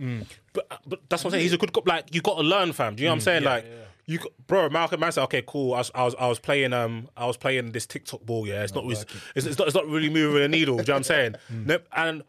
[0.52, 1.42] But, but that's what I'm saying.
[1.42, 1.72] He's a good.
[1.72, 2.94] co- Like you got to learn, fam.
[2.94, 3.42] Do you know what I'm saying?
[3.44, 3.64] like
[4.10, 4.68] you, bro.
[4.68, 7.36] Malcolm man said, "Okay, cool." I was, I was, I was playing, um, I was
[7.36, 8.46] playing this TikTok ball.
[8.46, 10.76] Yeah, it's not, it's, it's, it's not, it's not really moving a needle.
[10.76, 11.34] do you know what I'm saying?
[11.50, 11.86] Nope.
[11.94, 12.22] And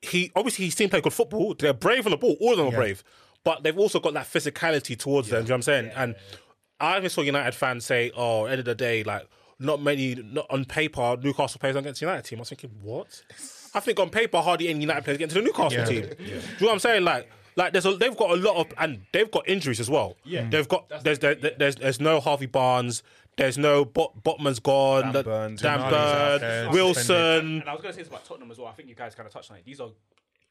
[0.00, 1.54] he obviously he's team play good football.
[1.54, 2.36] They're brave on the ball.
[2.40, 3.04] All of them are brave,
[3.44, 5.42] but they've also got that physicality towards them.
[5.42, 5.90] Do you know what I'm saying?
[5.94, 6.14] and
[6.80, 10.44] I even saw United fans say, "Oh, end of the day, like." Not many, not
[10.50, 12.38] on paper, Newcastle players against the United team.
[12.38, 13.22] I was thinking, what?
[13.74, 16.02] I think on paper, hardly any United players get into the Newcastle team.
[16.02, 17.04] Do you know what I'm saying?
[17.04, 20.16] Like, like there's a, they've got a lot of, and they've got injuries as well.
[20.24, 20.50] Yeah, mm.
[20.50, 23.02] they've got there's there, there's there's no Harvey Barnes,
[23.36, 27.60] there's no Bot, Botman's gone, Dan the- Burn, Dan Tonali's Burn, Wilson.
[27.60, 28.68] And I was going to say this about Tottenham as well.
[28.68, 29.64] I think you guys kind of touched on it.
[29.64, 29.88] These are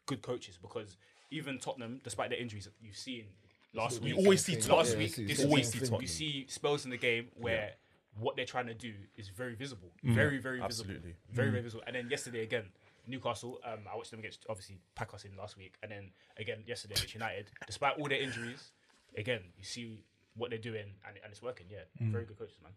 [0.05, 0.97] good coaches because
[1.31, 3.25] even Tottenham, despite their injuries, you've seen
[3.73, 4.15] last week.
[4.15, 5.17] You always see last week.
[5.17, 7.71] Yeah, This it's week, the same you see spells in the game where
[8.19, 10.13] what they're trying to do is very visible, mm.
[10.15, 11.15] very very visible, Absolutely.
[11.31, 11.51] very mm.
[11.51, 11.83] very visible.
[11.85, 12.65] And then yesterday again.
[13.07, 16.63] Newcastle, um, I watched them against obviously pack us in last week, and then again
[16.65, 17.47] yesterday against United.
[17.67, 18.71] Despite all their injuries,
[19.17, 20.03] again you see
[20.35, 21.67] what they're doing, and, and it's working.
[21.69, 22.73] Yeah, very good coaches, man.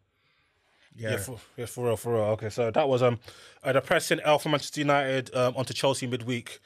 [0.97, 2.23] Yeah, for, yeah, for real, for real.
[2.23, 3.19] Okay, so that was um
[3.63, 6.61] a depressing L for Manchester United um, onto Chelsea midweek.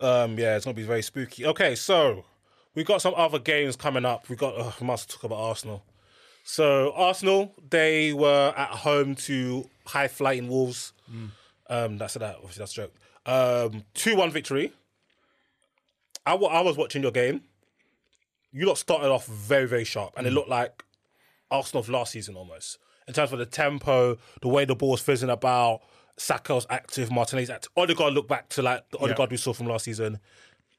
[0.00, 1.46] Um, yeah, it's gonna be very spooky.
[1.46, 2.24] Okay, so
[2.74, 4.28] we got some other games coming up.
[4.28, 5.82] We got uh, we must talk about Arsenal.
[6.44, 10.92] So Arsenal, they were at home to high flying Wolves.
[11.68, 12.36] Um, that's that.
[12.36, 12.94] Obviously, that's a joke.
[13.26, 14.72] Um, two one victory.
[16.24, 17.42] I, wa- I was watching your game.
[18.52, 20.84] You lot started off very very sharp, and it looked like
[21.50, 25.30] Arsenal of last season almost in terms of the tempo, the way the ball's fizzing
[25.30, 25.82] about.
[26.18, 27.70] Saka's active, Martinez active.
[27.76, 30.18] Odegaard look back to like the Odegaard we saw from last season.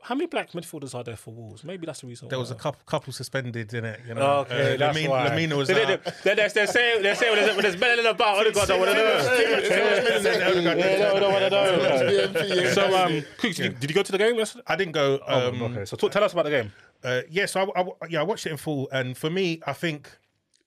[0.08, 1.66] How many black midfielders are there for Wolves?
[1.66, 2.30] Maybe that's the reason.
[2.30, 4.00] There was a couple couple suspended in it.
[4.08, 5.28] You know, Okay, Uh, that's Lamine, why.
[5.30, 6.04] Lemina was They- they- out.
[6.24, 8.72] they- They're, they're saying they're saying when there's, when better than about Odegaard.
[8.72, 9.18] I want to know.
[9.18, 9.20] I
[11.20, 12.72] don't want to know.
[12.72, 14.64] So, um, Koogs, did, you, did you go to the game yesterday?
[14.68, 15.20] I didn't go.
[15.28, 16.72] Um, okay, so talk, tell us about the game.
[17.04, 19.74] Uh, yeah, so I, I- yeah, I watched it in full, and for me, I
[19.74, 20.10] think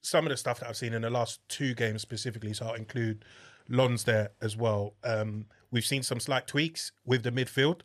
[0.01, 2.73] some of the stuff that I've seen in the last two games specifically, so I'll
[2.75, 3.25] include
[3.69, 4.93] Lens there as well.
[5.03, 7.81] Um, we've seen some slight tweaks with the midfield.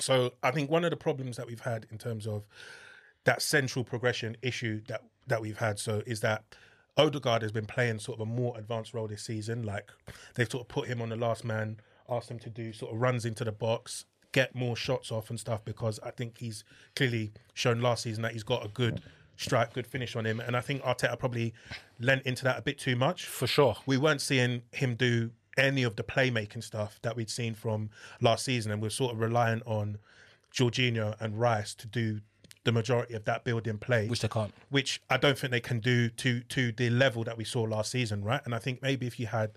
[0.00, 2.44] So I think one of the problems that we've had in terms of
[3.24, 5.78] that central progression issue that that we've had.
[5.78, 6.44] So is that
[6.96, 9.62] Odegaard has been playing sort of a more advanced role this season.
[9.62, 9.90] Like
[10.34, 11.78] they've sort of put him on the last man,
[12.08, 15.40] asked him to do sort of runs into the box, get more shots off and
[15.40, 16.64] stuff because I think he's
[16.94, 19.00] clearly shown last season that he's got a good
[19.36, 20.40] strike, good finish on him.
[20.40, 21.54] And I think Arteta probably
[21.98, 23.26] lent into that a bit too much.
[23.26, 23.76] For sure.
[23.86, 27.90] We weren't seeing him do any of the playmaking stuff that we'd seen from
[28.20, 29.98] last season, and we're sort of relying on
[30.52, 32.20] Jorginho and Rice to do
[32.64, 34.52] the majority of that building play, Which they can't.
[34.70, 37.90] which I don't think they can do to to the level that we saw last
[37.90, 38.40] season, right?
[38.46, 39.50] And I think maybe if you had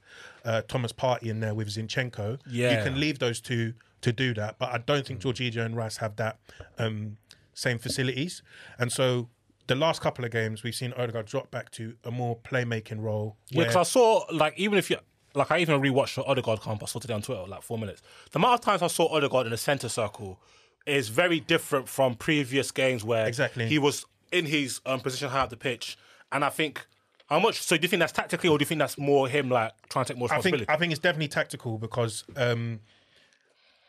[0.43, 2.77] uh, Thomas Partey in there with Zinchenko, Yeah.
[2.77, 4.59] you can leave those two to do that.
[4.59, 6.37] But I don't think Jorginho and Rice have that
[6.77, 7.17] um,
[7.53, 8.41] same facilities,
[8.79, 9.29] and so.
[9.67, 13.35] The last couple of games, we've seen Odegaard drop back to a more playmaking role.
[13.49, 14.95] Yeah, because I saw like even if you
[15.37, 16.81] like I even rewatched the Odegaard camp.
[16.83, 18.01] I saw today on Twitter like four minutes.
[18.31, 20.39] The amount of times I saw Odegaard in the centre circle
[20.85, 23.67] is very different from previous games where Exactly.
[23.67, 25.97] he was in his um, position high up the pitch.
[26.31, 26.85] And I think
[27.29, 27.61] how much?
[27.61, 30.05] So do you think that's tactically, or do you think that's more him like trying
[30.05, 30.65] to take more I responsibility?
[30.65, 32.79] think I think it's definitely tactical because um,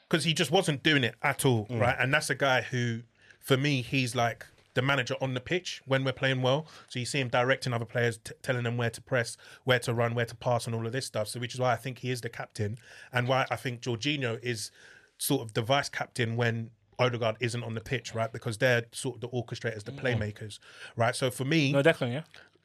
[0.09, 1.81] because he just wasn't doing it at all, Mm.
[1.81, 1.97] right?
[1.99, 3.03] And that's a guy who,
[3.41, 4.47] for me, he's like
[4.79, 6.67] the manager on the pitch when we're playing well.
[6.89, 9.93] So you see him directing other players, t- telling them where to press, where to
[9.93, 11.29] run, where to pass, and all of this stuff.
[11.29, 12.79] So which is why I think he is the captain,
[13.13, 14.71] and why I think Jorginho is
[15.19, 16.71] sort of the vice captain when.
[17.01, 18.33] Odegaard isn't on the pitch, right?
[18.33, 20.59] Because they're sort of the orchestrators, the playmakers,
[20.97, 21.15] right?
[21.15, 21.75] So for me, Mm.
[21.75, 22.23] no, definitely, yeah.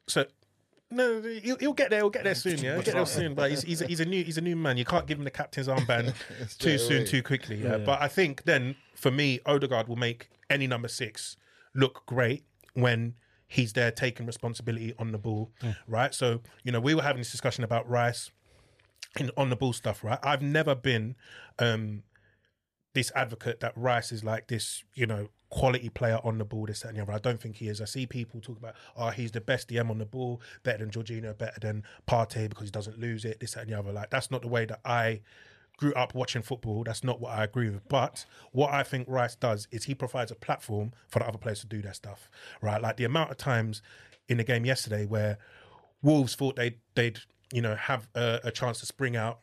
[0.08, 0.26] so
[0.90, 2.00] no, he'll, he'll get there.
[2.00, 2.58] He'll get there soon.
[2.58, 3.34] Yeah, he'll get there soon.
[3.34, 4.76] But he's, he's, a, he's a new he's a new man.
[4.76, 6.14] You can't give him the captain's armband
[6.58, 7.62] too soon, too quickly.
[7.62, 7.78] Yeah?
[7.78, 11.36] But I think then for me, Odegaard will make any number six
[11.74, 12.44] look great
[12.74, 13.14] when
[13.46, 15.50] he's there taking responsibility on the ball,
[15.86, 16.14] right?
[16.14, 18.30] So you know, we were having this discussion about Rice
[19.18, 20.18] in on the ball stuff, right?
[20.22, 21.16] I've never been
[21.58, 22.02] um
[22.94, 26.80] this advocate that Rice is like this, you know, quality player on the ball, this
[26.80, 27.12] that, and the other.
[27.12, 27.80] I don't think he is.
[27.80, 30.90] I see people talk about, oh, he's the best DM on the ball, better than
[30.90, 33.92] Jorginho, better than Partey because he doesn't lose it, this that, and the other.
[33.92, 35.20] Like that's not the way that I
[35.76, 36.84] grew up watching football.
[36.84, 37.88] That's not what I agree with.
[37.88, 41.60] But what I think Rice does is he provides a platform for the other players
[41.60, 42.80] to do their stuff, right?
[42.80, 43.82] Like the amount of times
[44.28, 45.38] in the game yesterday where
[46.02, 47.20] Wolves thought they'd they'd
[47.52, 49.40] you know have a, a chance to spring out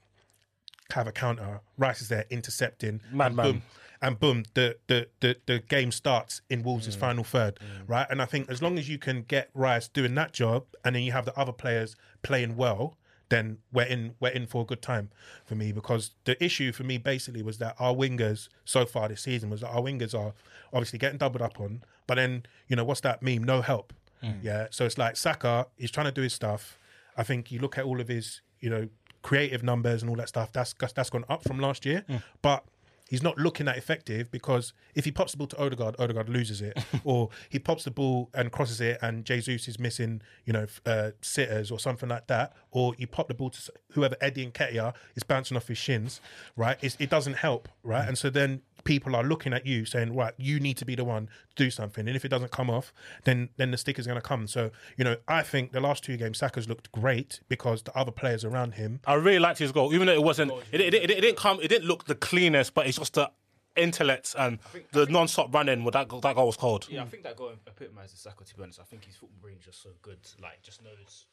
[0.91, 1.61] have a counter.
[1.77, 3.01] Rice is there intercepting.
[3.09, 3.45] and Madman.
[3.45, 3.61] boom,
[4.01, 6.99] and boom, the, the the the game starts in Wolves' mm.
[6.99, 7.87] final third, mm.
[7.87, 8.07] right?
[8.09, 11.03] And I think as long as you can get Rice doing that job, and then
[11.03, 12.97] you have the other players playing well,
[13.31, 15.09] then we're in we're in for a good time
[15.45, 15.71] for me.
[15.71, 19.61] Because the issue for me basically was that our wingers so far this season was
[19.61, 20.33] that our wingers are
[20.71, 23.43] obviously getting doubled up on, but then you know what's that meme?
[23.43, 23.93] No help.
[24.23, 24.43] Mm.
[24.43, 26.77] Yeah, so it's like Saka is trying to do his stuff.
[27.17, 28.87] I think you look at all of his, you know,
[29.23, 30.51] creative numbers and all that stuff.
[30.51, 32.21] That's that's gone up from last year, mm.
[32.41, 32.65] but
[33.11, 36.61] he's not looking that effective because if he pops the ball to Odegaard, Odegaard loses
[36.61, 40.65] it, or he pops the ball and crosses it, and Jesus is missing, you know,
[40.85, 44.93] uh, sitters or something like that, or you pop the ball to whoever Eddie Nketiah
[45.15, 46.21] is bouncing off his shins,
[46.55, 46.77] right?
[46.81, 48.07] It's, it doesn't help, right?
[48.07, 51.03] And so then people are looking at you saying, right, you need to be the
[51.03, 52.07] one to do something.
[52.07, 54.47] And if it doesn't come off, then then the stick is going to come.
[54.47, 58.11] So, you know, I think the last two games, Saka's looked great because the other
[58.11, 58.99] players around him.
[59.05, 60.51] I really liked his goal, even though it wasn't.
[60.71, 61.59] It, it, it, it didn't come.
[61.61, 63.31] It didn't look the cleanest, but it's just the
[63.77, 64.59] intellect and
[64.91, 65.83] the non-stop running.
[65.83, 66.87] Well, that goal- that goal was cold.
[66.89, 68.43] Yeah, I think that goal epitomises Saka.
[68.43, 70.19] To be honest, I think his football brain is just so good.
[70.41, 71.25] Like, just knows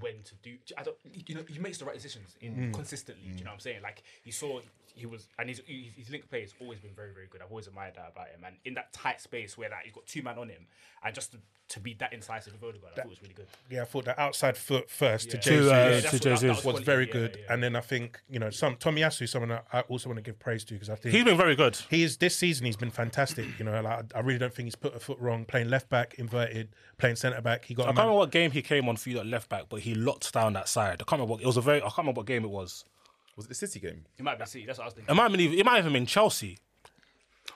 [0.00, 0.56] when to do.
[0.76, 0.96] I don't.
[1.26, 2.74] You know, he makes the right decisions in mm.
[2.74, 3.24] consistently.
[3.24, 3.44] Do you mm.
[3.44, 3.82] know what I'm saying?
[3.82, 4.60] Like, you saw
[4.94, 7.40] he was, and his his link play has always been very very good.
[7.42, 8.44] I've always admired that about him.
[8.46, 10.66] And in that tight space where that he's got two men on him,
[11.02, 11.38] and just to,
[11.72, 13.46] to be that incisive with Odegaard, I thought it was really good.
[13.70, 16.22] Yeah, I thought the outside foot first to To, Jesus uh, Yeah, to that's what-
[16.22, 17.38] that- that was was quality, very yeah, good.
[17.40, 17.52] yeah.
[17.52, 20.38] And then I think, you know, some Tomiyasu, someone that I also want to give
[20.38, 21.76] praise to because I think He's been very good.
[21.90, 23.46] he is this season he's been fantastic.
[23.58, 26.14] You know, like, I really don't think he's put a foot wrong playing left back,
[26.14, 26.68] inverted,
[26.98, 27.64] playing centre back.
[27.64, 29.26] He got I a can't man- remember what game he came on for you at
[29.26, 30.94] left back, but he locked down that side.
[31.00, 31.56] I can't remember what it was.
[31.56, 31.78] A very.
[31.78, 32.84] I can't remember what game it was.
[33.36, 34.04] Was it the City game?
[34.16, 34.66] He might be City.
[34.66, 35.10] That's what I was thinking.
[35.10, 35.40] It might have been.
[35.40, 36.58] even- It might have even been Chelsea.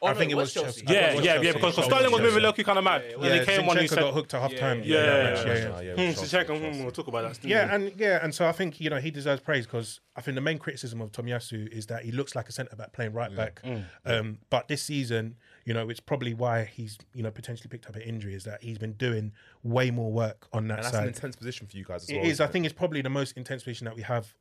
[0.03, 0.87] Oh, I no, think it was Chelsea.
[0.87, 1.47] I Yeah, was yeah, Chelsea.
[1.47, 1.53] yeah.
[1.55, 1.91] Because Chelsea.
[1.91, 2.63] Sterling was moving Chelsea.
[2.63, 3.05] low kind of mad.
[3.09, 3.77] Yeah, Then he came on.
[3.79, 4.83] He said, got hooked at half time.
[4.85, 7.45] Yeah, yeah, yeah, Hmm, Zinchenko, hmm, we'll talk about that.
[7.45, 10.35] Yeah, and yeah, and so I think you know he deserves praise because I think
[10.35, 13.35] the main criticism of Tomiyasu is that he looks like a centre back playing right
[13.35, 13.63] back.
[13.63, 13.85] Mm.
[14.05, 17.97] Um, but this season, you know, it's probably why he's you know potentially picked up
[17.97, 19.33] an injury is that he's been doing
[19.63, 22.17] way more work on that And that's an intense position for you guys as It
[22.17, 22.25] well.
[22.27, 22.33] is.
[22.33, 24.35] isn't I think it's probably the most intense position that we have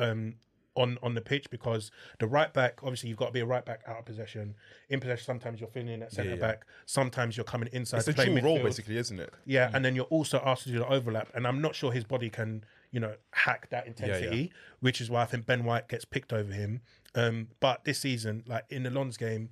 [0.00, 0.34] um,
[0.74, 3.64] on on the pitch because the right back, obviously, you've got to be a right
[3.64, 4.54] back out of possession.
[4.88, 6.36] In possession, sometimes you're filling in at centre yeah.
[6.36, 6.66] back.
[6.86, 9.32] Sometimes you're coming inside It's a dual role, basically, isn't it?
[9.44, 12.04] Yeah, and then you're also asked to do the overlap, and I'm not sure his
[12.04, 16.04] body can, you know, hack that intensity, which is why I think Ben White gets
[16.04, 16.80] picked over him.
[17.14, 19.50] Um, but this season, like in the Lens game,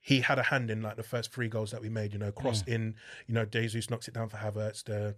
[0.00, 2.12] he had a hand in like the first three goals that we made.
[2.12, 2.94] You know, cross in.
[3.26, 4.84] You know, Jesus knocks it down for Havertz.
[4.84, 5.16] The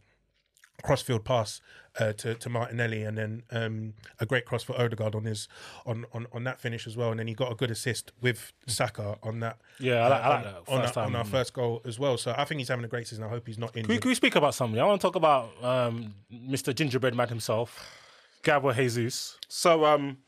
[0.82, 1.60] crossfield pass
[1.98, 5.48] uh, to to Martinelli, and then um, a great cross for Odegaard on his
[5.86, 7.10] on, on on that finish as well.
[7.10, 9.58] And then he got a good assist with Saka on that.
[9.80, 11.98] Yeah, I like- I like on- that on, first that- on our first goal as
[11.98, 12.18] well.
[12.18, 13.24] So I think he's having a great season.
[13.24, 14.02] I hope he's not Can we, injured.
[14.02, 14.78] can we speak about something?
[14.80, 16.74] I want to talk about um, Mr.
[16.74, 17.98] Gingerbread Man himself,
[18.42, 19.38] Gabriel Jesus.
[19.48, 20.18] So, um,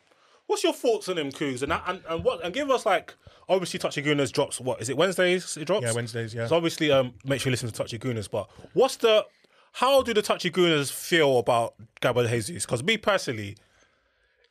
[0.46, 1.62] what's your thoughts on him, Koogs?
[1.62, 2.42] And, and and what?
[2.44, 3.14] And give us like
[3.50, 4.58] obviously Touchy Gooners drops.
[4.60, 4.96] What is it?
[4.96, 5.84] Wednesdays it drops.
[5.84, 6.46] Yeah, Wednesdays, yeah.
[6.46, 8.30] So obviously, um, make sure you listen to Touchy Gooners.
[8.30, 9.26] But what's the?
[9.72, 12.64] How do the Touchy Gooners feel about Gabriel Jesus?
[12.66, 13.56] Because me personally.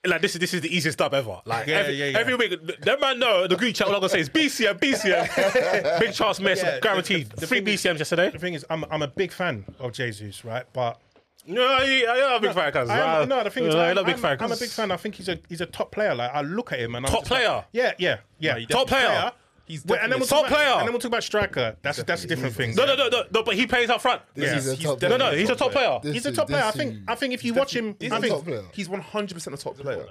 [0.06, 1.42] Like this is this is the easiest dub ever.
[1.44, 2.18] Like Yeah, every, yeah, yeah.
[2.20, 2.52] every week,
[2.84, 3.88] that man know the group chat.
[3.88, 6.00] All I'm gonna say is BCM, BCM.
[6.00, 7.30] Big chance miss, Yeah, guaranteed.
[7.32, 8.30] the- the Three thing is- BCMs yesterday.
[8.30, 10.66] The thing is, I'm I'm a big fan of Jesus, right?
[10.72, 11.02] But
[11.46, 12.72] No, yeah, yeah, I'm a big fan.
[12.72, 14.38] Cause I am, no, the thing is, I'm, I'm a big I'm- fan.
[14.40, 14.92] I'm a 'cause- big fan.
[14.92, 16.16] I think he's a he's a top player.
[16.16, 17.66] Like I look at him and I'm Top just like- player?
[17.74, 18.58] yeah, yeah, yeah.
[18.60, 19.32] he Top definitely- player.
[19.68, 20.70] He's Wait, and then we'll Top talk about- player.
[20.76, 21.76] And then we'll talk about striker.
[21.82, 22.74] That's that's a different thing.
[22.76, 24.22] No, no, no, no, no, but he plays up front.
[24.34, 24.56] Yeah.
[24.56, 26.00] is a He's No, no, he's a top player.
[26.02, 26.64] This He's a top player.
[26.64, 28.64] I think I think if you watch him, He's I a think top player.
[28.74, 30.06] He's 100% a top player.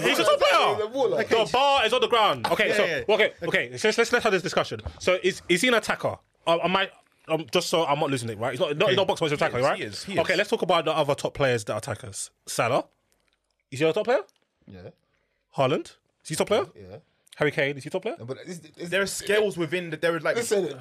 [0.00, 0.86] He's a top player.
[0.86, 2.46] the ball, bar is on the ground.
[2.46, 3.68] Okay, so okay, okay.
[3.70, 4.80] Let's let's let's have this discussion.
[4.98, 6.16] So is is he an attacker?
[6.46, 6.90] Um, I might.
[7.26, 8.50] Um, just so I'm not losing it, right?
[8.52, 9.78] He's not, not, he's not box, but he's an attacker, is, right?
[9.78, 10.18] he is, he is.
[10.18, 12.30] Okay, let's talk about the other top players that are attackers.
[12.46, 12.84] Salah,
[13.70, 14.20] is he a top player?
[14.66, 14.90] Yeah,
[15.56, 16.66] Haaland, is he a top player?
[16.76, 16.96] yeah.
[17.36, 18.16] Harry Kane, is he top player?
[18.18, 19.96] But this, this, There are scales within the.
[19.96, 20.36] There are like.
[20.36, 20.78] listen,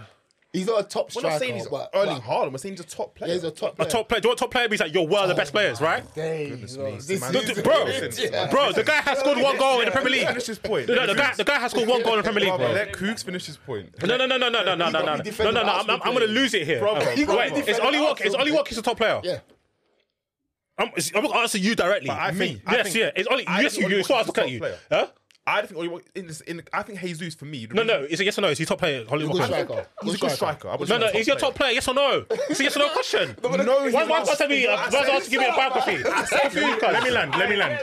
[0.52, 1.28] he's not a top striker.
[1.28, 2.52] we're not saying he's but, Erling but Haaland.
[2.52, 3.30] We're saying he's a top player.
[3.30, 3.88] yeah, he's a top player.
[3.88, 4.22] A top player.
[4.22, 4.82] Do you know what top player means?
[4.82, 6.04] Like you're one of the best oh players, right?
[6.14, 6.98] Goodness me.
[6.98, 10.28] This Man- is- Bro, bro, the guy has scored one goal in the Premier League.
[10.28, 10.90] Finish his point.
[10.90, 12.72] No, the guy, the guy has scored one goal in the Premier League, bro.
[12.72, 13.90] let Koogs finish his point.
[14.04, 15.62] No, no, no, no, no, no, no, no, no, no, no, no, no.
[15.62, 16.80] I'm, I'm, gonna lose it here.
[16.80, 18.22] Brother, Wait, be is defending Ollie Walk?
[18.22, 19.22] Is Arsenal Ollie Walk a top player?
[19.24, 19.40] Yeah.
[20.78, 22.10] I'm, I'm gonna answer you directly.
[22.10, 23.12] I think- I yes, think- yeah.
[23.16, 23.44] It's Ollie.
[23.48, 23.86] Yes, you.
[23.86, 24.78] Ollie You saw us Watkins look at you.
[24.92, 25.08] Huh?
[25.46, 27.66] I don't think Ollie Walk- in, this, in I think Jesus for me.
[27.66, 28.04] the No, no.
[28.04, 28.48] Is it yes or no?
[28.48, 29.04] Is he top player?
[29.10, 29.46] Ollie Good Walker?
[29.46, 29.88] striker.
[30.02, 30.70] He's a good striker.
[30.70, 31.08] I would No, no.
[31.08, 31.72] he's a Is he a top player?
[31.74, 32.26] Yes or no?
[32.50, 33.36] It's a yes or no question.
[33.44, 34.10] No, he's One, not.
[34.10, 34.66] one person me.
[34.68, 35.98] One person give me a biography.
[36.04, 37.36] let me land.
[37.38, 37.80] Let me land.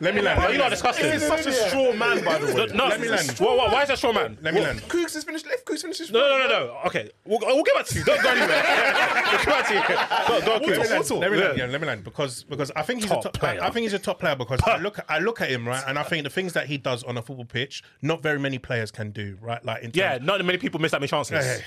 [0.00, 0.40] Let me land.
[0.42, 1.12] No, you lot are disgusting.
[1.12, 2.66] He's such a straw man, by the way.
[2.74, 3.30] No, Let me land.
[3.38, 4.36] Why, why, why is that straw man?
[4.42, 4.80] Let me land.
[4.82, 5.46] Koogs has finished.
[5.46, 6.10] If Koogs finishes.
[6.10, 6.78] No, no, no, no.
[6.86, 8.04] Okay, we'll, we'll get back to you.
[8.04, 8.48] Don't go anywhere.
[8.66, 9.80] we'll get back to you.
[10.28, 10.90] Go, go, Water, Chris.
[11.10, 11.14] water.
[11.20, 13.62] Let me land, yeah, let me land because because I think he's a top player.
[13.62, 15.84] I, I think he's a top player because I look I look at him right,
[15.86, 18.58] and I think the things that he does on a football pitch, not very many
[18.58, 19.64] players can do right.
[19.64, 21.44] Like in Yeah, terms- not many people miss that many chances.
[21.44, 21.62] Hey.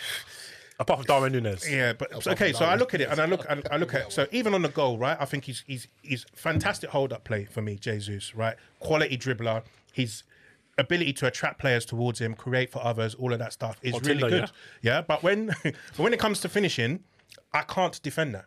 [0.82, 1.70] Apart from Darwin Nunez.
[1.70, 2.54] Yeah, but so, okay.
[2.54, 4.62] So I look at it and I look and I look at so even on
[4.62, 5.18] the goal, right?
[5.20, 8.34] I think he's he's he's fantastic hold up play for me, Jesus.
[8.34, 9.64] Right, quality dribbler.
[9.92, 10.24] His
[10.78, 14.00] ability to attract players towards him, create for others, all of that stuff is Oh,
[14.00, 14.52] really Tinder, good.
[14.82, 17.04] Yeah, but when but when it comes to finishing,
[17.54, 18.46] I can't defend that.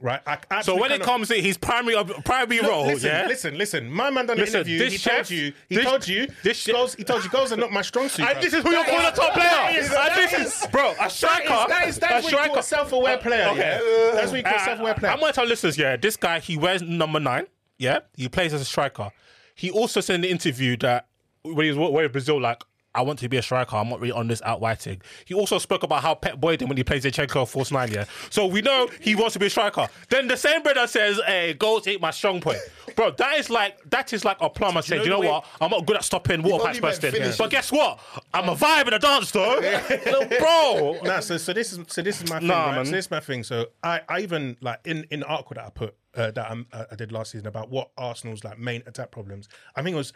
[0.00, 0.20] Right.
[0.50, 3.26] I So when it comes to his primary primary role, listen, yeah.
[3.26, 3.90] listen, listen.
[3.90, 4.78] My man done an Listen, interview.
[4.78, 5.52] this He chef- told you.
[5.68, 6.28] He this- told you.
[6.44, 6.94] this goals.
[6.94, 8.24] He told you goals are not my strong suit.
[8.28, 9.48] And this is who you're calling a top player.
[9.48, 11.48] That is- that this is- is, bro, a striker.
[11.68, 13.48] That is, that is, a what you call a self-aware player.
[13.48, 13.58] Okay.
[13.58, 14.12] Yeah?
[14.14, 15.12] That's what you call a Uh, self-aware player.
[15.12, 17.46] I'm gonna tell listeners, yeah, this guy he wears number nine.
[17.76, 19.10] Yeah, he plays as a striker.
[19.54, 21.06] He also said in the interview that
[21.42, 22.62] when he was with Brazil, like.
[22.98, 23.76] I want to be a striker.
[23.76, 25.00] I'm not really on this out wide thing.
[25.24, 27.92] He also spoke about how Pep Boyd him when he plays Zinchenko false nine.
[27.92, 29.86] Yeah, so we know he wants to be a striker.
[30.08, 32.58] Then the same brother says, "Hey, goals ain't my strong point,
[32.96, 35.46] bro." That is like that is like a plumber saying, know "You know what?
[35.60, 37.36] I'm not good at stopping water pipes bursting, finishing.
[37.38, 38.00] but guess what?
[38.34, 39.60] I'm a vibe in a dance though,
[40.40, 42.48] bro." Nah, so so this is so this is my thing.
[42.48, 42.76] Nah, right?
[42.76, 42.86] man.
[42.86, 43.44] So this is my thing.
[43.44, 46.84] So I, I even like in in the article that I put uh, that uh,
[46.90, 49.48] I did last season about what Arsenal's like main attack problems.
[49.76, 50.12] I think it was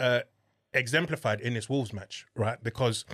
[0.00, 0.20] uh,
[0.76, 2.62] exemplified in this Wolves match, right?
[2.62, 3.04] Because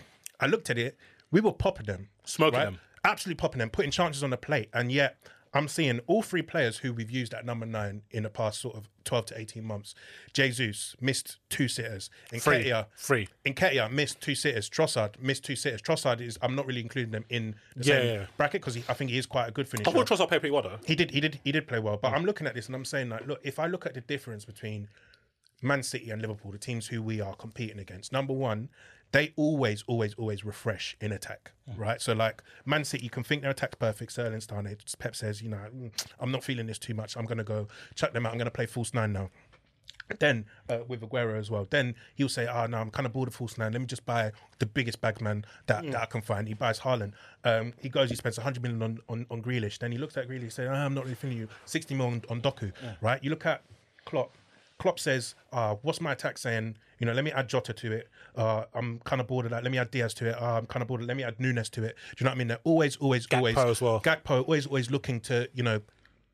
[0.41, 0.97] I looked at it,
[1.31, 2.65] we were popping them, Smoking right?
[2.67, 2.79] them.
[3.05, 5.17] absolutely popping them, putting chances on the plate, and yet.
[5.55, 8.75] I'm seeing all three players who we've used at number nine in the past sort
[8.75, 9.95] of 12 to 18 months.
[10.33, 12.09] Jesus missed two sitters.
[12.41, 12.65] Free.
[12.65, 13.29] Nketiah, Free.
[13.45, 14.71] Nketiah missed two sitters.
[14.71, 15.83] Trossard missed two sitters.
[15.83, 18.95] Trossard is I'm not really including them in the Yeah, same yeah, bracket because I
[18.95, 19.91] think he is quite a good finisher.
[19.91, 20.79] I thought Trossard played pretty well though.
[20.87, 21.99] He did, he did, he did play well.
[21.99, 22.17] But mm.
[22.17, 24.47] I'm looking at this and I'm saying like, look, if I look at the difference
[24.47, 24.89] between
[25.63, 28.69] Man City and Liverpool, the teams who we are competing against, number one,
[29.13, 32.01] they always, always, always refresh in attack, right?
[32.01, 34.13] So like Man City, you can think their attack's perfect.
[34.13, 34.83] Sterling's done it.
[34.99, 37.17] Pep says, you know, "Mm, I'm not feeling this too much.
[37.17, 38.33] I'm going to go chuck them out.
[38.33, 39.31] I'm going to play false nine now.
[40.19, 41.67] Then uh, with Aguero as well.
[41.69, 43.73] Then he'll say, "Ah, no, I'm kind of bored of false nine.
[43.73, 47.13] Let me just buy the biggest bagman that, that I can find." He buys Haaland.
[47.45, 49.79] Um, he goes, he spends 100 million on, on, on Grealish.
[49.79, 52.23] Then he looks at Grealish, and says, ah, "I'm not really feeling you." 60 million
[52.31, 53.23] on, on Doku, right?
[53.23, 53.63] You look at
[54.05, 54.37] Klopp.
[54.83, 56.77] Klopp says, uh, "What's my attack saying?
[56.99, 58.09] You know, let me add Jota to it.
[58.37, 59.63] Uh, I'm kind of bored of that.
[59.63, 60.43] Let me add Diaz to it.
[60.43, 61.03] Uh, I'm kind of bored.
[61.03, 61.95] Of, let me add Nunez to it.
[62.17, 62.49] Do you know what I mean?
[62.49, 64.01] They're always, always, always as well.
[64.01, 65.81] Gakpo always, always looking to, you know,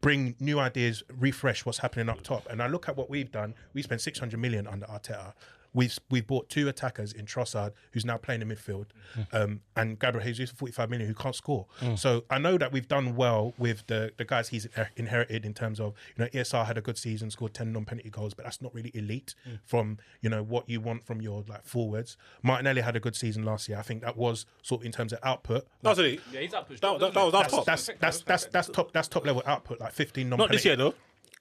[0.01, 2.47] bring new ideas, refresh what's happening up top.
[2.49, 3.55] And I look at what we've done.
[3.75, 5.35] We spent 600 million under Arteta.
[5.75, 8.87] We've we've bought two attackers in Trossard, who's now playing in midfield,
[9.33, 11.67] um, and Gabriel Jesus for 45 million, who can't score.
[11.97, 14.67] So I know that we've done well with the the guys he's
[14.97, 18.35] inherited in terms of you know ESR had a good season, scored 10 non-penalty goals,
[18.35, 22.17] but that's not really elite from you know what you want from your like forwards.
[22.43, 23.79] Martinelli had a good season last year.
[23.79, 25.67] I think that was sort of in terms of output.
[25.83, 26.21] That was it.
[26.33, 26.69] Yeah, he's up.
[26.69, 27.65] That, that, that was our top.
[27.65, 30.39] That's that's that's that's top that's top level output, like 15 non.
[30.39, 30.95] Not this year though.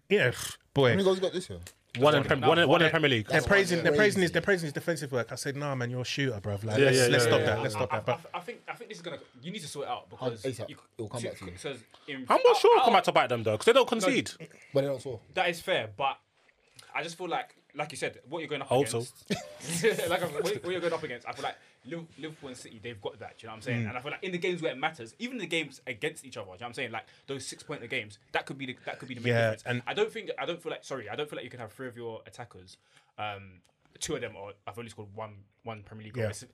[0.09, 0.31] Yeah,
[0.73, 0.89] boy.
[0.89, 1.59] How many goals he got this year?
[1.99, 3.27] One in, Prem- one in, one in Premier League.
[3.27, 5.31] They're praising, they're praising his, they're praising his defensive work.
[5.31, 6.63] I said, "Nah, man, you're a shooter, bruv.
[6.63, 7.57] Like, Yeah, let's, yeah, let's yeah, stop yeah, that.
[7.57, 7.61] yeah.
[7.63, 9.17] Let's stop I, that." But I, I think I think this is gonna.
[9.41, 10.69] You need to sort it out because ASAP.
[10.69, 11.51] you- It'll come back to you.
[11.57, 11.75] so
[12.07, 13.73] in- I'm not sure out- it'll come out- back to bite them though, because they
[13.73, 14.29] don't concede.
[14.73, 15.19] But they don't score.
[15.33, 16.17] That is fair, but
[16.93, 18.97] I just feel like, like you said, what you're going up Hope so.
[18.99, 19.29] against.
[20.09, 23.01] like what what you're going up against, I feel like Liv- Liverpool and City, they've
[23.01, 23.37] got that.
[23.37, 23.83] Do you know what I'm saying?
[23.83, 23.89] Mm.
[23.89, 26.37] And I feel like in the games where it matters, even the games against each
[26.37, 26.91] other, do you know what I'm saying?
[26.91, 29.41] Like those six point games, that could be the that could be the main Yeah,
[29.51, 29.63] difference.
[29.65, 31.59] and- I don't think I don't feel like sorry, I don't feel like you can
[31.59, 32.77] have three of your attackers.
[33.17, 33.61] Um,
[33.99, 36.25] two of them are I've only scored one one Premier League goal.
[36.25, 36.47] Yeah.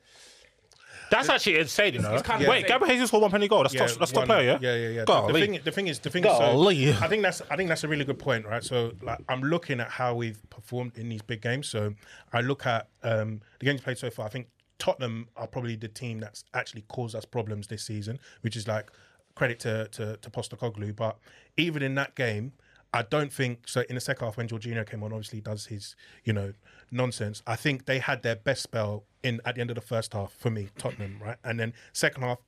[1.10, 2.14] That's actually insane, you know.
[2.14, 2.70] it's kinda Wait, insane.
[2.70, 3.64] Gabriel Jesus scored one penny goal.
[3.64, 4.58] That's top, that's top player, yeah.
[4.62, 5.00] yeah, yeah, yeah.
[5.02, 5.34] The- Golly.
[5.34, 6.70] The, thing, the thing is, the thing is, so,
[7.04, 8.64] I think that's, I think that's a really good point, right?
[8.64, 11.68] So, like, I'm looking at how we've performed in these big games.
[11.68, 11.94] So,
[12.32, 14.28] I look at um, the games played so far.
[14.28, 14.48] I think
[14.84, 18.92] Tottenham are probably the team that's actually caused us problems this season, which is like
[19.34, 20.94] credit to to, to Postecoglou.
[20.94, 21.18] But
[21.56, 22.52] even in that game,
[22.92, 23.86] I don't think so.
[23.88, 26.52] In the second half, when Jorginho came on, obviously does his you know
[26.92, 27.42] nonsense.
[27.48, 30.34] I think they had their best spell in at the end of the first half
[30.34, 31.38] for me, Tottenham, right?
[31.46, 32.40] And then second half,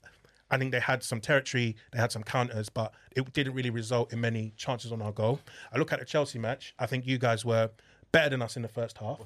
[0.52, 4.12] I think they had some territory, they had some counters, but it didn't really result
[4.12, 5.40] in many chances on our goal.
[5.72, 6.74] I look at the Chelsea match.
[6.80, 7.70] I think you guys were
[8.12, 9.20] better than us in the first half.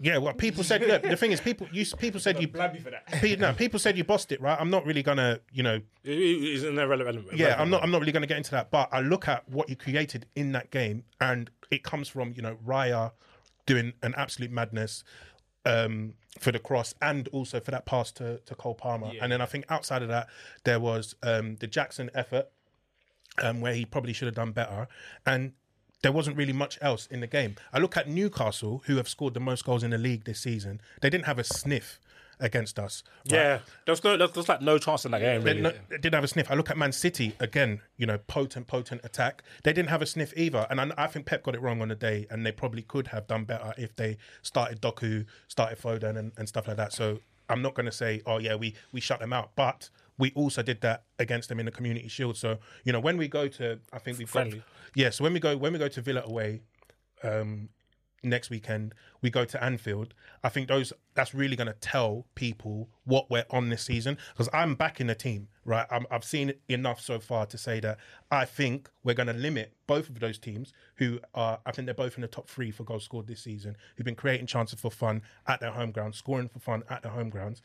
[0.00, 0.82] Yeah, well, people said.
[0.82, 2.46] Look, the thing is, people you people said you.
[2.48, 3.06] Blab me for that.
[3.20, 4.56] pe- No, people said you bossed it, right?
[4.60, 7.32] I'm not really gonna, you know, Isn't irrelevant?
[7.34, 7.82] yeah, I'm not.
[7.82, 8.70] I'm not really going to get into that.
[8.70, 12.42] But I look at what you created in that game, and it comes from you
[12.42, 13.12] know Raya
[13.66, 15.02] doing an absolute madness
[15.66, 19.10] um, for the cross, and also for that pass to to Cole Palmer.
[19.20, 20.28] And then I think outside of that,
[20.64, 22.46] there was um, the Jackson effort,
[23.42, 24.86] um, where he probably should have done better,
[25.26, 25.54] and.
[26.02, 27.56] There wasn't really much else in the game.
[27.72, 30.80] I look at Newcastle, who have scored the most goals in the league this season.
[31.00, 31.98] They didn't have a sniff
[32.40, 33.02] against us.
[33.30, 33.36] right?
[33.36, 35.42] Yeah, there's no, there's, there's like no chance in that game.
[35.42, 35.62] They, Really.
[35.62, 36.48] no, they didn't have a sniff.
[36.50, 37.80] I look at Man City again.
[37.96, 39.42] You know, potent, potent attack.
[39.64, 41.88] They didn't have a sniff either, and I, I think Pep got it wrong on
[41.88, 42.26] the day.
[42.30, 46.48] And they probably could have done better if they started Doku, started Foden, and, and
[46.48, 46.92] stuff like that.
[46.92, 47.18] So
[47.48, 50.62] I'm not going to say, oh yeah, we we shut them out, but we also
[50.62, 52.36] did that against them in the Community Shield.
[52.36, 54.58] So you know, when we go to, I think we've Friendly.
[54.58, 55.10] got yeah.
[55.10, 56.62] So when we go when we go to Villa away,
[57.22, 57.68] um,
[58.22, 60.14] next weekend we go to Anfield.
[60.42, 64.48] I think those that's really going to tell people what we're on this season because
[64.52, 65.86] I'm back in the team, right?
[65.90, 67.98] I'm, I've seen enough so far to say that
[68.30, 71.60] I think we're going to limit both of those teams who are.
[71.66, 73.76] I think they're both in the top three for goals scored this season.
[73.96, 77.12] Who've been creating chances for fun at their home grounds, scoring for fun at their
[77.12, 77.62] home grounds.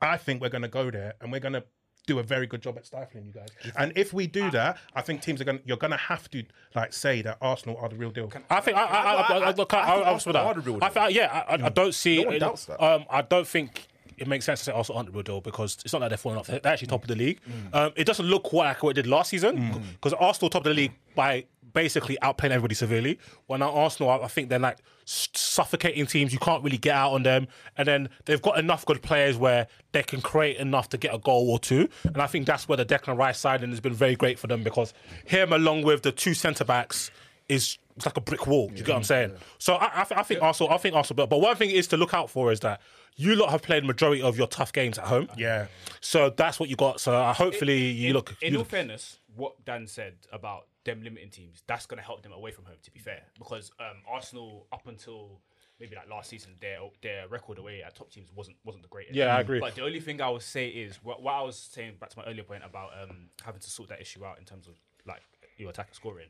[0.00, 1.64] I think we're going to go there and we're going to
[2.06, 3.48] do a very good job at stifling you guys.
[3.76, 5.60] And if we do that, I think teams are going.
[5.64, 6.44] You're going to have to
[6.74, 8.30] like say that Arsenal are the real deal.
[8.50, 10.78] I think I I I, I, I, look, I, I, I, Arsenal are the real
[10.82, 12.22] I, think- yeah, I, I, I don't see.
[12.22, 12.82] No one doubts that.
[12.82, 15.78] Um, I don't think it makes sense to say Arsenal aren't the real deal because
[15.84, 16.46] it's not like they're falling off.
[16.46, 17.40] They're actually top of the league.
[17.72, 20.70] Um, it doesn't look quite like what it did last season because Arsenal top of
[20.70, 23.18] the league by basically outplaying everybody severely.
[23.46, 26.32] When now Arsenal, I, I think they're like suffocating teams.
[26.32, 27.46] You can't really get out on them,
[27.76, 31.18] and then they've got enough good players where they can create enough to get a
[31.18, 31.88] goal or two.
[32.04, 34.62] And I think that's where the Declan Rice signing has been very great for them
[34.62, 34.94] because
[35.26, 37.10] him along with the two centre backs
[37.48, 38.70] is it's like a brick wall.
[38.74, 39.32] You get what I'm saying?
[39.58, 41.86] So I, I, th- I think Arsenal, I think Arsenal, but, but one thing is
[41.88, 42.80] to look out for is that
[43.16, 45.28] you lot have played majority of your tough games at home.
[45.36, 45.66] Yeah.
[46.00, 47.00] So that's what you got.
[47.00, 48.34] So uh, hopefully you in, look.
[48.40, 52.04] In you all look- fairness, what Dan said about them limiting teams, that's going to
[52.04, 52.76] help them away from home.
[52.82, 55.40] To be fair, because um, Arsenal up until
[55.80, 59.14] maybe like last season, their their record away at top teams wasn't wasn't the greatest.
[59.14, 59.60] Yeah, I agree.
[59.60, 62.18] But the only thing I would say is what, what I was saying back to
[62.18, 64.74] my earlier point about um, having to sort that issue out in terms of
[65.06, 65.22] like
[65.56, 66.28] your attacker scoring.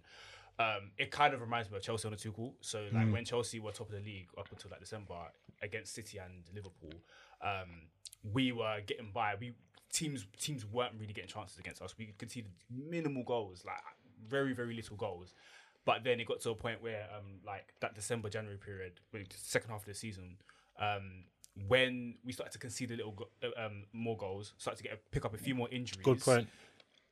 [0.57, 2.53] Um, it kind of reminds me of Chelsea on the Tuchel.
[2.61, 5.17] So like when Chelsea were top of the league up until like December
[5.63, 6.93] against City and Liverpool,
[7.43, 7.89] um,
[8.33, 9.35] we were getting by.
[9.39, 9.55] We
[9.93, 11.95] teams teams weren't really getting chances against us.
[11.99, 13.79] We conceded minimal goals, like
[14.29, 15.35] very very little goals.
[15.85, 19.29] But then it got to a point where um, like that December January period, with
[19.29, 20.37] the second half of the season,
[20.79, 21.25] um,
[21.69, 24.93] when we started to concede a little go- uh, um, more goals, started to get
[24.95, 26.03] a, pick up a few more injuries.
[26.03, 26.49] Good point.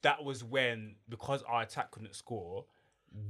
[0.02, 2.64] That was when because our attack couldn't score,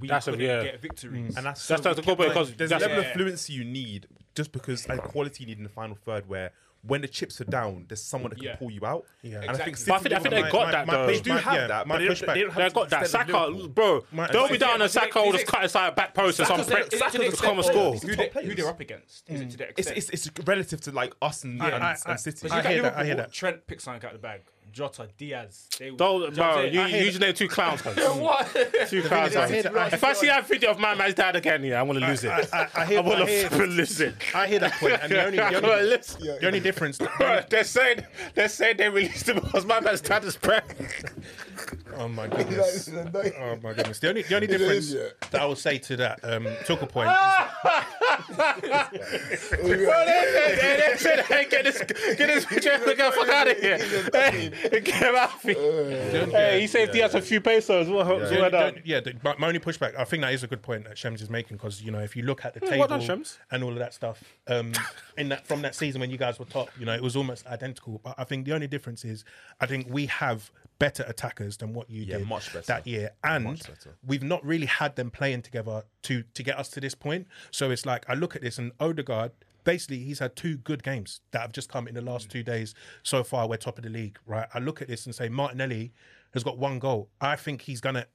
[0.01, 0.63] we That's couldn't yeah.
[0.63, 1.37] get victories.
[1.37, 3.09] And that's, That's- so that's a good point, because there's a level Yeah.
[3.09, 6.53] of fluency you need just because and quality you need in the final third where
[6.85, 8.57] when the chips are down, there's someone that can Yeah.
[8.57, 9.05] pull you out.
[9.23, 9.41] Yeah.
[9.43, 9.93] And I think Exactly.
[9.93, 11.07] But I City think, I think they have got my- that my- though.
[11.07, 13.03] They do have yeah, that, my they don't, pushback- they don't have They got that.
[13.03, 13.69] extent of Saka, Liverpool.
[13.69, 14.05] bro.
[14.11, 15.93] My- They'll be down and is it- Saka will is just it- cut inside a
[15.93, 17.77] back post and some Is it- prick is it to the just come and extent
[18.01, 18.09] score.
[18.11, 19.31] Who, they, who they're up against?
[19.31, 19.71] Is it to the mm.
[19.79, 20.13] It's, extent?
[20.15, 22.39] it's, it's relative to like us and, and, I- I- and City.
[22.43, 23.33] But I you got hear that, I Liverpool, that.
[23.33, 24.41] Trent picks something out of the bag.
[24.73, 25.69] Jota, Diaz.
[25.79, 27.83] They, Don't, Do you know what bro, you, I you hear usually name two clowns.
[27.83, 27.95] cuz.
[28.17, 28.49] What?
[28.89, 29.37] Two clowns.
[29.37, 29.51] I cuz.
[29.51, 31.87] hear that- I- If I see that video of my man's dad again, yeah, I'm
[31.87, 32.31] gonna lose it.
[32.31, 34.15] I, I, I hear, I'm gonna I hear, lose it.
[34.35, 34.99] I hear that point.
[35.03, 36.41] And the only, the I'm only, gonna lose it.
[36.41, 38.05] the only difference, Bro, they're saying
[38.35, 40.91] they're saying they released him because my man's dad is pregnant.
[41.97, 42.89] Oh my goodness!
[42.89, 43.99] oh my goodness!
[43.99, 45.17] The only the only difference idiot.
[45.31, 47.11] that I will say to that um, took a point.
[47.63, 47.81] Bro,
[50.97, 53.79] said, hey, get this, get this picture, the fuck out of here.
[54.13, 54.51] Hey,
[54.81, 56.27] get him out of here.
[56.27, 57.89] Hey, he saved Diaz a few pesos.
[57.89, 58.83] What, what's The going only- on?
[58.85, 59.97] yeah, the, my, my only pushback.
[59.99, 62.17] I think that is a good point that Semms is making because you know if
[62.17, 64.73] you look at the table done, and all of that stuff um,
[65.19, 67.47] in that from that season when you guys were top, you know it was almost
[67.47, 68.01] identical.
[68.03, 69.25] But I think the only difference is
[69.61, 70.51] I think we have
[70.83, 72.67] better attackers than what you Yeah, did much better.
[72.67, 73.63] that year, and
[74.05, 77.29] we've not really had them playing together to to get us to this point.
[77.53, 79.31] So it's like I look at this and Odegaard.
[79.63, 82.33] Basically, he's had two good games that have just come in the last mm.
[82.33, 82.75] two days.
[83.05, 84.49] So far, we're top of the league, right?
[84.53, 85.93] I look at this and say Martinelli
[86.35, 87.09] has got one goal.
[87.21, 88.07] I think he's gonna,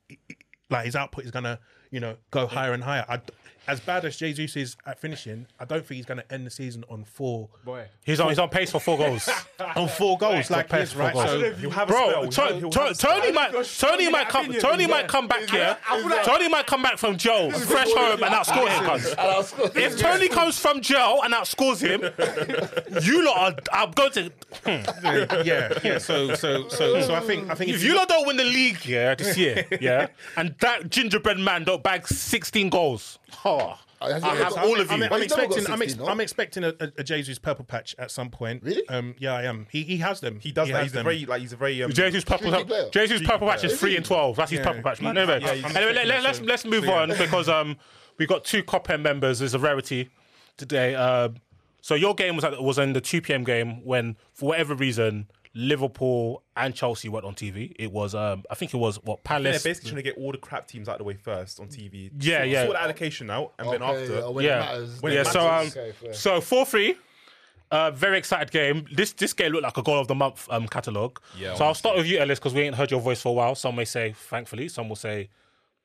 [0.69, 1.59] like, his output is gonna,
[1.89, 3.05] you know, go higher and higher.
[3.07, 3.21] I,
[3.67, 6.83] as bad as Jesus is at finishing, I don't think he's gonna end the season
[6.89, 7.85] on four, Boy.
[8.05, 9.29] He's on, he's on pace for four goals.
[9.75, 11.13] on four goals like pace for right?
[11.13, 11.29] goals.
[11.29, 12.47] So He'll have a Bro, spell.
[12.47, 13.19] To- He'll- he'll To- have a spell.
[13.19, 15.77] Tony might, Tony might come, Tony might come back here.
[16.23, 18.85] Tony might come back from jail, fresh home, and outscore him.
[18.85, 19.75] cuz.
[19.75, 22.01] If Tony comes from jail and outscores him,
[23.03, 23.55] you lot are.
[23.85, 24.31] I'm going to.
[24.65, 25.05] Hmm.
[25.45, 25.97] yeah, yeah.
[25.97, 28.85] So, so, so, so I think, I think If you lot don't win the league,
[28.85, 33.77] yeah, this year, yeah, and that gingerbread man don't bag 16 goals, oh, I-
[34.13, 35.05] I have I- all of I'm, you.
[35.05, 35.73] I'm Well, he's never got expecting.
[35.73, 38.61] I'm, ex- I'm expecting a, a, a Jesus purple patch at some point.
[38.63, 38.87] Really?
[38.89, 39.65] Um, yeah, I am.
[39.71, 40.39] He he has them.
[40.39, 40.75] He does that.
[40.75, 41.03] has He's a them.
[41.05, 42.89] very like he's a very um, Jesus purple, Streaky player.
[42.91, 44.35] Jesus purple patch is Is three and twelve.
[44.35, 44.65] That's his Yeah.
[44.65, 45.15] purple patch, man.
[45.15, 47.01] He- Anyway, yeah, anyway, let, expecting let's let's move so, yeah.
[47.01, 47.75] on because um
[48.19, 49.41] we got two cop members.
[49.41, 50.09] It's a rarity
[50.57, 50.93] today.
[50.95, 51.29] Uh,
[51.81, 53.43] so your game was at, was in the two p.m.
[53.43, 55.27] game when for whatever reason
[55.57, 57.73] Liverpool and Chelsea went on TV.
[57.79, 59.63] It was um I think it was what Palace.
[59.63, 61.67] They're basically trying to get all the crap teams out of the way first on
[61.67, 62.11] TV.
[62.19, 62.63] Yeah, sort, yeah.
[62.65, 65.21] Sort the allocation out, and then after, uh, when it yeah, matters, When yeah.
[65.21, 65.77] it So um, matters.
[65.77, 66.95] Okay, so four three.
[67.69, 68.85] Uh, very excited game.
[68.93, 71.17] This this game looked like a goal of the month um catalog.
[71.35, 73.33] Yeah, So I'll start with you, Ellis, because we ain't heard your voice for a
[73.33, 73.55] while.
[73.55, 74.69] Some may say, thankfully.
[74.69, 75.29] Some will say,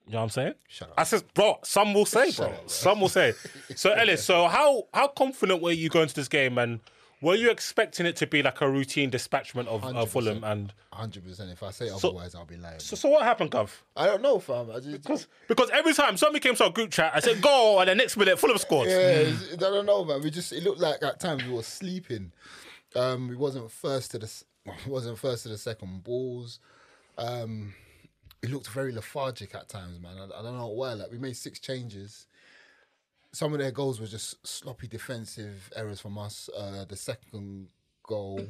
[0.06, 0.54] you know what I'm saying?
[0.68, 0.94] Shut up.
[0.98, 1.58] I said, bro.
[1.64, 2.52] Some will say, bro.
[2.66, 3.32] some will say.
[3.74, 6.80] So Ellis, so how how confident were you going to this game, and
[7.22, 10.44] were you expecting it to be like a routine dispatchment of uh, Fulham?
[10.44, 11.50] And hundred percent.
[11.50, 12.80] If I say otherwise, I'll be lying.
[12.80, 13.70] so, so what happened, Gov?
[13.96, 14.70] I don't know, fam.
[14.70, 17.88] I just Because every time somebody came to our group chat, I said goal, and
[17.88, 18.88] the next minute Fulham scored.
[18.88, 20.20] Yeah, it's- I don't know, man.
[20.22, 22.32] We just it looked like at times we were sleeping.
[22.94, 24.42] Um, we wasn't first to the
[24.86, 26.58] wasn't first to the second balls.
[27.18, 27.74] Um,
[28.42, 30.16] it looked very lethargic at times, man.
[30.18, 30.94] I, I don't know why.
[30.94, 32.26] Like we made six changes.
[33.32, 36.50] Some of their goals were just sloppy defensive errors from us.
[36.56, 37.68] Uh, the second
[38.02, 38.40] goal,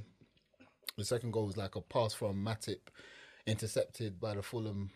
[0.97, 2.81] the second goal was like a pass from Matip,
[3.47, 4.91] intercepted by the Fulham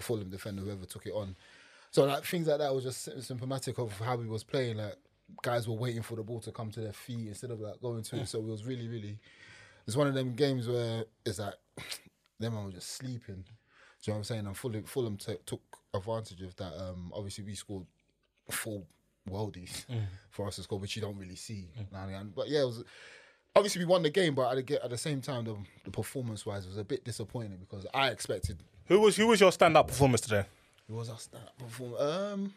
[0.00, 1.36] Fulham defender, whoever took it on.
[1.90, 4.76] So like things like that was just symptomatic of how we was playing.
[4.76, 4.96] Like
[5.42, 8.02] guys were waiting for the ball to come to their feet instead of like going
[8.02, 8.28] to it.
[8.28, 9.18] So it was really, really.
[9.86, 11.54] It's one of them games where it's like
[12.40, 13.44] them man were just sleeping.
[13.44, 13.52] Do
[14.04, 14.46] you know what I'm saying?
[14.46, 15.62] And Fulham, Fulham t- took
[15.94, 16.72] advantage of that.
[16.76, 17.86] Um, obviously we scored
[18.50, 18.82] four
[19.30, 19.84] worldies
[20.30, 21.68] for us to score, which you don't really see.
[21.92, 22.32] now and again.
[22.34, 22.84] But yeah, it was.
[23.56, 26.66] Obviously, we won the game, but at the, at the same time, the, the performance-wise
[26.66, 30.44] was a bit disappointing because I expected Who was who was your stand-up performance today?
[30.88, 32.00] it was our start performance.
[32.00, 32.54] Um,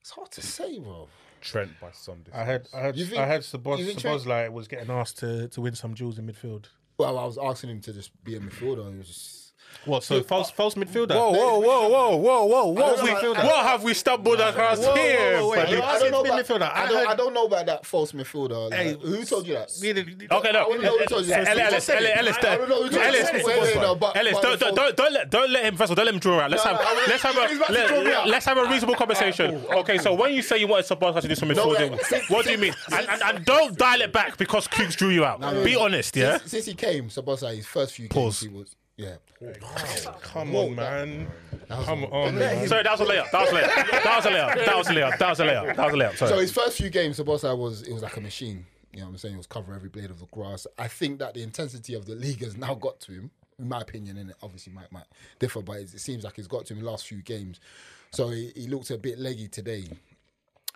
[0.00, 1.08] it's hard to say, bro.
[1.40, 2.36] Trent by some distance.
[2.36, 4.90] I had I had You think- I had Sabos you think Trent- Szoboszlai was getting
[4.90, 6.66] asked to, to win some jewels in midfield.
[6.98, 8.92] Well, I was asking him to just be a midfielder.
[8.92, 9.41] It was just
[9.84, 10.04] What?
[10.04, 11.14] So false false midfielder.
[11.14, 12.66] Whoa, whoa, whoa, whoa, whoa, whoa!
[12.66, 15.38] What, don't we, know about- what have we stumbled across Whoa, whoa, here?
[15.40, 15.72] whoa, wait, buddy?
[15.76, 16.62] you I asked don't him know to be about, midfielder.
[16.72, 18.70] I, I don't, heard- I don't know about that false midfielder.
[18.70, 19.70] Like, Hey, who told you that?
[20.32, 20.58] Okay, no.
[20.62, 21.48] I wouldn't know who told you that.
[21.48, 23.44] Ellis, Ellis, Ellis, Ellis, I don't know who told you Ellis, that.
[23.44, 25.76] Wait, wait, no, but- Ellis, but don't, let, don't let him.
[25.76, 26.50] First of all, don't let him draw out.
[26.50, 28.28] Let's No, have, no, I- let's have he's about a, to draw me let, out.
[28.28, 29.64] let's have a reasonable conversation.
[29.72, 32.44] Okay, so when you say you wanted Szoboszlai to do some midfielding, like, since- what
[32.44, 32.74] do you mean?
[32.92, 35.40] And, and, and don't dial it back because Koogs drew you out.
[35.64, 36.38] Be honest, yeah.
[36.38, 38.40] Since, since he came, Sabasa, his first few Pause.
[38.42, 39.52] games, he was yeah.
[40.22, 41.26] Come on, man.
[41.68, 42.68] Come on, man.
[42.68, 43.30] Sorry, that was a layup.
[43.30, 44.02] That was a layup.
[44.04, 44.66] That was a layup.
[44.66, 45.18] That was a layup.
[45.18, 45.76] That was a layup.
[45.76, 46.28] That was a layup.
[46.28, 48.66] So his first few games, Sabasa was it was like a machine.
[48.92, 49.34] You know what I'm saying?
[49.34, 50.66] He was cover every blade of the grass.
[50.78, 53.30] I think that the intensity of the league has now got to him.
[53.58, 55.04] In my opinion, and it obviously might might
[55.38, 57.60] differ, but it seems like it's got to him in the last few games.
[58.10, 59.88] So he, he looked a bit leggy today.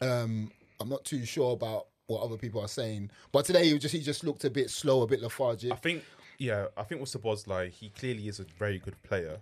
[0.01, 3.11] Um, I'm not too sure about what other people are saying.
[3.33, 5.72] But today he just he just looked a bit slow, a bit lethargic.
[5.72, 6.05] I think,
[6.39, 9.39] yeah, I think with Szoboszlai, he clearly is a very good player.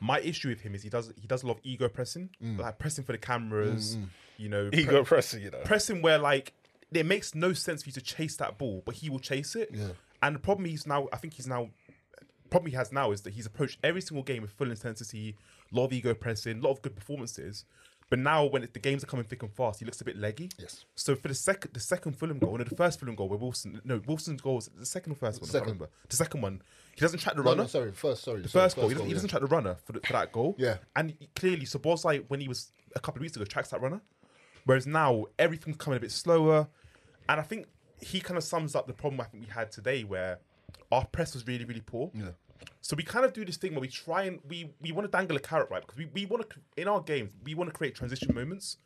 [0.00, 2.58] My issue with him is he does he does a lot of ego pressing, Mm.
[2.58, 3.98] like pressing for the cameras,
[4.38, 5.60] you know, Ego pre- pressing, you know.
[5.64, 6.52] pressing where like
[6.92, 9.70] it makes no sense for you to chase that ball, but he will chase it.
[9.72, 9.88] Yeah.
[10.22, 11.68] And the problem he's now, I think he's now,
[12.50, 15.36] problem he has now is that he's approached every single game with full intensity,
[15.72, 17.64] a lot of ego pressing, a lot of good performances.
[18.14, 20.16] But now when it, the games are coming thick and fast, he looks a bit
[20.16, 20.48] leggy.
[20.56, 20.84] Yes.
[20.94, 23.80] So for the second, the second Fulham goal, no, the first Fulham goal where Wilson,
[23.84, 25.50] no, Wilson's goal was the second or first one.
[25.50, 25.88] I can't remember.
[26.08, 26.62] The second one,
[26.94, 27.62] he doesn't track the No, runner.
[27.64, 29.74] no, sorry, first, sorry, The sorry, first goal, he doesn't, he doesn't track the runner
[29.84, 30.54] for, the, for that goal.
[30.58, 30.76] Yeah.
[30.94, 34.00] And he- clearly, Szoboszlai, when he was a couple of weeks ago, tracks that runner.
[34.64, 36.68] Whereas now, everything's coming a bit slower.
[37.28, 37.66] And I think
[38.00, 40.38] he kind of sums up the problem I think we had today where
[40.92, 42.12] our press was really, really poor.
[42.14, 42.28] Yeah.
[42.84, 45.10] So we kind of do this thing where we try and we we want to
[45.10, 45.80] dangle a carrot, right?
[45.80, 48.76] Because we, we want to in our games we want to create transition moments.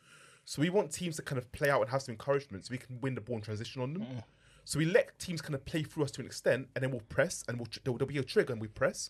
[0.45, 2.77] So we want teams to kind of play out and have some encouragement, so we
[2.77, 4.03] can win the ball and transition on them.
[4.03, 4.23] Mm.
[4.63, 7.01] So we let teams kind of play through us to an extent, and then we'll
[7.01, 9.09] press, and we'll tr- there'll, there'll be a trigger, and we press.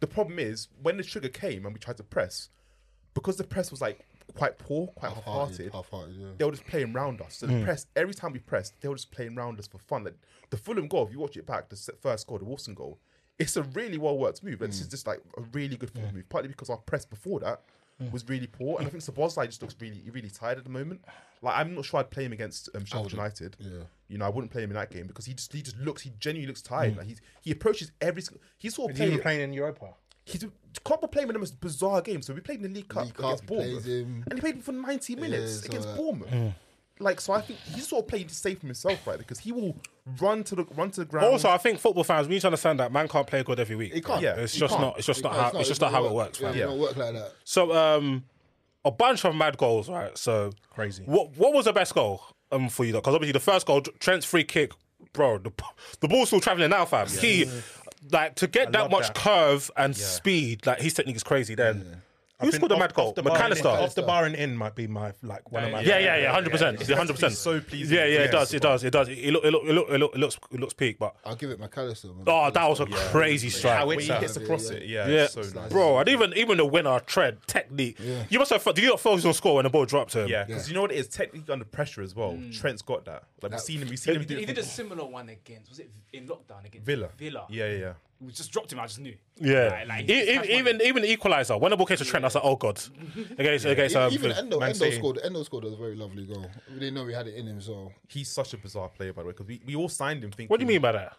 [0.00, 2.48] The problem is when the trigger came and we tried to press,
[3.14, 4.04] because the press was like
[4.34, 5.72] quite poor, quite half-hearted.
[5.72, 6.26] half-hearted, yeah.
[6.36, 7.36] They were just playing round us.
[7.36, 7.64] So the mm.
[7.64, 10.02] press every time we pressed, they were just playing round us for fun.
[10.02, 10.16] Like
[10.50, 12.98] the Fulham goal, if you watch it back, the first goal, the Wilson goal,
[13.38, 16.14] it's a really well worked move, and this is just like a really good Fulham
[16.14, 16.28] move.
[16.28, 17.60] Partly because our press before that
[18.12, 21.04] was really poor, and I think Szoboszlai just looks really, really tired at the moment.
[21.42, 23.56] Like I'm not sure I'd play him against um, Sheffield United.
[23.58, 23.70] yeah.
[24.08, 26.02] You know, I wouldn't play him in that game because he just he just looks
[26.02, 26.96] he genuinely looks tired.
[26.96, 29.52] Like he's he approaches every single he's sort of Is he even playing playing in
[29.52, 29.94] Europa?
[30.24, 30.44] He's
[30.84, 32.22] Klopp were playing in the most bizarre game.
[32.22, 34.24] So we played in the League Cup League Cup, against he Bournemouth, him.
[34.30, 36.54] and he played for 90 minutes so against that- Bournemouth.
[37.00, 39.18] Like so, I think he's sort of played safe from himself, right?
[39.18, 39.76] Because he will
[40.20, 41.26] run to the run to the ground.
[41.26, 43.76] Also, I think football fans, we need to understand that man can't play good every
[43.76, 43.94] week.
[43.94, 44.22] He can't.
[44.22, 44.82] Yeah, it's just can't.
[44.82, 44.98] not.
[44.98, 45.58] It's just not No, how.
[45.58, 46.40] It's just not how it works.
[46.40, 46.56] Yeah, fam.
[46.58, 47.32] it don't work like that.
[47.44, 48.24] So, um,
[48.84, 50.16] a bunch of mad goals, right?
[50.16, 51.02] So Crazy.
[51.04, 52.22] What What was the best goal
[52.52, 52.92] um for you?
[52.92, 53.00] Though?
[53.00, 54.72] Because obviously the first goal, Trent's free kick,
[55.12, 55.38] bro.
[55.38, 55.52] The,
[56.00, 57.08] the ball's still traveling now, fam.
[57.08, 57.48] He
[58.12, 59.16] like to get that much that.
[59.16, 60.66] curve and speed.
[60.66, 61.54] Like his technique is crazy.
[61.54, 62.02] Then
[62.40, 63.12] who I think scored the mad goal?
[63.12, 63.64] the bar and McAllister.
[63.64, 65.80] Off the bar and in might be my like one of my.
[65.80, 66.96] Yeah, yeah, yeah, hundred percent, yeah.
[66.96, 67.32] hundred percent.
[67.34, 67.96] So pleasing.
[67.96, 69.08] Yeah, yeah, it does, it does, it does.
[69.08, 71.34] It look, it look, it look, it look, it looks, it looks peak, but I'll
[71.34, 72.14] give it McAllister.
[72.14, 72.24] Man.
[72.26, 73.84] oh, that was a crazy strike.
[73.86, 74.20] when he Howitzer.
[74.20, 77.98] hits across it, yeah, Yeah, so bro, and even even the winner tread technique.
[78.30, 78.62] You must have.
[78.64, 80.28] Did you not feel he was gonna score when the ball dropped to him?
[80.28, 82.34] Yeah, because you know what it is, technically under pressure as well.
[82.34, 82.56] Mm.
[82.56, 83.24] Trent's got that.
[83.42, 84.48] Like we've seen him, we've seen him He do did, it.
[84.48, 87.08] he did a similar one against was it in lockdown against Villa.
[87.16, 87.46] Villa.
[87.48, 87.92] Yeah, yeah, yeah.
[88.20, 88.80] We just dropped him.
[88.80, 89.14] I just knew.
[89.36, 91.56] Yeah, Like- like, E- e- even even the equalizer.
[91.56, 92.80] When the ball came to Trent, I was like, oh god.
[93.38, 94.96] Against against um, Even Endo, Man Endo City.
[94.96, 95.20] scored.
[95.22, 96.46] Endo scored a very lovely goal.
[96.72, 97.60] We didn't know he had it in him.
[97.60, 100.30] So He's such a bizarre player, by the way, because we, we all signed him
[100.32, 100.48] thinking.
[100.48, 101.16] What do you mean by that?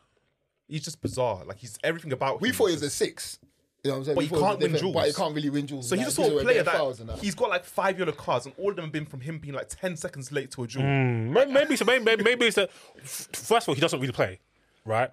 [0.67, 1.45] He's just bizarre.
[1.45, 2.41] Like he's everything about.
[2.41, 3.39] we him thought he was a six.
[3.81, 4.15] You know what I'm saying?
[4.15, 5.15] But We he thought he was can't win different, But he duels.
[5.17, 5.87] can't really win duels.
[5.87, 6.63] So he's like, the sort because of player
[6.97, 7.19] that that.
[7.23, 9.53] he's got like five yellow cards, and all of them have been from him being
[9.55, 10.83] like ten seconds late to a duel.
[10.83, 12.67] Maybe maybe so maybe, maybe it's the
[13.31, 14.39] first of all he doesn't really play,
[14.83, 15.09] right?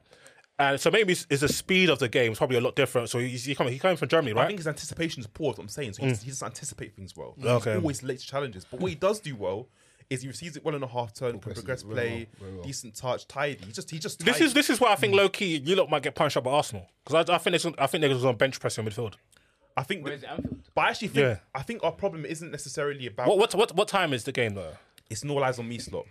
[0.58, 3.10] And so maybe it's, it's the speed of the game is probably a lot different.
[3.10, 4.44] So he's he coming he coming from Germany, right?
[4.44, 5.52] I think his anticipation is poor.
[5.52, 5.92] Is what I'm saying.
[5.92, 6.12] So he, mm.
[6.12, 7.34] just, he doesn't anticipate things well.
[7.42, 7.72] Okay.
[7.72, 8.64] He's always late to challenges.
[8.64, 9.68] But what he does do well
[10.08, 12.56] is he receives it well in a half turn, can progress very play, well, very
[12.56, 12.64] well.
[12.64, 13.66] decent touch, tidy.
[13.66, 15.18] He just he just This is this is why I think mm.
[15.18, 17.66] low key you lot might get punched up by Arsenal because I, I think it's,
[17.66, 19.14] I think they're going to bench press in midfield.
[19.76, 20.04] I think.
[20.04, 20.62] Where's that- it Anfield?
[20.74, 21.36] but I actually think Yeah.
[21.54, 23.28] I think our problem isn't necessarily about.
[23.28, 24.72] What what what what time is the game though?
[25.10, 26.06] It's no lies on me slot.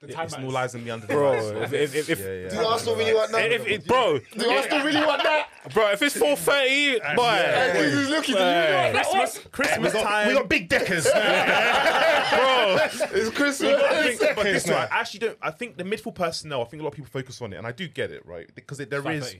[0.00, 0.54] The time It's no matters.
[0.54, 2.48] lies on me under Bro, if, if, if, if, Yeah, yeah.
[2.48, 3.52] Do Arsenal really want that?
[3.52, 5.48] if, if, bro, Do Arsenal really want that?
[5.74, 8.36] bro, if it's four thirty, boy, Hey, he's looking.
[8.36, 8.92] Hey.
[8.94, 10.28] Christmas, Christmas time.
[10.28, 11.04] We got big deckers.
[11.04, 12.78] bro.
[13.12, 13.74] It's Christmas.
[13.82, 14.78] I but this now.
[14.78, 15.38] one, I actually don't.
[15.42, 16.62] I think the midfield personnel.
[16.62, 18.48] I think a lot of people focus on it, and I do get it, right?
[18.54, 19.36] Because it, there is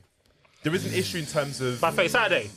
[0.62, 2.50] there is an issue in terms of My face Saturday.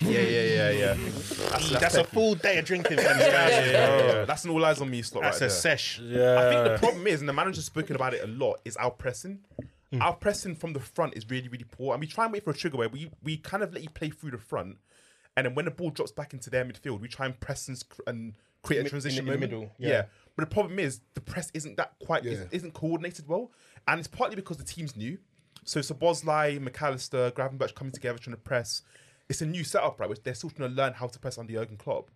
[0.00, 0.94] Yeah, yeah, yeah, yeah.
[1.50, 2.96] That's, That's a full day of drinking.
[2.98, 4.24] From yeah, yeah, yeah, yeah.
[4.24, 5.56] That's an all eyes on me slot That's right a there.
[5.60, 5.98] sesh.
[6.00, 8.90] I think the problem is, and the manager's spoken about it a lot, is our
[8.90, 9.40] pressing.
[9.92, 10.00] Hmm.
[10.02, 12.50] Our pressing from the front is really, really poor, and we try and wait for
[12.50, 14.76] a trigger where we we kind of let you play through the front,
[15.36, 17.76] and then when the ball drops back into their midfield, we try and press and,
[17.76, 19.50] sc- and create In a transition in the moment.
[19.50, 19.88] middle, yeah.
[19.88, 20.02] yeah.
[20.36, 22.32] But the problem is the press isn't that quite Yeah.
[22.32, 23.50] isn't, isn't coordinated well,
[23.88, 25.18] and it's partly because the team's new.
[25.64, 28.82] So Szoboszlai, McAllister, Gravenberch coming together trying to press.
[29.30, 30.10] It's a new setup, right?
[30.10, 32.10] Which they're still trying to learn how to press under Jurgen Klopp.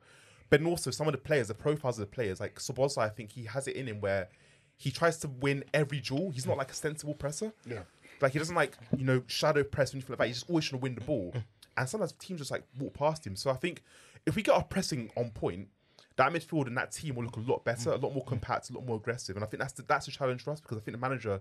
[0.50, 3.32] But also some of the players, the profiles of the players, like Szoboszlai, I think
[3.32, 4.28] he has it in him where
[4.76, 6.30] he tries to win every duel.
[6.30, 7.52] He's not like a sensible presser.
[7.64, 7.80] Yeah.
[8.20, 10.26] Like he doesn't like, you know, shadow press or anything like that.
[10.26, 11.32] He's just always trying to win the ball.
[11.34, 11.44] Mm.
[11.76, 13.36] And sometimes teams just like walk past him.
[13.36, 13.82] So I think
[14.26, 15.68] if we get our pressing on point,
[16.16, 17.94] that midfield and that team will look a lot better, mm.
[17.94, 19.36] a lot more compact, a lot more aggressive.
[19.36, 21.40] And I think that's the, that's a challenge for us because I think the manager,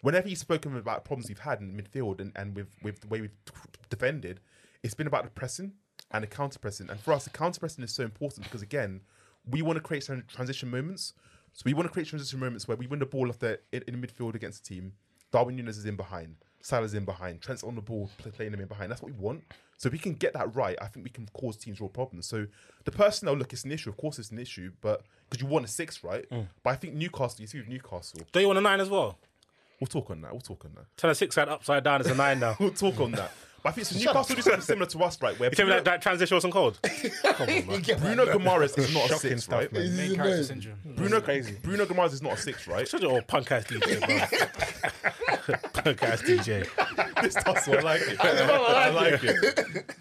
[0.00, 3.20] whenever he's spoken about problems we've had in midfield and, and with, with the way
[3.20, 3.36] we've
[3.90, 4.40] defended,
[4.82, 5.72] it's been about the pressing
[6.10, 6.88] and the counter pressing.
[6.90, 9.00] And for us, the counter pressing is so important because again,
[9.50, 11.14] we want to create some transition moments.
[11.52, 13.82] So we want to create transition moments where we win the ball off the in,
[13.86, 14.92] in the midfield against the team.
[15.32, 16.36] Darwin Nunez is in behind.
[16.60, 17.40] Salah's in behind.
[17.40, 18.90] Trent's on the ball, play, playing him in behind.
[18.90, 19.42] That's what we want.
[19.76, 22.26] So if we can get that right, I think we can cause teams real problems.
[22.26, 22.46] So
[22.84, 23.90] the personnel, look, it's an issue.
[23.90, 26.28] Of course, it's an issue, but because you want a six, right?
[26.30, 26.48] Mm.
[26.64, 27.40] But I think Newcastle.
[27.40, 29.18] You see with Newcastle, Do you want a nine as well?
[29.80, 30.32] we'll talk on that.
[30.32, 30.86] We'll talk on that.
[30.96, 32.56] Turn a six side upside down as a nine now.
[32.60, 33.32] We'll talk on that.
[33.62, 35.38] But I think so Newcastle do something similar to us, right?
[35.38, 36.78] Where You tell me that, that transition wasn't cold?
[37.24, 39.72] Come on, Bruno Guimaraes is not a Shocking six, stuff, right?
[39.72, 39.96] man.
[39.96, 40.78] Main character syndrome.
[40.84, 42.86] Bruno Bruno Guimaraes is not a six, right?
[42.86, 45.56] Such an old punk ass DJ, bro.
[45.82, 46.68] punk ass DJ.
[47.22, 47.78] this tussle.
[47.78, 48.20] I like it.
[48.20, 49.96] I like it.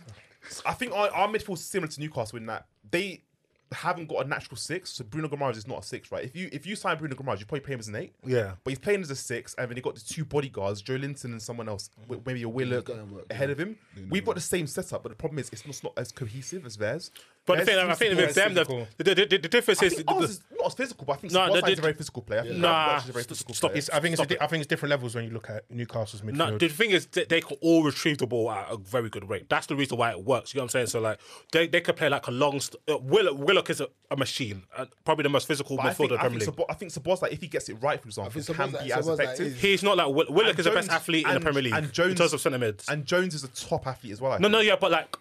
[0.65, 3.23] I think our, our midfield is similar to Newcastle in that they
[3.71, 4.91] haven't got a natural six.
[4.91, 6.23] So Bruno Guimaraes is not a six, right?
[6.23, 8.13] If you if you sign Bruno Guimaraes, you probably pay him as an eight.
[8.25, 8.53] Yeah.
[8.63, 11.41] But he's playing as a six, and then he got the two bodyguards, Joelinton and
[11.41, 13.77] someone else, w- maybe a Willock gonna work, ahead of him.
[14.09, 16.65] We've got the same setup, but the problem is it's not, it's not as cohesive
[16.65, 17.11] as theirs.
[17.47, 18.63] But the thing, I think with them, the,
[18.97, 19.93] the, the, the, the difference I is.
[19.95, 22.21] think ours is not as physical, but I think No, no, is a very physical
[22.21, 22.41] player.
[22.41, 23.79] I think Nah, Welsh is a very physical stop player.
[23.79, 23.89] it.
[23.93, 26.21] I think it's a di- I think it's different levels when you look at Newcastle's
[26.21, 26.33] midfield.
[26.35, 29.29] No, the thing is, they, they could all retrieve the ball at a very good
[29.29, 29.47] rate.
[29.49, 30.53] That's the reason why it works.
[30.53, 30.87] You know what I'm saying?
[30.87, 31.19] So like,
[31.53, 32.59] they, they could play like a long.
[32.59, 35.89] St- uh, Willock, Willock is a, a machine, uh, probably the most physical But I
[35.91, 36.45] midfielder think, in the Premier League.
[36.45, 38.91] Sabo- I think Sabos, like, if he gets it right, for example, think can be
[38.91, 39.55] as effective.
[39.57, 42.11] He's not like Will- Willock is the best athlete in the Premier League and Jones,
[42.11, 42.85] in terms of centre mids.
[42.89, 44.37] And Jones is a top athlete as well.
[44.39, 45.15] No, no, yeah, but like.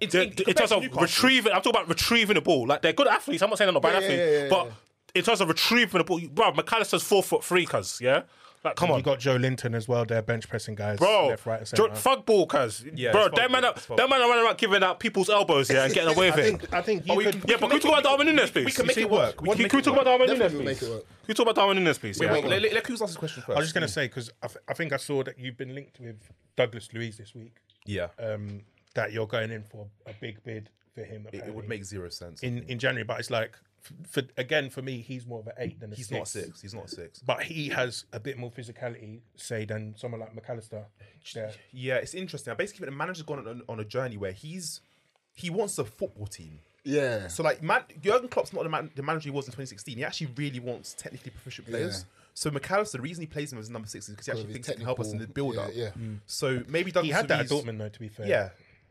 [0.00, 2.66] It's- the- in- the- in terms of retrieving, I'm talking about retrieving the ball.
[2.66, 3.42] Like they're good athletes.
[3.42, 4.72] I'm not saying they're not bad Yeah, yeah, athletes, yeah, yeah, but yeah.
[5.20, 8.22] in terms of retrieving the ball, bro, Mac Allister's four foot three, cuz yeah.
[8.62, 10.04] Like, come you on, got Joelinton as well.
[10.04, 11.28] They're bench pressing guys, bro.
[11.28, 11.96] left, right, and Jo- centre.
[11.96, 13.24] fuck ball, cuz Yeah, bro.
[13.24, 15.70] it's Them fuck man, ball, are, it's man are running around giving out people's elbows,
[15.70, 16.44] yeah, and getting away with I it.
[16.60, 17.40] think I think you we could.
[17.40, 18.66] can- Yeah, but can we talk about Darwin Nunez, please?
[18.66, 19.40] We can make it work.
[19.40, 20.82] We Can can we make can we it talk about Darwin Nunez, Definitely please?
[20.82, 21.06] make it work.
[21.08, 22.18] Can we talk about Darwin Nunez, please?
[22.20, 23.56] Wait, wait, let, let, let who's ask this question first?
[23.56, 24.30] I was just going to say because
[24.68, 26.16] I, think I saw that you've been linked with
[26.54, 27.54] Douglas Luiz this week.
[27.86, 28.60] yeah, Um,
[28.94, 31.26] that you're going in for a big bid for him.
[31.32, 32.42] it, it would make zero sense.
[32.42, 33.56] in in January, but it's like
[34.08, 36.18] for again for me, he's more of an eight than a He's six.
[36.18, 36.60] not six.
[36.60, 37.20] He's not six.
[37.20, 40.84] But he has a bit more physicality, say, than someone like Mac Allister.
[41.34, 41.50] Yeah.
[41.72, 42.52] Yeah, it's interesting.
[42.58, 44.80] Basically, the manager's gone on, on a journey where he's
[45.34, 46.58] he wants a football team.
[46.84, 47.28] Yeah.
[47.28, 49.96] So like, man, Jurgen Klopp's not the, man, the manager he was in 2016.
[49.98, 52.04] He actually really wants technically proficient players.
[52.34, 54.32] So Mac Allister, the reason he plays him as a number six is because he
[54.32, 55.70] actually thinks he can help us in the build up.
[55.74, 56.06] yeah, yeah.
[56.26, 57.88] So maybe Douglas He had that at Luiz- Dortmund, though.
[57.88, 58.48] To be fair, Yeah.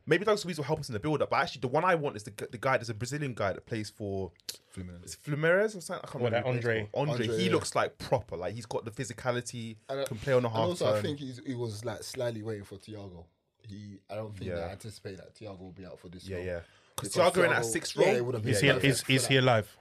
[0.10, 1.30] Maybe Douglas Luiz will help us in the build up.
[1.30, 3.66] But actually, the one I want is the, the guy, there's a Brazilian guy that
[3.66, 4.32] plays for
[4.76, 6.04] Is it Fluminense or something.
[6.04, 6.32] I can't What, remember.
[6.32, 6.90] that he Andre?
[6.96, 7.14] Andre.
[7.24, 7.52] Andre, he yeah.
[7.54, 8.36] looks like proper.
[8.36, 10.98] Like he's got the physicality, And, uh, can play on the And half also, turn.
[10.98, 13.26] I think he's, he was like slightly waiting for Thiago.
[13.68, 14.56] He, I don't think Yeah.
[14.56, 16.28] they anticipate that Thiago will be out for this.
[16.28, 16.46] Yeah, long.
[16.48, 16.60] yeah.
[16.96, 18.16] Because Because Thiago in that Thiago- six yeah, role.
[18.16, 19.78] it would have been Is he, is, is he alive?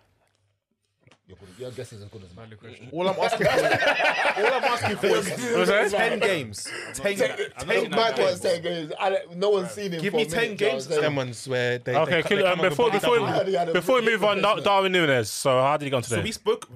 [1.28, 2.54] Your, your guess is as good as mine.
[2.90, 6.66] all I'm asking for, all I'm asking for is ten games.
[6.94, 7.20] Ten,
[7.58, 8.92] I'm not ten Mike was ten games.
[8.98, 10.00] I don't, no one's seen him.
[10.00, 11.16] Give for me a 10 minute, games, what I'm Them saying?
[11.16, 11.94] ones where they.
[11.96, 14.24] Okay, they, kill- they um, come and before go before I had before we move
[14.24, 15.28] on, Dar- Darwin Nunez.
[15.30, 16.24] So how did he go on So today?
[16.24, 16.66] we spoke.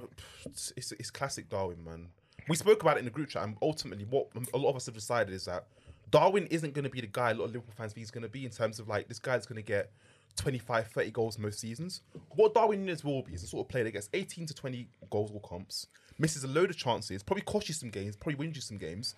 [0.45, 2.09] It's, it's, it's classic Darwin, man.
[2.47, 4.85] We spoke about it in the group chat, and ultimately, what a lot of us
[4.85, 5.65] have decided is that
[6.11, 8.23] Darwin isn't going to be the guy a lot of Liverpool fans think he's going
[8.25, 9.91] to be in terms of like this guy's going to get
[10.37, 12.01] 25, 30 goals most seasons.
[12.31, 14.89] What Darwin Nunez will be is a sort of player that gets 18 to 20
[15.11, 15.87] goals all comps,
[16.19, 19.15] misses a load of chances, probably costs you some games, probably wins you some games.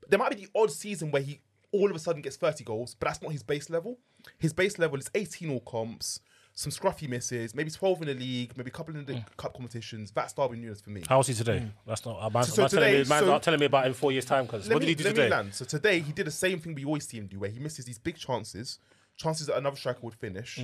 [0.00, 1.40] But there might be the odd season where he
[1.72, 3.98] all of a sudden gets 30 goals, but that's not his base level.
[4.38, 6.20] His base level is 18 all comps,
[6.54, 10.12] some scruffy misses, maybe 12 in the league, maybe a couple in the cup competitions.
[10.12, 11.02] That's Darwin Nunez for me.
[11.08, 11.66] How was he today?
[11.84, 12.22] That's not.
[12.22, 13.94] Uh, man's, So man's telling today- me, man's so- not telling me about it in
[13.94, 14.44] four years' time.
[14.46, 15.30] Because what me, did he do let me today?
[15.30, 15.52] land.
[15.54, 17.84] So today he did the same thing we always see him do, where he misses
[17.86, 18.78] these big chances,
[19.16, 20.58] chances that another striker would finish,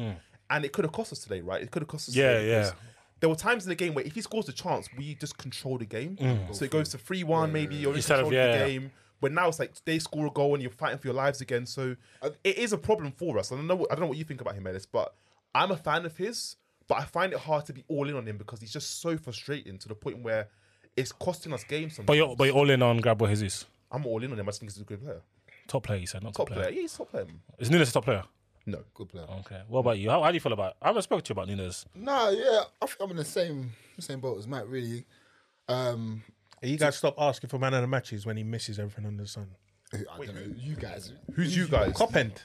[0.51, 1.63] and it could have cost us today, right?
[1.63, 2.15] It could have cost us.
[2.15, 2.19] Mm.
[2.19, 2.71] Yeah, today yeah.
[3.21, 5.77] There were times in the game where if he scores a chance, we just control
[5.77, 6.17] the game.
[6.53, 7.97] So it goes to three one, maybe you're in Mm.
[7.99, 8.59] Instead of- control yeah.
[8.59, 8.91] the game.
[9.21, 11.67] But now it's like they score a goal and you're fighting for your lives again.
[11.67, 11.95] So
[12.43, 13.53] it is a problem for us.
[13.53, 13.77] I don't know.
[13.77, 15.15] What, I don't know what you think about him, Ellis, but
[15.55, 16.57] I'm a fan of his.
[16.89, 19.19] But I find it hard to be all in on him because he's just so
[19.19, 20.49] frustrating to the point where
[20.97, 21.97] it's costing us games.
[21.97, 22.07] Sometimes.
[22.07, 23.67] But you're, but you're all in on Gabriel Jesus.
[23.93, 24.47] I'm all in on him.
[24.47, 25.21] I just think he's a good player.
[25.69, 26.63] Top player, you said, not top, Top player.
[26.69, 26.75] player.
[26.77, 27.27] Yeah, he's top player.
[27.59, 28.25] Is Nunez a top player?
[28.67, 28.81] No.
[28.95, 29.27] Good player.
[29.41, 29.63] Okay.
[29.69, 30.11] What about you?
[30.11, 30.77] How, how do you feel about?
[30.83, 31.87] I haven't spoken to you about Nunez.
[31.95, 34.67] Nah, yeah, I think I'm in the same same boat as Matt.
[34.69, 35.05] Really,
[35.69, 36.23] um,
[36.63, 39.29] You guys stop asking for man of the matches when he misses everything under the
[39.29, 39.49] sun.
[39.93, 40.55] I don't know.
[40.57, 41.93] You guys, Who's you guys?
[41.95, 42.41] Cop end.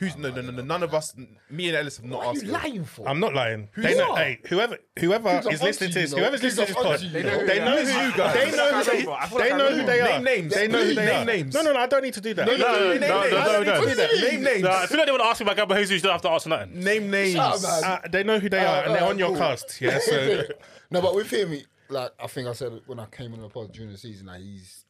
[0.00, 0.62] Who's no, no, no, no.
[0.62, 1.14] None of us.
[1.50, 2.42] Me and Ellis have not what are asked.
[2.44, 3.08] you lying for?
[3.08, 3.68] I'm not lying.
[3.76, 6.28] They know, hey, whoever whoever Kids are is listening to this, you, you know.
[6.30, 7.46] whoever's Kids listening to this onto pod, you, you know.
[7.46, 8.34] they know who you guys?
[8.34, 9.76] They know who they, I feel like they I know know.
[9.76, 10.08] who they are.
[10.08, 10.54] Name names.
[10.54, 11.24] They know who they Name are.
[11.26, 11.54] names.
[11.54, 11.78] No, no, no.
[11.80, 12.46] I don't need to do that.
[12.46, 13.10] No, no, no, no, name names.
[13.10, 13.80] no, I no, don't no.
[13.80, 14.30] need to do that.
[14.32, 14.62] Name names.
[14.62, 15.96] No, I feel like they want to ask me about Gabriel Jesus.
[15.96, 16.80] You don't have to ask nothing.
[16.80, 17.36] Name names.
[17.36, 17.84] Up, man.
[17.84, 19.80] Uh, they know who they are, and they're on your cast.
[19.82, 20.44] Yeah, so
[20.90, 23.48] no, but with him, he- like I think I said when I came on the
[23.48, 24.84] pod during the season, like he's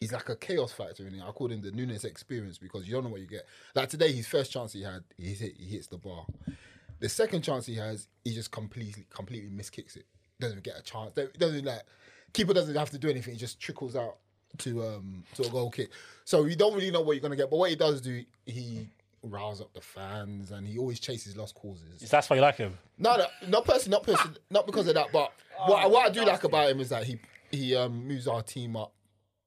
[0.00, 1.22] he's like a chaos factor in it.
[1.26, 3.46] I called him the Nunez experience because you don't know what you get.
[3.74, 6.26] Like today, his first chance he had, he hit, he hits the bar.
[6.98, 10.06] The second chance he has, he just completely completely miskicks it.
[10.40, 11.12] doesn't get a chance.
[11.38, 11.82] Doesn't like
[12.32, 13.34] keeper doesn't have to do anything.
[13.34, 14.16] It just trickles out
[14.58, 15.90] to um to a goal kick.
[16.24, 17.50] So you don't really know what you're gonna get.
[17.50, 18.88] But what he does do, he
[19.22, 22.08] riles up the fans and he always chases lost causes.
[22.08, 22.78] That's why you like him.
[22.98, 25.08] No, no, not person, not person, not because of that.
[25.12, 25.32] But
[25.66, 27.18] what, what I do like about him is that he
[27.50, 28.92] he um, moves our team up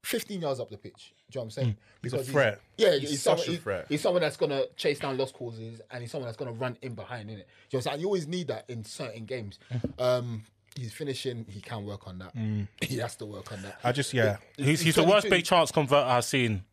[0.03, 1.13] 15 yards up the pitch.
[1.31, 1.67] Do you know what I'm saying?
[1.69, 1.75] Mm.
[2.03, 2.61] He's a threat.
[2.77, 3.85] yeah, He's he's, such someone, a he's- threat.
[3.89, 6.93] He's someone that's gonna chase down lost causes, and he's someone that's gonna run in
[6.95, 7.29] behind.
[7.29, 7.45] In it, you know
[7.79, 7.99] what I'm saying?
[8.01, 9.59] You always need that in certain games.
[9.71, 10.01] Mm.
[10.01, 10.43] Um,
[10.75, 11.45] he's finishing.
[11.49, 12.35] He can work on that.
[12.35, 12.67] Mm.
[12.81, 13.79] He has to work on that.
[13.83, 14.37] I just yeah.
[14.57, 16.63] He's, he's the worst big chance converter I've seen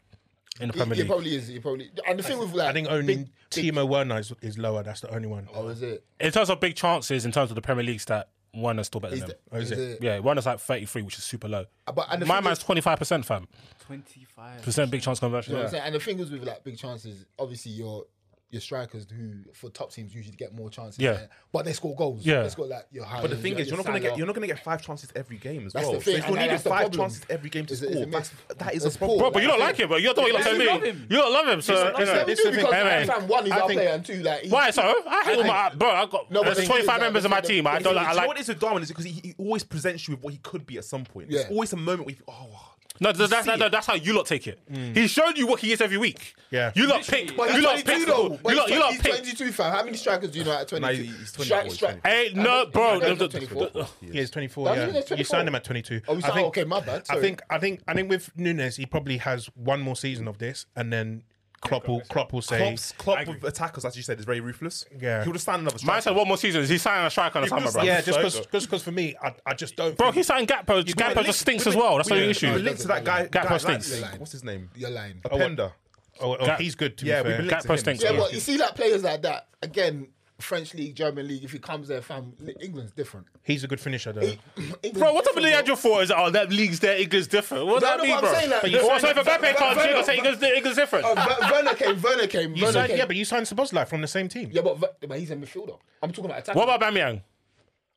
[0.61, 1.09] in the He, Premier he League.
[1.11, 1.49] probably is.
[1.49, 1.91] He probably.
[2.07, 4.83] And the thing with like, I think only big- Timo Werner is, is lower.
[4.83, 5.49] That's the only one.
[5.55, 6.05] Oh, is it?
[6.21, 9.15] In terms of big chances, in terms of the Premier League stat, Werner's still better
[9.15, 9.37] Is than him.
[9.51, 9.91] the- is is it?
[9.93, 10.03] it?
[10.03, 11.67] Yeah, Werner's like 33, which is super low.
[11.87, 13.47] Uh, but and My man's is- 25%, fam.
[13.81, 14.63] 25.
[14.63, 15.53] Percent big chance conversion.
[15.53, 18.05] You know what And the thing is with like big chances, obviously your
[18.51, 21.01] your strikers who for top teams usually get more chances.
[21.01, 21.13] Yeah.
[21.15, 22.25] there, but they score goals.
[22.25, 22.43] Yeah.
[22.45, 23.21] they score like your high.
[23.21, 25.37] But the thing is, you're not gonna get you're not gonna get five chances every
[25.37, 25.95] game as That's well.
[25.97, 27.01] the thing, So if you're and needing that's five problem.
[27.11, 29.19] chances every game to It's a- it's score, that's, that is a problem.
[29.19, 30.83] Bro, but you don't like him, but you're the way you Yeah, like you love
[30.83, 30.89] me.
[30.91, 31.07] him.
[31.11, 32.25] You don't love him, so Listen, you know.
[32.27, 34.71] listen, Yeah, because Hey, like, one, he's I our think- player, and two, like, Why
[34.71, 34.83] so?
[35.09, 35.91] I hate all my bro.
[35.91, 37.67] I got No, there's 25 members of my team.
[37.67, 38.07] I don't like.
[38.07, 38.29] I like.
[38.29, 40.67] what is with Darwin is because he, he always presents you with what he could
[40.67, 41.31] be at some point.
[41.31, 41.39] Yeah.
[41.41, 43.73] There's always a moment where you, oh, No, that's, that's, see it.
[43.73, 44.59] that's how you lot take it.
[44.73, 44.97] Mm.
[44.97, 46.35] He showed you what he is every week.
[46.51, 46.73] Yeah.
[46.75, 47.37] You lot pick.
[47.37, 48.07] But You he's lot 22 pick.
[48.07, 48.23] though.
[48.33, 48.69] You But lot.
[48.69, 49.13] You he's, lot he's pick.
[49.13, 49.73] 22, fam.
[49.73, 51.03] How many strikers do you know at 22?
[51.03, 52.01] he's 24, he's 24.
[52.11, 53.01] Hey, no, bro.
[53.01, 53.69] He's the- the- 24.
[53.75, 54.67] the- He is 24.
[54.67, 54.81] Does he?
[54.81, 55.25] Yeah, you 24?
[55.25, 56.01] signed him at 22.
[56.09, 57.21] Oh, we I signed- think, okay, my bad, I sorry.
[57.21, 60.67] think, I think, I think with Nunez, he probably has one more season of this,
[60.77, 61.23] and then
[61.61, 64.85] Klopp will, Klopp will say, Klopp's, Klopp with attackers, as you said, is very ruthless.
[65.01, 65.25] Yeah.
[65.25, 66.03] He'll have signed another Man striker.
[66.03, 66.61] said one more season.
[66.63, 67.83] Is he signing a striker in the summer, bro?
[67.83, 69.97] yeah, just because, just for me, I, I just don't.
[69.97, 70.85] Bro, think- he's signing Gakpo.
[70.85, 71.97] We've Gakpo just stinks as well.
[71.97, 72.63] That's the we've only been issue.
[72.65, 73.27] linked to that guy.
[73.27, 74.01] Gakpo guy, stinks.
[74.03, 74.71] like- What's his name?
[74.77, 75.21] You're lying.
[75.25, 75.73] Openda.
[76.21, 76.97] Oh, oh, Ga- he's good.
[76.99, 77.43] To Yeah, be we've fair.
[77.43, 77.79] been linked to Gakpo him.
[77.79, 78.03] stinks.
[78.05, 78.19] Yeah, Yeah.
[78.21, 80.09] but you see like players like that again.
[80.39, 81.45] French league, German league.
[81.45, 83.27] If he comes there, fam, England's different.
[83.43, 84.21] He's a good finisher, though.
[84.57, 86.03] England's Bro, what type of your for?
[86.03, 87.67] Is oh that league's there, England's different.
[87.67, 88.33] What does that mean, bro?
[88.33, 91.05] saying that- But But you you so if Mbappe can't, gonna say England's, England's different.
[91.05, 91.15] bro.
[91.15, 92.03] Ver- Werner came.
[92.03, 92.55] Werner came.
[92.61, 92.97] Werner came.
[92.99, 94.51] yeah, but you signed Szoboszlai from the same team.
[94.53, 95.79] Yeah, but, but he's a midfielder.
[96.03, 96.55] I'm talking about attack.
[96.55, 97.23] What about Bamiyang?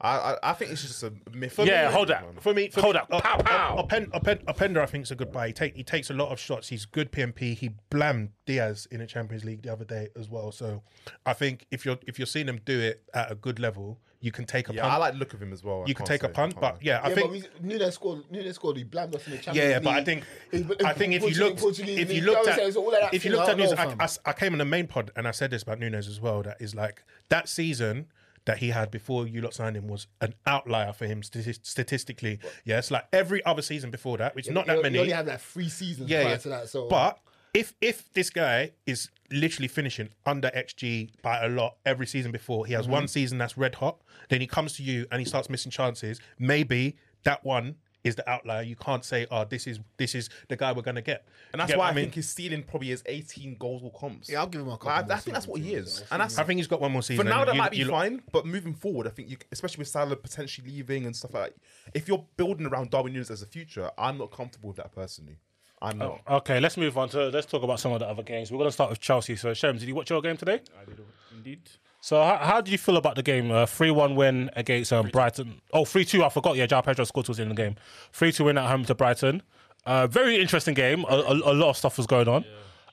[0.01, 1.59] I, I, I think it's just a myth.
[1.63, 2.41] Yeah, hold that.
[2.41, 3.07] For me, for Hold me, up.
[3.11, 3.75] uh, Pow, pow.
[3.77, 5.47] Open- Open- Openda, I think, is a good buy.
[5.47, 6.69] He, take, he takes a lot of shots.
[6.69, 7.53] He's good PMP.
[7.57, 10.51] He blammed Diaz in the Champions League the other day as well.
[10.53, 10.83] So
[11.25, 14.31] I think if you're if you're seeing him do it at a good level, you
[14.31, 14.93] can take a Yeah, punt.
[14.93, 15.83] I like the look of him as well.
[15.83, 17.31] I you can can't take a punt, but yeah, I yeah, think but
[17.61, 18.23] we, Nunez scored.
[18.31, 18.77] Nunez scored.
[18.77, 19.83] He blamed us in the Champions Yeah, yeah, League.
[19.83, 22.35] but I think He- I think if you Portuguese- looked Portuguese if you league, looked
[22.35, 22.71] know what I'm at saying?
[22.71, 23.97] So all of that if you looked I at don't news, I, fam.
[23.99, 26.21] I s- I came on the main pod and I said this about Nunez as
[26.21, 26.41] well.
[26.43, 28.07] That is like that season
[28.45, 32.39] that he had before you lot signed him was an outlier for him stati- statistically.
[32.65, 34.99] Yes, like every other season before that, which is not You- that you many.
[34.99, 36.37] only had like three seasons yeah, prior yeah.
[36.37, 36.69] to that.
[36.69, 37.19] So, but
[37.53, 42.65] if if this guy is literally finishing under XG by a lot every season before,
[42.65, 42.93] he has Mm-hmm.
[42.93, 46.19] one season that's red hot, then he comes to you and he starts missing chances.
[46.37, 47.75] Maybe that one
[48.09, 48.61] is the outlier.
[48.61, 51.71] You can't say, "Oh, this is this is the guy we're gonna get," And that's
[51.71, 54.29] get why what I think his ceiling probably is 18 goals or comps.
[54.29, 56.03] Yeah, I'll give him a couple I, more I think that's what he is.
[56.11, 57.23] And that's I think he's got one more season.
[57.25, 59.37] for now that you- might be you lot- fine, but moving forward, I think you,
[59.51, 61.61] especially with Salah potentially leaving and stuff like that,
[61.93, 65.37] if you're building around Darwin Nunez as a future, I'm not comfortable with that personally.
[65.81, 66.35] I'm oh, not.
[66.39, 68.51] Okay, let's move on to let's talk about some of the other games.
[68.51, 69.35] We're gonna start with Chelsea.
[69.35, 70.61] So, Shem, did you watch your game today?
[70.81, 70.99] I did,
[71.31, 71.61] indeed.
[72.01, 73.51] So, how, how did you feel about the game?
[73.51, 75.61] Uh, Three-one win against um, Brighton.
[75.73, 76.55] Oh, 3-2, I forgot.
[76.55, 77.75] Yeah, João Pedro scored was in the game.
[78.13, 79.41] Three-two win at home to Brighton.
[79.85, 81.05] Uh, very interesting game.
[81.09, 82.45] A, a, a lot of stuff was going on.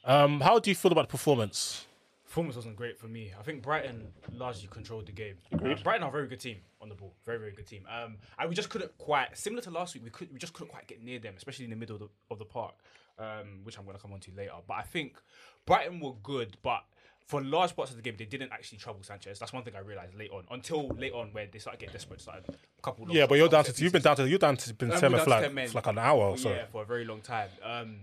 [0.04, 1.86] Um, how do you feel about the performance?
[2.24, 3.32] Performance wasn't great for me.
[3.38, 5.36] I think Brighton largely controlled the game.
[5.52, 7.84] Uh, Brighton are a very good team on the ball, very very good team.
[7.88, 10.70] Um, and we just couldn't quite, similar to last week, we could we just couldn't
[10.70, 12.74] quite get near them, especially in the middle of the, of the park,
[13.18, 14.52] um, which I'm going to come on to later.
[14.66, 15.16] But I think
[15.64, 16.84] Brighton were good, but
[17.26, 19.38] for large parts of the game, they didn't actually trouble Sanchez.
[19.38, 20.44] That's one thing I realized late on.
[20.50, 23.06] Until late on, where they started getting desperate, started a couple.
[23.10, 25.12] Yeah, but you're down to you've been down to you've down to been Um, semi
[25.12, 25.68] we're down for to like, 10 men.
[25.68, 26.50] for like an hour or so.
[26.50, 27.48] Yeah, for a very long time.
[27.62, 27.96] Um,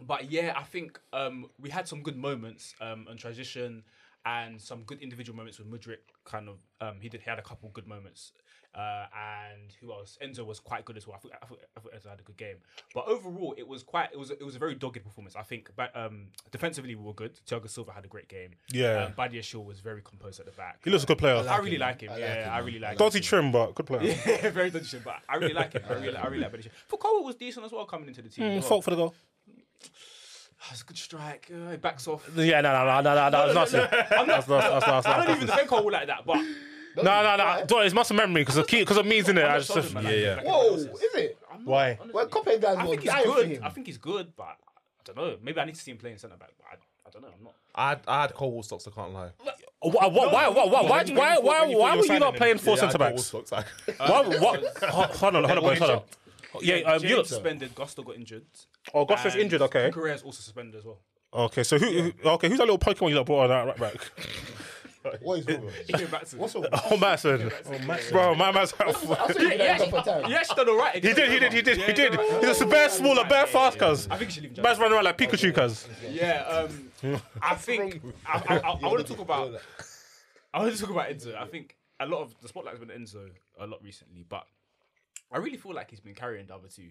[0.00, 3.82] but yeah, I think um, we had some good moments um, on transition
[4.24, 5.98] and some good individual moments with Mudryk.
[6.24, 7.22] Kind of, um, he did.
[7.22, 8.32] He had a couple good moments.
[8.76, 10.18] Uh, and who else?
[10.22, 11.16] Enzo was quite good as well.
[11.16, 12.56] I thought, I thought, I thought Enzo had a good game.
[12.94, 14.10] But overall, it was quite.
[14.12, 14.30] It was.
[14.30, 15.34] It was a very dogged performance.
[15.34, 15.70] I think.
[15.76, 17.40] But um, defensively, we were good.
[17.48, 18.50] Thiago Silva had a great game.
[18.70, 19.04] Yeah.
[19.04, 20.80] Um, Badiashile was very composed at the back.
[20.84, 21.36] He looks a good player.
[21.48, 22.12] I really like him.
[22.18, 23.22] yeah, I really like him.
[23.22, 24.14] Trim, but good player.
[24.26, 25.82] Yeah, very dodgy, but I really like him.
[25.88, 26.70] I really, I really like Badiashile.
[26.88, 28.44] Foucault was decent as well coming into the team.
[28.60, 29.14] Mm, fault for the goal.
[30.68, 31.50] That's a good strike.
[31.52, 32.28] Uh, he backs off.
[32.36, 33.96] Yeah, no, no, no, no, no, no, that's nasty.
[34.16, 34.68] I'm not, That's nasty.
[34.70, 35.10] That's nasty.
[35.10, 35.58] I don't That's even nasty.
[35.58, 36.48] think Cole like that, but No, no,
[37.02, 37.36] no.
[37.36, 37.64] No, no.
[37.66, 39.44] Don't- It's muscle memory because of because of means in it.
[39.44, 40.34] I just, Soldier man, Yeah, like- yeah.
[40.36, 41.14] like Whoa, is else's.
[41.14, 41.38] it?
[41.52, 41.90] I'm not, Why?
[42.00, 42.10] honestly.
[42.12, 43.46] Well, Coppe guys I were think he's dying for good.
[43.48, 43.64] him.
[43.64, 44.54] I think he's good, but I
[45.04, 45.36] don't know.
[45.42, 46.50] Maybe I need to see him playing centre back.
[46.58, 46.74] But I,
[47.06, 47.28] I don't know.
[47.36, 47.54] I'm not.
[47.74, 49.28] I, had, I had Cole Stocks, I can't lie.
[49.38, 52.18] Why, why, why, why, why, why, why, why, thought- when you why were you you
[52.18, 53.32] not playing four centre backs?
[53.34, 53.62] it was Why,
[54.38, 54.78] what?
[54.84, 56.02] Hold on, hold on, boys, hold on.
[56.62, 57.26] Yeah, um, you James look.
[57.26, 57.74] suspended.
[57.74, 58.44] Gusto got injured.
[58.94, 59.90] Oh, Gusto's and injured, okay.
[59.90, 60.98] Correa's also suspended as well.
[61.34, 61.86] Okay, so who?
[61.86, 64.10] who- Okay, who's that little Pokemon you lot brought on that right back?
[65.20, 66.66] What is wrong with He came What's wrong?
[66.72, 67.50] Oh, Matson.
[68.10, 68.74] Bro, my man's.
[68.80, 70.94] I thought you He were actually, for he done alright.
[70.94, 72.20] He did, he did, he did, he did.
[72.44, 74.08] He's a bare smaller, bare fast, cuz.
[74.10, 74.62] I think you should leave him.
[74.62, 75.88] Man's running around like Pikachu, cuz.
[76.10, 79.60] Yeah, um, I think I, I, I, I want to talk about.
[80.52, 81.36] I want to talk about Enzo.
[81.36, 83.28] I think a lot of the spotlight's been Enzo
[83.60, 84.46] a lot recently, but
[85.32, 86.88] I really feel like he's been carrying the other two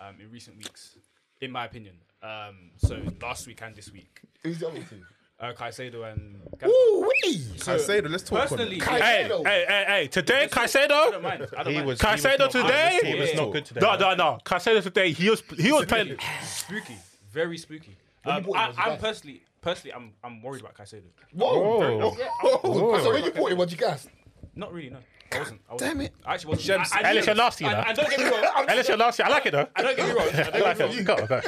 [0.00, 0.96] um, in recent weeks,
[1.40, 1.96] in my opinion.
[2.22, 5.02] Um, so last week and this week, Who's the other two?
[5.40, 6.40] Uh, Caicedo and.
[6.64, 7.38] Ooh, wee!
[7.58, 8.80] Caicedo, let's talk on Personally, it.
[8.82, 9.46] Kai- Hey, Caicedo.
[9.46, 10.06] hey, hey, hey.
[10.08, 11.46] Today, I don't mind.
[11.56, 11.86] I don't He mind.
[11.88, 13.00] was Caicedo he was not- today?
[13.04, 13.80] He was not good today.
[13.80, 14.38] No, no, no.
[14.44, 16.16] Caicedo today, he was he was playing.
[16.44, 16.96] spooky,
[17.32, 17.96] very spooky.
[18.22, 19.00] When you Um, bought him, I, was he I'm bad?
[19.00, 21.02] personally, personally, I'm I'm worried about Caicedo.
[21.32, 22.14] Whoa!
[22.18, 22.60] Yeah, I'm-
[23.02, 24.08] So when you bought him, what you gas?
[24.54, 24.98] Not really, no.
[25.32, 25.60] I wasn't.
[25.68, 25.90] I wasn't.
[25.90, 26.12] Damn it.
[26.24, 26.70] I actually wasn't.
[26.94, 27.70] I, I Ellis, knew- you're nasty, you.
[27.70, 28.64] And, and don't get me wrong.
[28.68, 29.22] Ellis, you're nasty.
[29.24, 29.66] I like it though.
[29.74, 30.28] I don't get me wrong.
[30.28, 31.08] I don't I like get me it.
[31.08, 31.18] wrong.
[31.18, 31.40] Go, go.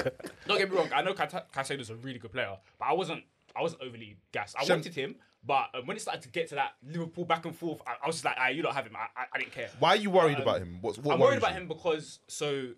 [0.48, 0.88] Don't get me wrong.
[0.92, 3.22] I know Cai- Caicedo's a really good player, but I wasn't.
[3.56, 4.56] I wasn't overly gassed.
[4.58, 7.44] I Shem- wanted him, but um, when it started to get to that Liverpool back
[7.44, 9.38] and forth, I, I was just like, ah, "You don't have him." I, I, I
[9.38, 9.70] didn't care.
[9.78, 10.78] Why are you worried Um, about him?
[10.80, 11.60] What's, what I'm worried worries about you?
[11.60, 12.68] him because so.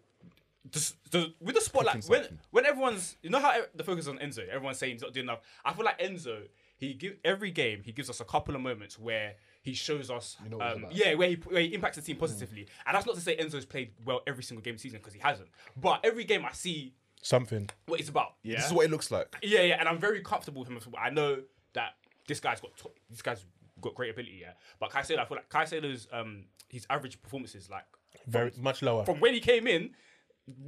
[0.70, 4.18] The, the, with the spotlight, when when everyone's you know how the focus is on
[4.18, 5.40] Enzo, everyone's saying he's not doing enough.
[5.64, 6.42] I feel like Enzo,
[6.76, 10.36] he give every game he gives us a couple of moments where he shows us,
[10.50, 10.94] know what he's um, about.
[10.94, 12.66] yeah, where he, where he impacts the team positively.
[12.86, 15.20] And that's not to say Enzo's played well every single game this season because he
[15.20, 15.48] hasn't.
[15.74, 16.92] But every game I see
[17.23, 17.69] Something.
[17.86, 18.35] what it's about.
[18.43, 19.35] Yeah, This is what it looks like.
[19.43, 20.78] yeah, yeah, and I'm very comfortable with him.
[20.99, 21.43] I know
[21.74, 21.95] that
[22.27, 23.45] this guy's got to- this guy's
[23.81, 24.53] got great ability, yeah.
[24.81, 27.85] But Caicedo, I feel like Caicedo's um his average performances like
[28.27, 29.05] Very much lower.
[29.05, 29.95] from when he came in,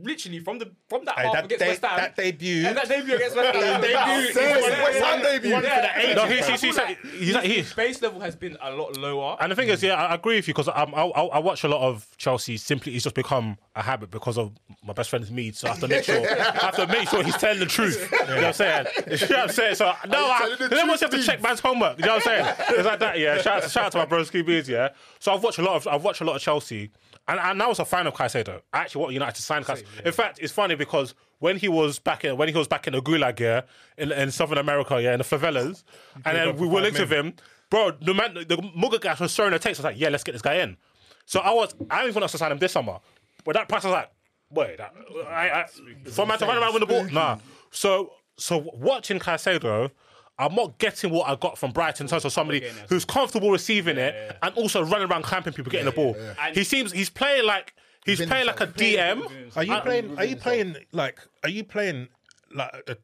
[0.02, 2.76] literally from the from that Hey, half that against de- West Ham, that debut- and
[2.76, 5.52] that debut against West Ham, debut, Same, West Ham debut.
[5.52, 6.50] One for the ages, No, he's bro.
[6.56, 9.36] he's he's, he's, he's, his base level has been a lot lower.
[9.40, 11.68] And the thing is, yeah, I agree with you because I, I, I watch a
[11.68, 12.56] lot of Chelsea.
[12.56, 14.52] Simply, it's just become a habit because of
[14.84, 15.56] my best friend's Mead.
[15.56, 18.10] So I have to make sure, I have to make sure he's telling the truth.
[18.12, 18.86] You know what I'm saying?
[19.06, 19.74] You know what I'm saying?
[19.76, 21.98] So no, I, the then once you have to check man's homework.
[21.98, 22.54] You know what I'm saying?
[22.70, 23.18] It's like that.
[23.18, 23.40] Yeah.
[23.40, 24.88] Shout out, shout out to my bro Ski Yeah.
[25.18, 26.90] So I've watched a lot of I've watched a lot of Chelsea,
[27.30, 28.60] and, and I was a fan of Caicedo.
[28.72, 30.04] I actually want United to sign Caicedo.
[30.04, 32.92] In fact, it's funny because when he was back in when he was back in
[32.92, 33.62] the gulag yeah
[33.96, 35.84] in, in Southern America yeah in the favelas,
[36.24, 37.34] and then we were linked with him.
[37.70, 39.78] Bro, the man, the was throwing the takes.
[39.78, 40.76] I was like, yeah, let's get this guy in.
[41.24, 42.98] So I was, I even want us to sign him this summer.
[43.44, 44.10] But that price I was like,
[44.50, 44.92] wait, that,
[45.28, 45.66] I, I,
[46.10, 47.38] for a man to run around with the ball, nah.
[47.70, 49.92] So, so watching Caicedo,
[50.40, 53.98] I'm not getting what I got from Brighton in terms of somebody who's comfortable receiving
[53.98, 56.16] it and also running around clamping people, getting the ball.
[56.40, 59.56] And- He seems he's playing like he's playing like a DM.
[59.56, 60.18] Are you playing?
[60.18, 61.18] Are you playing like?
[61.44, 62.08] Are you playing
[62.54, 62.96] like a,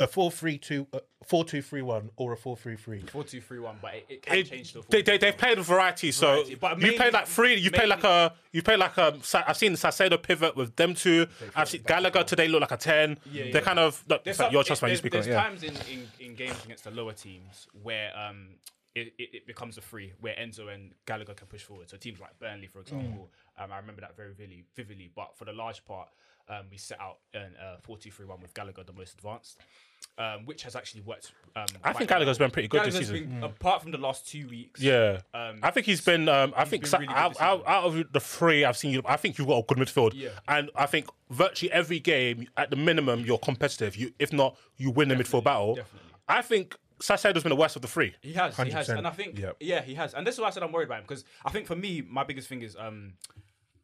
[0.00, 3.00] a four three two, a four two three one, or a four three three?
[3.02, 4.88] Four two three one, but it, it can It- change to a four.
[4.90, 7.54] they, they, they've played a variety, so Variety, but you mainly- played like three.
[7.56, 9.16] You played like a you played like a.
[9.22, 11.26] Sa- I've seen Caicedo pivot with them two.
[11.54, 13.18] I've seen Gallagher today look like a ten.
[13.30, 14.90] Yeah, They're kind of look, There's your some- trust man.
[14.90, 15.42] You there's, speak on there's it, yeah.
[15.42, 18.48] times in, in, in games against the lower teams where um
[18.94, 21.90] it, it, it becomes a free where Enzo and Gallagher can push forward.
[21.90, 23.28] So teams like Burnley, for example,
[23.58, 24.64] um, I remember that very vividly.
[24.74, 26.08] vividly but for the large part,
[26.48, 29.60] um, we set out an uh, 4-2-3-1 with Gallagher the most advanced,
[30.18, 31.32] um, which has actually worked.
[31.54, 32.18] Um, I quite think well.
[32.18, 33.26] Gallagher's been pretty good this season.
[33.28, 34.80] been- apart from the last two weeks.
[34.80, 36.28] Yeah, Um, I think he's been.
[36.28, 38.92] Um, I he's think been so- really out, out, out of the three I've seen
[38.92, 40.12] you, I think you've got a good midfield.
[40.14, 40.30] Yeah.
[40.48, 43.96] And I think virtually every game, at the minimum, you're competitive.
[43.96, 45.76] You, if not, you win the midfield battle.
[45.76, 46.00] definitely.
[46.28, 48.14] I think Caicedo's been the worst of the three.
[48.22, 49.56] He has, he has, and I think, Yep.
[49.60, 51.50] yeah, he has, and this is why I said I'm worried about him because I
[51.50, 53.12] think for me, my biggest thing is, um,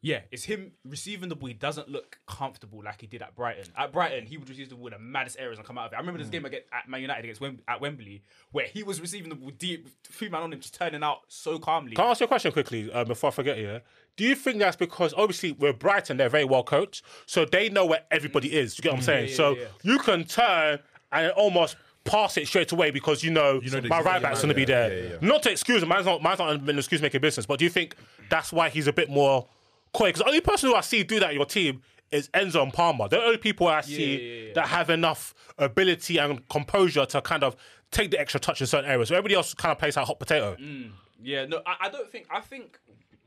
[0.05, 1.47] yeah, it's him receiving the ball.
[1.47, 3.63] He doesn't look comfortable like he did at Brighton.
[3.77, 5.93] At Brighton, he would receive the ball in the maddest areas and come out of
[5.93, 5.95] it.
[5.95, 6.23] I remember Mm.
[6.23, 8.21] this game against at Man United against Wem- at Wembley
[8.51, 11.57] where he was receiving the ball deep, three man on him, just turning out so
[11.57, 11.95] calmly.
[11.95, 13.57] Can I ask you a question quickly uh, before I forget?
[13.57, 13.79] Yeah,
[14.17, 17.85] do you think that's because obviously we're Brighton, they're very well coached, so they know
[17.85, 18.77] where everybody is.
[18.77, 19.29] You get what I'm saying?
[19.29, 19.65] yeah, so yeah.
[19.83, 20.79] you can turn
[21.13, 24.53] and almost pass it straight away because you know, know my right back's going to
[24.55, 24.93] be there.
[24.93, 27.59] yeah, yeah, Not to excuse him, man's not, man's not an excuse making business, but
[27.59, 27.95] do you think
[28.29, 29.47] that's why he's a bit more
[29.93, 30.09] coy?
[30.09, 32.71] Because the only person who I see do that in your team is Enzo and
[32.71, 33.07] Palmer.
[33.07, 34.53] They're the only people I see yeah, yeah, yeah.
[34.53, 37.55] that have enough ability and composure to kind of
[37.91, 39.09] take the extra touch in certain areas.
[39.09, 40.55] So everybody else kind of plays like hot potato.
[40.55, 40.91] Mm,
[41.21, 42.27] yeah, no, I, I don't think.
[42.29, 42.79] I think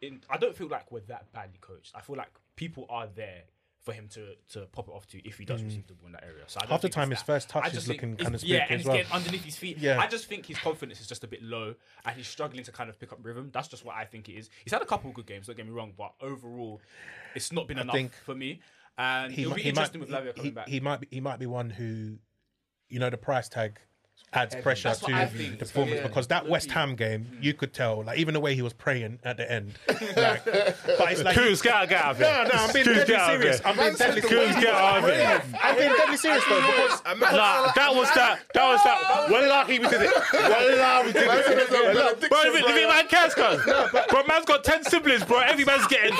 [0.02, 1.92] in, I don't feel like we're that badly coached.
[1.94, 3.42] I feel like people are there
[3.86, 5.68] for him to to pop it off to if he does hmm.
[5.68, 6.42] receive the ball in that area.
[6.48, 7.26] So I Half the time his that.
[7.26, 8.96] first touch I is looking kinda yeah, and as it's well.
[8.96, 9.78] getting underneath his feet.
[9.78, 10.00] Yeah.
[10.00, 12.90] I just think his confidence is just a bit low, and he's struggling to kind
[12.90, 13.50] of pick up rhythm.
[13.52, 14.50] That's just what I think it is.
[14.64, 15.46] He's had a couple of good games.
[15.46, 16.80] Don't get me wrong, but overall,
[17.36, 18.60] it's not been enough think for me.
[18.98, 20.68] And He, it'll be he might with Lavia he, back.
[20.68, 22.18] he might be he might be one who,
[22.88, 23.78] you know, the price tag
[24.36, 25.58] adds pressure That's to the think.
[25.58, 26.06] performance Yeah.
[26.06, 29.18] because that West Ham game, you could tell, like even the way he was praying
[29.24, 29.72] at the end.
[30.16, 32.44] Like, but it's like Coons, get out, get out of no, here.
[32.44, 33.60] no, I'm being Coons, deadly get out of serious.
[33.64, 34.56] I'm being deadly Coons, serious.
[34.56, 35.42] get out of here.
[35.62, 37.02] I'm being deadly serious though because
[37.32, 38.40] Nah, that was that.
[38.54, 39.30] That was that.
[39.30, 40.12] Wallahi, we did it.
[40.32, 42.30] Wallahi, we did it.
[42.30, 43.64] Bro, if it- if it man cares, cuz.
[44.10, 45.38] Bro, man's got 10 siblings, bro.
[45.40, 46.14] Every man's getting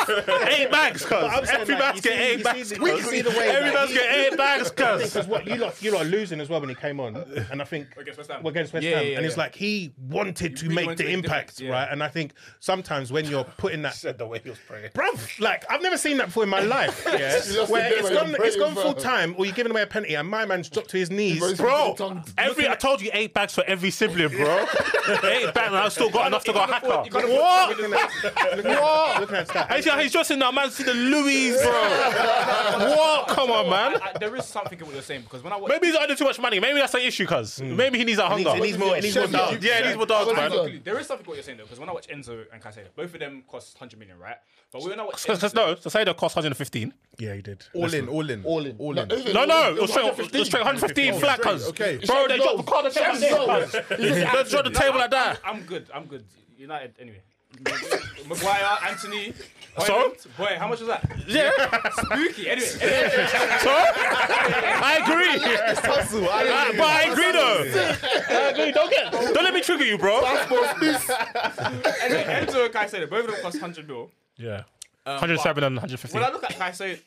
[0.49, 1.49] eight bags, cuz.
[1.51, 4.33] Every man's getting eight you bags, see the- you see the way Every man's getting
[4.33, 5.03] eight bags, cuz.
[5.13, 7.17] because what you lot you lot are losing as well when he came on,
[7.51, 8.43] and I think Against West Ham.
[8.45, 10.99] well, against West Yeah, Ham, yeah, and it's like he wanted to really make wanted
[10.99, 11.73] the to make impact, difference, yeah.
[11.73, 11.89] right?
[11.91, 14.91] And I think sometimes when you're putting that, Said the way he was praying.
[14.91, 17.03] bruv, like I've never seen that before in my life.
[17.07, 19.73] Yeah, lost where the it's gone, and it's praying, gone full time, or you're giving
[19.73, 23.01] away a penalty, and my man's dropped to his knees, Bro, Bro, every I told
[23.01, 24.67] you eight bags for every sibling, bro.
[25.25, 26.87] eight bags, and I've still got enough to go hacker.
[26.87, 27.77] afford- you can't afford What?
[27.77, 27.97] to win the-
[28.81, 29.21] What?
[29.21, 29.73] Looking at that.
[29.75, 31.73] He's, he's just in that man see the Louis, bro.
[32.97, 33.29] what?
[33.29, 34.01] Come on, man.
[34.21, 36.39] There is something in what you're saying because when I Maybe he's earning too much
[36.39, 36.61] money.
[36.61, 37.61] Maybe that's the issue, cuz.
[37.87, 38.55] Maybe he needs that hunger.
[38.55, 38.95] He needs more.
[38.97, 39.65] He needs more dogs.
[39.65, 40.81] Yeah, he needs more dogs, man.
[40.85, 43.15] There is something what you're saying though, because when I watch Enzo and Caicedo, both
[43.15, 44.37] of them cost 100 million, right?
[44.73, 46.93] But when I watch Because Enzo, no, Caicedo cost 115.
[47.19, 47.65] Yeah, he did.
[47.75, 48.77] All in, all in, All in.
[48.79, 49.09] all in.
[49.09, 51.69] No, no, it it was straight, it was straight 115 Oh, flat, straight, cuz.
[51.69, 51.99] okay.
[52.05, 53.71] Bro, they dropped the card, they Shut dropped up.
[53.71, 54.05] the table.
[54.05, 55.41] They dropped the table like that.
[55.45, 55.87] I'm good.
[55.95, 56.25] I'm good.
[56.59, 57.23] United anyway.
[58.29, 59.33] Maguire, Antony,
[59.85, 60.15] So?
[60.37, 61.03] Boy, how much was that?
[61.29, 61.51] Yeah,
[61.93, 62.49] Spooky.
[62.49, 63.27] Anyway, anyway,
[63.61, 65.39] so I agree.
[65.93, 67.65] Hustle, I Uh, but I agree though.
[68.37, 68.73] I agree.
[68.73, 70.25] Don't get, don't let me trigger you, bro.
[70.25, 70.97] anyway,
[72.25, 74.11] Enzo and Caicedo, both of them cost 100 mil.
[74.37, 74.63] Yeah,
[75.05, 76.21] 107 and 115.
[76.21, 76.99] When I look at Caicedo,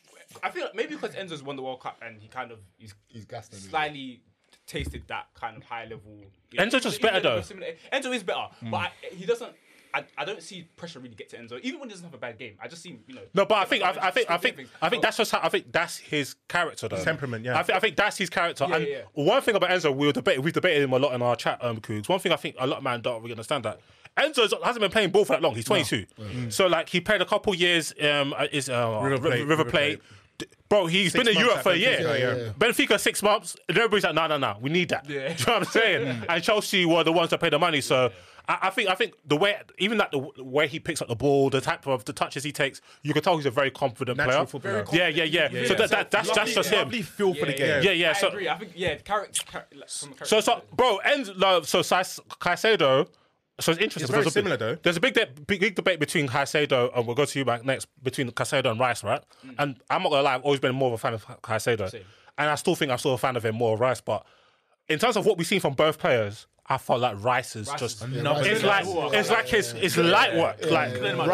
[0.44, 2.94] I feel like maybe because Enzo's won the World Cup and he kind of he's
[3.08, 4.22] He's gassed slightly
[4.68, 6.24] tasted that kind of high level.
[6.56, 7.36] Enzo's just better, though though.
[7.36, 9.52] they're similar- Enzo is better, but I, he doesn't.
[9.94, 12.18] I, I don't see pressure really get to Enzo, even when he doesn't have a
[12.18, 12.56] bad game.
[12.61, 13.22] I just see you know.
[13.34, 14.70] No, but I think I, I think I think things.
[14.82, 17.03] I think that's just how I think that's his character though.
[17.03, 17.57] Temperament, yeah.
[17.57, 18.66] I think I think that's his character.
[18.66, 21.22] and yeah, one thing about Enzo, we were debating, we've debated him a lot in
[21.22, 22.07] our chat, um, Koogs.
[22.07, 23.80] One thing I think a lot of man don't really understand that
[24.18, 25.56] Enzo hasn't been playing ball for that long.
[25.56, 26.06] He's 22,
[26.49, 27.94] so like he played a couple years.
[28.02, 29.99] Um, at his uh, River Plate, River, River Plate.
[29.99, 30.02] Plate.
[30.70, 31.98] Bro, he's been in Europe for a year.
[31.98, 32.52] Benfica, yeah, yeah.
[32.57, 33.57] Benfica six months.
[33.68, 35.10] And everybody's like, no, no, no, we need that.
[35.10, 35.34] Yeah.
[35.34, 36.24] Do you know what I'm saying?
[36.30, 37.82] and Chelsea were the ones that paid the money.
[37.82, 38.11] So
[38.50, 41.16] I, I think I think the way, even that the way he picks up the
[41.16, 44.18] ball, the type of the touches he takes, you can tell he's a very confident
[44.18, 44.84] Natural player.
[44.84, 44.86] footballer.
[44.92, 45.68] Yeah, yeah, yeah.
[45.68, 46.80] So that, that, that's that's just him.
[46.80, 47.84] Lovely feel for the game.
[47.84, 48.10] Yeah, yeah.
[48.10, 48.50] I So agree.
[48.50, 49.44] I think yeah, character.
[49.46, 53.08] Char- like, character so so bro, and no, so Caicedo.
[53.60, 54.04] So it's interesting.
[54.04, 54.76] It's very because similar, though.
[54.76, 57.66] There's a big, de- big, big debate between Caicedo and we'll go to you back
[57.66, 59.22] next between Caicedo and Rice, right?
[59.46, 59.56] Mm.
[59.60, 61.94] And I'm not gonna lie, I've always been more of a fan of Caicedo,
[62.38, 64.00] and I still think I'm still a fan of him more of Rice.
[64.00, 64.26] But
[64.90, 67.80] in terms of what we've seen from both players, I felt like Rice is Rice
[67.80, 70.91] just is- Yeah, Rice it's is like it's like his it's light work, like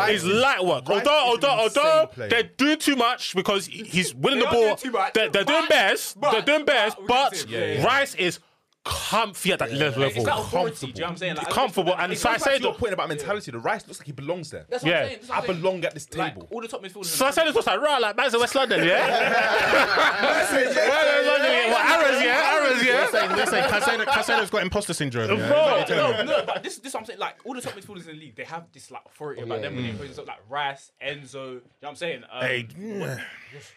[0.10, 0.88] it's light work.
[0.88, 2.30] Rice Although although although player.
[2.30, 5.69] they're doing too much because he's winning They the ball, doing they're, they're doing but-
[5.69, 7.86] best, but- they're doing best, but but can say- yeah, yeah.
[7.86, 8.40] Rice is
[8.86, 10.03] comfy at that level.
[10.03, 10.88] It's that authority.
[10.88, 11.36] Do you know what I'm saying?
[11.36, 13.86] Like, Comfortable, think- and I think- Sai Back to your point about mentality, the Rice
[13.88, 14.66] looks like he belongs there.
[14.70, 14.99] That's what Yeah.
[15.02, 15.20] I'm saying.
[15.26, 15.60] What I saying.
[15.62, 16.48] belong at this Like, table.
[16.52, 17.06] all the top midfielders.
[17.06, 18.95] So I said it's just like right, like man's in West London, yeah.
[20.56, 23.10] Well, Arrows, yeah, Arrows, They're yeah.
[23.10, 25.30] saying, they're saying Caicedo, Caicedo's got imposter syndrome.
[25.32, 25.36] Yeah?
[25.36, 27.20] Bro, Is that what you're telling No, no, but this, this is what I'm saying.
[27.20, 29.76] Like all the top midfielders in the league, they have this like authority about them
[29.76, 31.34] when they play up like Rice, Enzo.
[31.34, 32.24] You know what I'm saying?
[32.32, 32.68] Um, Hey,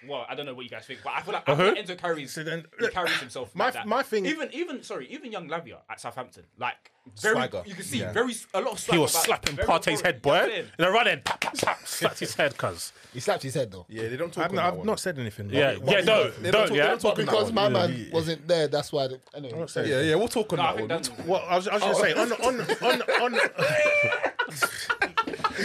[0.06, 1.62] well, I don't know what you guys think, but I feel like, uh-huh.
[1.62, 3.54] I feel like Enzo carries, So then, he look, carries himself.
[3.54, 7.62] my- like my thing- even even sorry, even young Lavia at Southampton, like very, Swagger.
[7.66, 8.12] you can see Yeah.
[8.12, 8.78] very a lot of.
[8.78, 10.38] He swagger was slapping very Partey's head, you know boy.
[10.38, 10.66] what I'm saying?
[10.78, 12.92] In a running, tap, tap, tap, slapped his head, cuz.
[13.12, 13.86] He slapped his head though.
[13.88, 14.86] Yeah, they don't talk I've, on not, that I've one.
[14.86, 15.50] not said anything.
[15.50, 16.86] Yeah, But- yeah, They don't, don't don't, yeah.
[16.88, 18.12] don't talk But on that because my Yeah, man yeah.
[18.14, 19.06] wasn't there, that's why.
[19.08, 21.28] The, anyway, Yeah, yeah, we'll talk on No, I that think one.
[21.28, 23.40] Well, I was, I was just saying on on on on.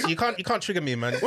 [0.10, 1.14] you can't you can't trigger me, man.
[1.16, 1.20] I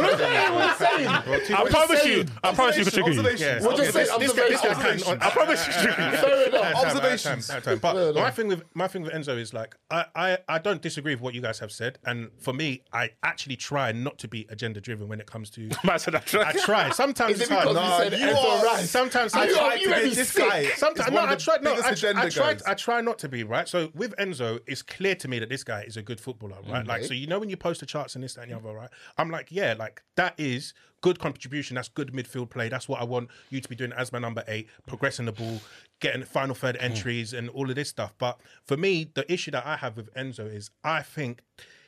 [1.71, 3.21] promise you, I promise you can trigger you.
[3.21, 3.41] Observations.
[3.41, 3.61] Yeah.
[3.61, 5.03] We'll just this, say this, guy- observations.
[5.05, 5.23] can.
[5.23, 6.17] I promise you can trigger you.
[6.17, 6.75] Fair enough.
[6.85, 7.51] Observations.
[7.81, 11.15] But my thing with my thing with Enzo is like I, I I don't disagree
[11.15, 14.47] with what you guys have said, and for me, I actually try not to be
[14.49, 15.69] agenda driven when it comes to.
[15.99, 16.35] Said that.
[16.35, 16.91] I try.
[16.91, 17.75] Sometimes it's hard.
[17.75, 18.91] Nah, you you are- Rice?
[18.91, 20.49] Sometimes Are I try to be this sick?
[20.49, 20.65] guy.
[20.77, 21.57] Sometimes no, I try.
[21.63, 22.57] No, I, I try.
[22.67, 23.69] I try not to be right.
[23.69, 26.87] So with Enzo, it's clear to me that this guy is a good footballer, right?
[26.87, 28.75] Like so, you know when you post the charts and this that, and the other,
[28.75, 28.91] right?
[29.19, 31.75] I'm like, yeah, like that is good contribution.
[31.77, 32.69] That's good midfield play.
[32.69, 35.61] That's what I want you to be doing as my number eight, progressing the ball,
[36.01, 38.15] getting final third entries, and all of this stuff.
[38.19, 41.43] But for me, the issue that I have with Enzo is I think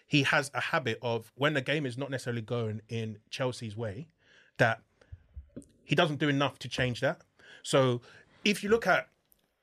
[0.06, 4.08] he has a habit of when the game is not necessarily going in Chelsea's way,
[4.58, 4.80] that
[5.84, 7.20] he doesn't do enough to change that.
[7.62, 8.00] So
[8.44, 9.08] if you look at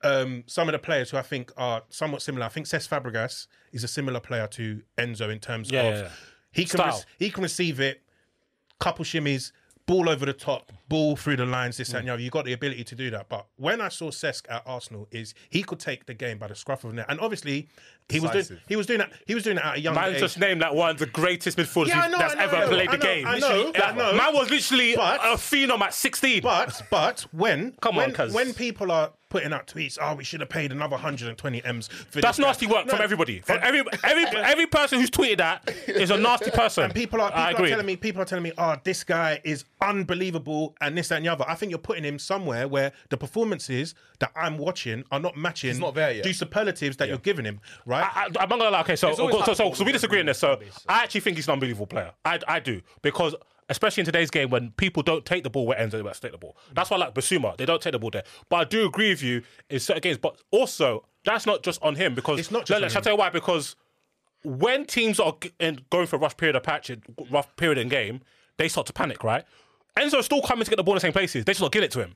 [0.02, 3.46] um, some of the players who I think are somewhat similar, I think Cesc Fabregas
[3.72, 6.08] is a similar player to Enzo in terms Yeah, of yeah, yeah.
[6.52, 8.02] he can rec- he can receive it,
[8.78, 9.52] couple shimmies,
[9.86, 12.22] ball over the top, ball through the lines, this that, and the other.
[12.22, 13.28] You got the ability to do that.
[13.28, 16.54] But when I saw Cesc at Arsenal, is he could take the game by the
[16.54, 17.68] scruff of the neck, and obviously
[18.08, 20.00] he was doing he was doing that he was doing that at a young age.
[20.00, 20.20] Man age.
[20.20, 22.56] just named like one of the greatest midfielders Yeah, I know, that's I know, ever
[22.56, 23.26] I know, played I the know, game.
[23.26, 24.12] I know, Literally, I know.
[24.16, 26.42] Man was literally But- a phenom at 16.
[26.42, 28.32] But but when Come on, when, cuz.
[28.32, 31.88] when people are putting out tweets, oh, we should have paid another 120 m's.
[31.88, 33.40] For that's this guy." nasty work No, from everybody.
[33.40, 36.84] From every every every person who's tweeted that is a nasty person.
[36.84, 39.40] And people are people I are telling me people are telling me, oh, this guy
[39.42, 41.44] is unbelievable and this that, and the other.
[41.48, 45.78] I think you're putting him somewhere where the performances that I'm watching are not matching.
[45.78, 46.24] not there yet.
[46.24, 47.95] The superlatives that you're giving him, right?
[48.02, 48.80] I, I, I'm not gonna lie.
[48.80, 50.38] Okay, so It's always so, so, so we disagree on this.
[50.38, 52.12] So I actually think he's an unbelievable player.
[52.24, 53.34] I, I do because
[53.68, 56.32] especially in today's game when people don't take the ball where Enzo about to take
[56.32, 56.56] the ball.
[56.74, 57.56] That's why I like Bissouma.
[57.56, 58.22] They don't take the ball there.
[58.48, 60.18] But I do agree with you in certain games.
[60.18, 63.00] But also that's not just on him because It's not just Let- on let- shall
[63.00, 63.30] I tell you why?
[63.30, 63.74] Because
[64.44, 66.90] when teams are in, going for a rough period of patch,
[67.30, 68.20] rough period in game,
[68.58, 69.44] they start to panic, right?
[69.98, 71.44] Enzo's still coming to get the ball in the same places.
[71.44, 72.14] They just not give it to him.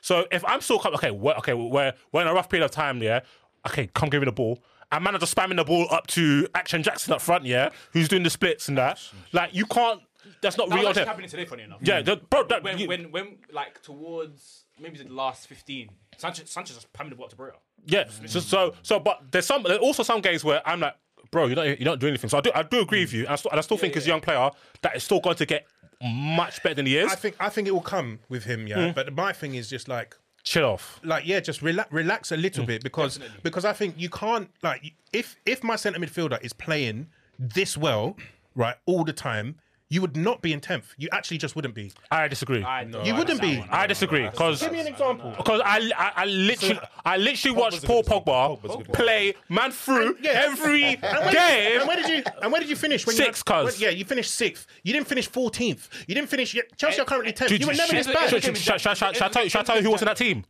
[0.00, 2.70] So if I'm still coming, okay, we're, okay, we're, we're in a rough period of
[2.70, 3.20] time, yeah.
[3.68, 4.58] Okay, come give me the ball.
[4.92, 8.08] And man are just spamming the ball up to Action Jackson up front, yeah, who's
[8.08, 9.00] doing the splits and that.
[9.32, 10.00] Like you can't.
[10.42, 10.84] That's not That real.
[10.84, 11.08] was on actually him.
[11.08, 11.78] happening today, funny enough.
[11.82, 12.44] Yeah, that- bro.
[12.44, 15.88] That, when, you- when, when, like, towards maybe the last 15,
[16.18, 17.54] Sanchez, Sanchez just pamming the ball up to Barrea.
[17.86, 18.04] Yeah.
[18.26, 20.94] So, so, so, but there's some, there's also some games where I'm like,
[21.30, 22.30] bro, you're not, you're not doing anything.
[22.30, 23.96] So I do, I do agree with you, and I still, and I still think
[23.96, 24.50] as a young player
[24.82, 25.66] that is still going to get
[26.02, 27.10] much better than he is.
[27.12, 28.76] I think I think it will come with him, yeah.
[28.78, 28.94] Mm.
[28.94, 31.00] But my thing is just like Chill off.
[31.04, 32.68] like yeah, just relax, relax a little mm.
[32.68, 37.08] bit because because I think you can't like if if my centre midfielder is playing
[37.38, 38.16] this well,
[38.54, 39.56] right, all the time,
[39.92, 40.94] you would not be in tenth.
[40.98, 41.92] You actually just wouldn't be.
[42.12, 42.62] I disagree.
[42.62, 43.62] I, You wouldn't be.
[43.70, 45.34] I disagree because Give me an example.
[45.36, 48.12] because I, I I literally I literally watched Paul good.
[48.12, 50.46] Pogba Pogba's a good play man through Yeah.
[50.46, 51.80] every And where, game.
[51.80, 53.04] and where did you and where did you finish?
[53.06, 53.80] When Sixth, you had, cuz.
[53.80, 54.66] when- Yeah, you finished sixth.
[54.84, 55.88] You didn't finish fourteenth.
[56.06, 56.56] You didn't finish.
[56.76, 57.48] Chelsea are currently tenth.
[57.50, 58.06] Dude, You were never shit.
[58.06, 58.80] this bad.
[58.80, 60.44] Shall I tell you- shall I tell you who was in that team?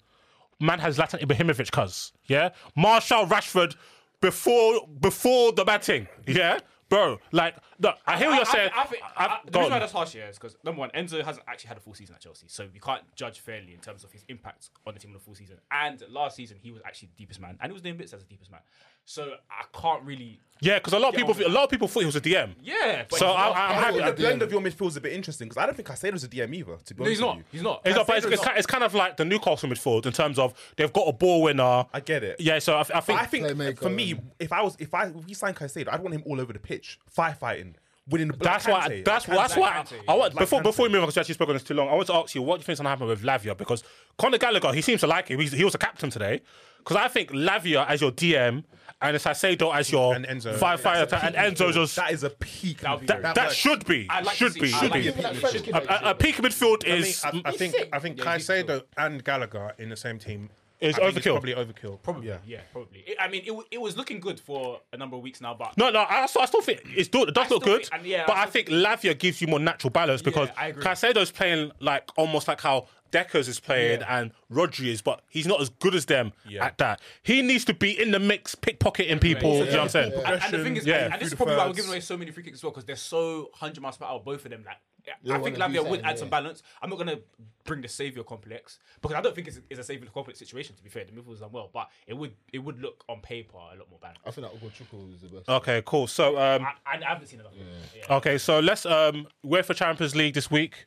[0.61, 3.75] Man has Zlatan Ibrahimovic, cuz yeah, Martial Rashford
[4.21, 6.59] before before the batting, yeah,
[6.91, 7.19] bro.
[7.33, 8.71] Like, look, I hear what you're saying.
[8.77, 10.91] I, think I- I, the go reason why that's harsh here is because number one,
[10.91, 13.81] Enzo hasn't actually had a full season at Chelsea, so we can't judge fairly in
[13.81, 15.57] terms of his impact on the team in the full season.
[15.71, 18.21] And last season, he was actually the deepest man, and he was doing bits as
[18.23, 18.61] the deepest man.
[19.07, 20.39] So I can't really.
[20.63, 22.51] Yeah, because a lot of people, a lot of people thought he was a DM.
[22.63, 23.57] Yeah, So I, not.
[23.57, 23.93] I'm happy.
[23.95, 25.89] think the I- blend of your midfield is a bit interesting because I don't think
[25.89, 26.77] Caicedo's a DM either.
[26.85, 27.37] To be no, he's not.
[27.39, 27.59] with you.
[27.59, 27.81] He's not.
[27.85, 28.59] It's, not, but it's, not.
[28.59, 31.87] it's kind of like the Newcastle midfield in terms of they've got a ball winner.
[31.95, 32.37] I get it.
[32.41, 34.93] Yeah, so I, I But think I think Playmaker for me, if I was if
[34.95, 37.70] I if we signed Caicedo, I'd want him all over the pitch, firefighting,
[38.09, 38.37] winning the.
[38.37, 38.89] That's why.
[38.89, 39.71] Kante, That's like that's why.
[39.73, 40.63] Kante, I want Like before Kante.
[40.65, 41.89] before we move on because we actually spoke on this too long.
[41.89, 43.83] I want to ask you what do you think's gonna happen with Lavia because
[44.19, 45.41] Conor Gallagher he seems to like him.
[45.41, 46.41] He's, he was a captain today
[46.79, 48.65] because I think Lavia as your DM
[49.03, 50.55] and Caicedo as your And Enzo.
[50.59, 52.81] firefighter and Enzo just That is a peak.
[52.81, 55.23] That would that, that should be I'd like should be should like be to see-
[55.23, 57.99] That French kid a, that a, a peak midfield I is I, I think I
[57.99, 60.51] think Yeah, Caicedo and Gallagher in the same team
[60.81, 61.33] Is I think it's overkill.
[61.33, 62.03] Probably overkill.
[62.03, 63.01] Probably, yeah, yeah probably.
[63.07, 65.77] It- I mean, it, it was looking good for a number of weeks now, but
[65.77, 67.95] No, no, I still, I still think it's do, it does I look good, think-
[67.95, 70.69] and yeah, but I I, still think Lavia gives you more natural balance because I
[70.69, 70.83] agree.
[70.83, 75.61] Caicedo's playing like almost like how Deckers is playing and Rodri is, but he's not
[75.61, 77.01] as good as them at that.
[77.23, 79.59] He needs to be in the mix, pickpocketing people.
[79.59, 80.13] you know what I'm saying?
[80.25, 81.05] And, and the thing is, Yeah.
[81.07, 82.71] and, and this is probably why we're giving away so many free kicks as well
[82.73, 84.65] because they're so 100 miles per hour, both of them.
[84.67, 84.77] Like,
[85.25, 86.63] You I think Lavia would something, add some balance.
[86.83, 87.21] I'm not going to
[87.65, 90.83] bring the saviour complex because I don't think it's, it's a saviour complex situation, to
[90.83, 91.05] be fair.
[91.05, 93.99] The midfield's done well, but it would it would look on paper a lot more
[94.01, 94.23] balanced.
[94.27, 95.49] I think that Ugochukwu is the best.
[95.49, 96.07] Okay, cool.
[96.07, 97.53] So, um, I, I haven't seen enough.
[97.97, 98.17] Yeah.
[98.17, 100.87] okay, so let's um, we're for Champions League this week.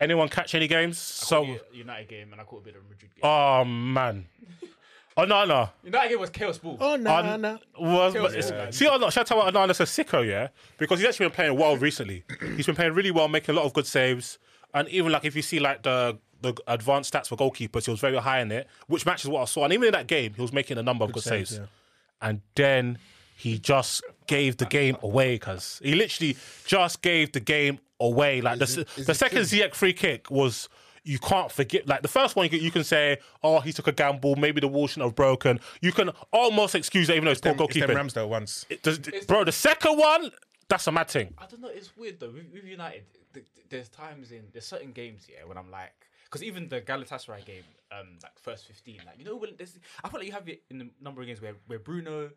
[0.00, 0.98] Anyone catch any games?
[0.98, 3.20] So, United game and I caught a bit of a Madrid game.
[3.22, 4.26] oh man,
[5.16, 5.70] oh no, no.
[5.84, 6.76] United game was chaos ball.
[6.80, 7.58] Oh no, Un- no.
[7.78, 10.48] was, Kills but it's- it, see, oh, I'm not shout out Onana's a sicko, yeah,
[10.78, 12.24] because he's actually been playing well recently.
[12.56, 14.38] he's been playing really well, making a lot of good saves,
[14.74, 18.00] and even like if you see like the the advanced stats for goalkeepers, he was
[18.00, 19.64] very high in it, which matches what I saw.
[19.64, 21.60] And even in that game, he was making a number of good, saves, saves.
[21.60, 22.28] yeah.
[22.28, 22.98] And then
[23.36, 28.40] he just gave the game away because he literally just gave the game away.
[28.40, 29.46] Like Is the it- is the it second Kim?
[29.46, 30.68] Ziyech free kick was.
[31.06, 33.86] You can't forget, like the first one, you can, you can say, "Oh, he took
[33.88, 34.36] a gamble.
[34.36, 37.52] Maybe the wall shouldn't have broken." You can almost excuse it, even though it's, poor
[37.52, 37.94] Them, it's goalkeeping.
[37.94, 40.30] Ramsdale once, It does- bro, the second one,
[40.66, 41.34] that's a mad thing.
[41.36, 41.68] I don't know.
[41.68, 42.30] It's weird though.
[42.30, 43.02] With, with United,
[43.34, 45.92] th- th- there's times in there's certain games yeah when I'm like,
[46.24, 50.08] because even the Galatasaray game, um, like first fifteen, like you know when there's, I
[50.08, 52.30] feel like you have it in a number of games where where Bruno.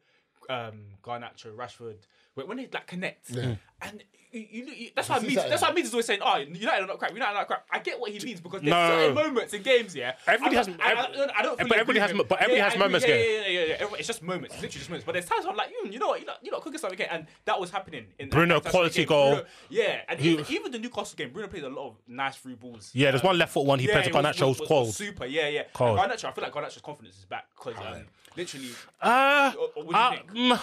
[0.49, 2.05] um, Garnacho, Rashford,
[2.37, 3.55] when, when they like connect, Yeah.
[3.81, 5.69] and you, you, you- that's why see Means, that, that's yeah.
[5.69, 7.11] why Means is always saying, "Oh, United are not crap.
[7.13, 8.89] United are not crap." I get what he means because there's No.
[8.89, 10.13] certain moments in games, yeah.
[10.27, 11.57] Everybody I'm has- I, I, every- don't- I don't.
[11.57, 12.17] but everybody has him.
[12.17, 13.21] but everybody Yeah, has I moments, Yeah, yeah.
[13.23, 13.73] yeah, yeah, yeah, yeah.
[13.75, 14.53] Everybody- It's just moments.
[14.55, 15.05] It's literally just moments.
[15.05, 17.01] But there's times I'm like, you, you know what, you're not, you're not cooking something,
[17.01, 18.05] and that was happening.
[18.19, 19.07] In Bruno, that- quality game.
[19.07, 19.29] goal.
[19.35, 22.35] Bruno- yeah, and He- even, even the Newcastle game, Bruno played a lot of nice
[22.35, 22.91] through balls.
[22.93, 24.59] Yeah, there's Um, one left foot one he played to it was- Garnacho was was-
[24.59, 24.93] was cold.
[24.93, 25.63] Super, yeah, yeah.
[25.73, 25.97] Cold.
[25.97, 28.05] And Garnacho, I feel like Garnacho's confidence is back because um,
[28.35, 28.69] literally.
[29.01, 30.11] Uh, What- what do you uh,
[30.51, 30.61] think?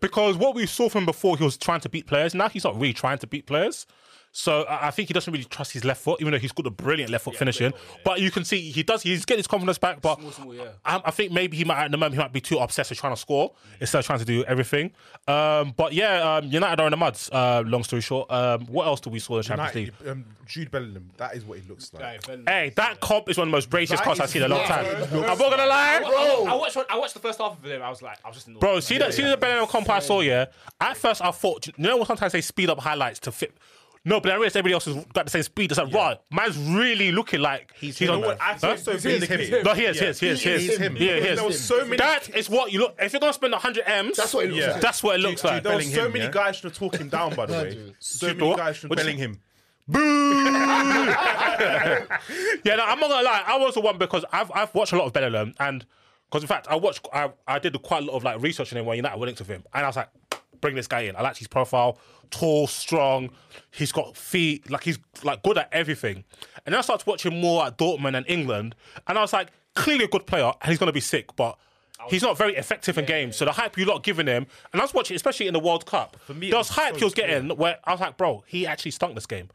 [0.00, 2.34] Because what we saw from before, he was trying to beat players.
[2.34, 3.86] Now he's not really trying to beat players.
[4.32, 6.66] So I I think he doesn't really trust his left foot, even though he's got
[6.66, 7.72] a brilliant left foot finishing.
[8.04, 9.02] But you can see he does.
[9.02, 10.00] He's getting his confidence back.
[10.00, 10.64] But Small, small, yeah.
[10.84, 12.98] I, I think maybe he might at the moment he might be too obsessed with
[12.98, 14.92] trying to score instead of trying to do everything.
[15.26, 17.28] Um, but yeah, um, United are in the muds.
[17.32, 19.92] Uh, long story short, um, what else do we saw in the Champions League?
[20.08, 22.26] Um, Jude Bellingham, that is what he looks like.
[22.28, 24.50] Like, Hey, that comp is one of the most bracious That comps I've seen in
[24.50, 24.84] a long time.
[24.84, 25.12] mad.
[25.12, 26.76] I'm not gonna lie, I, I watched.
[26.88, 27.82] I watched the first half of him.
[27.82, 28.54] I was like, I was just in.
[28.54, 29.12] Bro, see that?
[29.14, 30.20] See the Bellingham comp I saw.
[30.20, 30.46] Yeah.
[30.80, 33.54] At first, I thought, you know, what sometimes they speed up highlights to fit.
[34.02, 35.70] No, but I realized everybody else has got the same speed.
[35.72, 38.20] It's like, right, man's really looking like he's, him, on.
[38.22, 38.36] man.
[38.40, 38.76] I feel Huh?
[38.78, 39.20] so He's him.
[39.20, 39.62] vindicated.
[39.64, 40.62] No, he is, he is, he is, he is.
[40.62, 40.96] He's him.
[40.96, 41.38] Yeah, he is.
[41.38, 42.96] There was so many- That is what you look.
[42.98, 44.72] If you're gonna spend 100 m's, That's what it looks Yeah.
[44.72, 44.80] like.
[44.80, 45.62] That's what it looks Dude, like.
[45.64, 46.30] there were so Bellingham, many yeah?
[46.30, 47.70] guys trying to talk him down, by the way.
[47.74, 47.94] dude.
[47.98, 48.56] So Dude, many what?
[48.58, 49.40] guys trying What to do talk you- him.
[52.64, 53.42] Yeah, no, I'm not gonna lie.
[53.46, 55.84] I was the one because I've I've watched a lot of Bellingham, and
[56.30, 58.78] because in fact I watched I, I did quite a lot of like research on
[58.78, 60.08] him when United were linked with him, and I was like,
[60.60, 61.16] bring this guy in.
[61.16, 61.98] I like his profile,
[62.30, 63.30] tall, strong.
[63.70, 66.24] He's got feet, like he's like good at everything.
[66.66, 68.74] And then I started watching more at Dortmund and England,
[69.06, 71.58] and I was like, clearly a good player, and he's gonna be sick, but.
[72.08, 74.84] He's not very effective in games, so the hype you lot giving him, and I
[74.84, 76.16] was watching, especially in the World Cup.
[76.24, 78.16] For me, it there was was hype so he was getting where I was like,
[78.16, 79.50] bro, he actually stunk this game,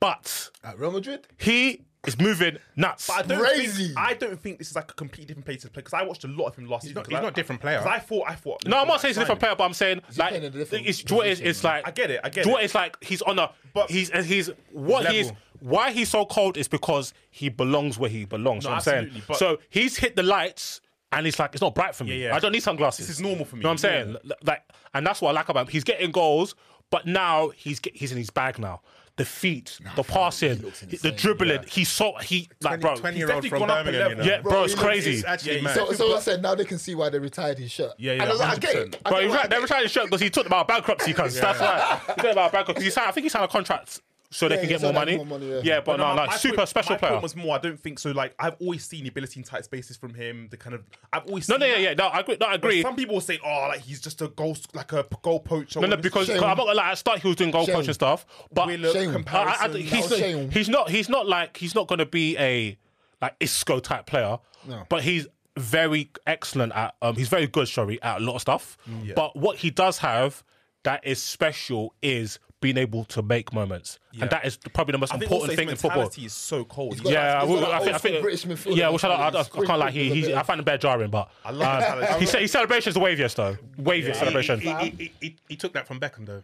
[0.00, 1.28] but At Real Madrid?
[1.38, 3.06] he is moving nuts.
[3.06, 3.86] But I don't Crazy.
[3.88, 6.02] think I don't think this is like a completely different place to play because I
[6.04, 6.94] watched a lot of him last season.
[6.96, 7.78] not- he's I- not a different player.
[7.78, 8.66] 'cause I thought I thought.
[8.66, 10.60] no, I'm not saying he's a different player, but I'm saying like playing in a
[10.62, 12.66] it's what is position, it's like I get it, I get what it.
[12.66, 16.26] is like he's on a But- he's and he's what he is why he's so
[16.26, 18.64] cold is because he belongs where he belongs.
[18.64, 20.80] No, you know what I'm saying but- so he's hit the lights.
[21.12, 22.16] And he's like, it's not bright for me.
[22.18, 22.34] Yeah, yeah.
[22.34, 23.06] I don't need sunglasses.
[23.06, 23.60] This is normal for me.
[23.60, 24.16] You know what I'm saying?
[24.24, 24.62] L- Like,
[24.94, 25.70] and that's what I like about him.
[25.72, 26.56] He's getting goals,
[26.90, 28.80] but now he's get, he's in his bag now.
[29.16, 31.62] The feet, the passing, the insane, dribbling.
[31.68, 32.96] He's so he like bro.
[32.96, 34.24] 20 he's year old definitely from gone up a Birmingham, you level.
[34.24, 34.30] know?
[34.32, 35.10] yeah, bro, Bro, it's he looks- crazy.
[35.12, 35.96] It's actually Yeah, mad.
[35.96, 37.92] So, I said now they can see why they retired his shirt.
[37.96, 39.00] Yeah, yeah, And I was like, I get it.
[39.06, 41.60] I But get he they retired his shirt because he took about bankruptcy because that's
[41.60, 42.00] why.
[42.16, 44.00] He took about bankruptcy he signed, I think he signed a contract
[44.34, 45.16] so they Yeah, can he get more signed money.
[45.16, 45.60] more money, yeah.
[45.62, 45.80] yeah.
[45.80, 47.10] but no, my- like my super point- special my player.
[47.12, 47.54] point was more.
[47.54, 48.10] I don't think so.
[48.10, 50.48] Like I've always seen the ability in tight spaces from him.
[50.50, 50.82] The kind of
[51.12, 51.82] I've always no, seen no, yeah, that.
[51.82, 51.94] yeah.
[51.94, 52.36] No, I agree.
[52.40, 52.82] No, I But agree.
[52.82, 55.96] Some people say, "Oh, like he's just a goal, like a goal poacher." No, no,
[55.96, 56.36] because Shame.
[56.36, 56.90] 'cause I'm not gonna lie.
[56.90, 57.76] At start, he was doing goal Shame.
[57.76, 59.08] coaching stuff, but Willock Shame.
[59.08, 59.80] I- I- comparison.
[59.82, 60.50] he's, That shame.
[60.50, 60.90] he's not.
[60.90, 62.76] He's not like he's not gonna be a
[63.22, 64.38] like Isco type player.
[64.66, 64.84] No.
[64.88, 66.96] But he's very excellent at.
[67.00, 68.76] Um, he's very good, sorry, at a lot of stuff.
[69.14, 70.42] But what he does have
[70.82, 75.12] that is special is being able to make moments, and that is probably the most
[75.12, 75.98] I think also important his thing in football.
[76.04, 76.96] mentality is so cold.
[77.02, 78.44] got Yeah, that- I, he's will- got that I think, I old school think British
[78.46, 79.66] midfielder yeah, which I, I, I, I mentality.
[79.66, 81.50] can't like he, Sprinkle he, with a I bit find him bare jarring, but I
[81.50, 82.20] love um, mentality.
[82.24, 84.60] his, his celebration's the waviest though, waviest celebration.
[84.60, 86.42] He, he, he, he, he took that from Beckham though.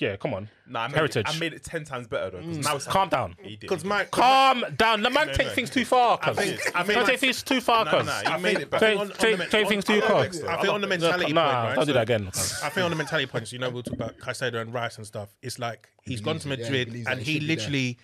[0.00, 1.26] Yeah, come on, Nah, I made heritage.
[1.28, 2.38] It, I made it ten times better though.
[2.38, 2.64] 'cause mm.
[2.64, 3.36] now it's Calm down.
[3.42, 3.60] He did.
[3.60, 5.02] Because my Calm down.
[5.02, 5.52] The man No, take no.
[5.52, 6.36] things too far, cuz.
[6.36, 8.06] think- I mean, Don't take things too far, No, cuz.
[8.06, 8.86] no, he made it better.
[8.86, 10.18] Take- think on- on take- the men- take on- things I too love far.
[10.50, 11.74] I think on the mentality Nah, point, right?
[11.76, 12.26] don't do so- that again.
[12.28, 15.06] I think on the mentality points, you know, we'll talk about Caicedo and Rice and
[15.06, 15.28] stuff.
[15.42, 17.32] It's like he's gone to believes it, yeah, he Madrid believes that and he he
[17.32, 17.56] should be there.
[17.56, 17.98] literally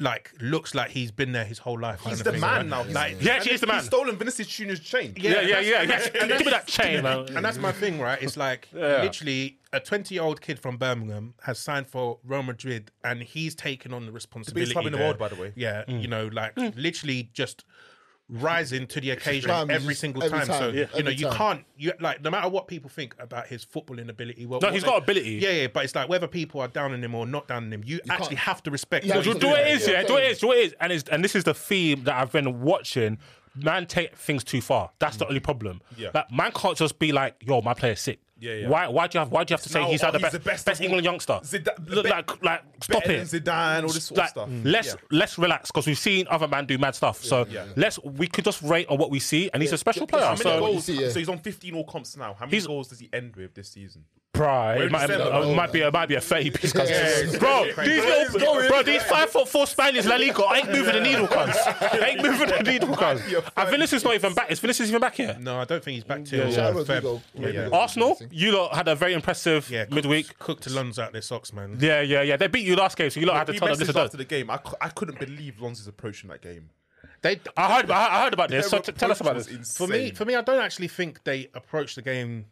[0.00, 2.00] like looks like he's been there his whole life.
[2.04, 2.66] He's the man right?
[2.66, 2.84] now.
[2.92, 3.76] Like, He actually is the man.
[3.78, 5.12] He's stolen Vinicius Junior's chain.
[5.16, 5.82] Yeah, yeah, yeah.
[5.82, 6.26] yeah.
[6.28, 7.26] Give me that chain, man.
[7.34, 8.22] And that's my thing, right?
[8.22, 12.90] It's like literally a 20 year old kid from Birmingham has signed for Real Madrid
[13.02, 14.72] and he's taken on the responsibility.
[14.72, 15.52] club in the world, by the way.
[15.56, 16.00] Yeah, Mm.
[16.02, 17.64] you know, like literally just
[18.30, 20.48] rising to the occasion Prime, every single every time.
[20.48, 20.72] time, So yeah.
[20.72, 21.36] you know, every you time.
[21.36, 24.44] can't you like no matter what people think about his footballing ability.
[24.46, 25.30] What, No, what he's they- got ability.
[25.42, 27.72] Yeah, yeah, but it's like whether people are down on him or not down on
[27.72, 29.06] him, you, actually can't- have to respect.
[29.06, 29.54] Yeah, Do, do doing.
[29.56, 30.02] it is, Yeah, yeah.
[30.06, 30.38] Do what it okay.
[30.40, 30.74] Do what it is.
[30.80, 33.18] And, it's, and this is the theme that I've been watching.
[33.54, 34.90] Man take things too far.
[35.00, 35.28] That's the mm.
[35.28, 35.80] only problem.
[35.96, 36.10] Yeah.
[36.14, 38.20] Like, man can't just be like, yo, my player's sick.
[38.40, 38.68] Yeah, yeah.
[38.68, 38.86] Why?
[38.88, 39.32] Why do you have?
[39.32, 40.66] Why do you have to say Now, he's oh, like the he's best, the best
[40.66, 41.32] best, of all- England youngster?
[41.42, 43.28] Zidane- Look, be- like, like, stop Better it.
[43.30, 44.48] than Zidane, all this sort like, of stuff.
[44.64, 44.94] let's Yeah.
[45.10, 47.22] let's relax because we've seen other man do mad stuff.
[47.24, 47.46] So
[47.76, 50.22] let's we could just rate on what we see, and he's a special player.
[50.24, 50.84] How many so goals?
[50.84, 51.08] see, yeah.
[51.10, 52.34] So he's on 15 all comps now.
[52.34, 54.04] How many He's- goals does he end with this season?
[54.32, 54.82] Pride.
[54.82, 56.72] It might, does uh, might be it might be a thirty piece.
[56.72, 56.88] cuz.
[56.88, 57.38] Yeah.
[57.38, 58.68] bro, these Where he's little, going.
[58.68, 61.56] bro, these five foot four Spaniards La Liga ain't moving the needle, cuz.
[62.02, 63.20] ain't moving the needle, cuz.
[63.56, 64.50] And Vinicius not even back.
[64.50, 65.36] Is Vinicius even back here?
[65.40, 67.02] No, I don't think he's back till Yeah, Shout out to Feb.
[67.02, 67.22] Rodrigo.
[67.36, 67.70] Rodrigo.
[67.76, 70.38] Arsenal, you lot had a very impressive Yeah, midweek.
[70.38, 71.76] cooked to Lens out their socks, man.
[71.80, 72.36] Yeah, yeah, yeah.
[72.36, 73.96] They beat you last game, so you lot had to we tell them messaged listen.
[74.02, 74.50] after the game.
[74.50, 76.70] I, cou- I couldn't believe Lonzo's is approaching that game.
[77.22, 78.68] They, I heard, I heard about this.
[78.68, 79.76] So tell us about this.
[79.76, 82.46] for me, for me, I don't actually think they approached the game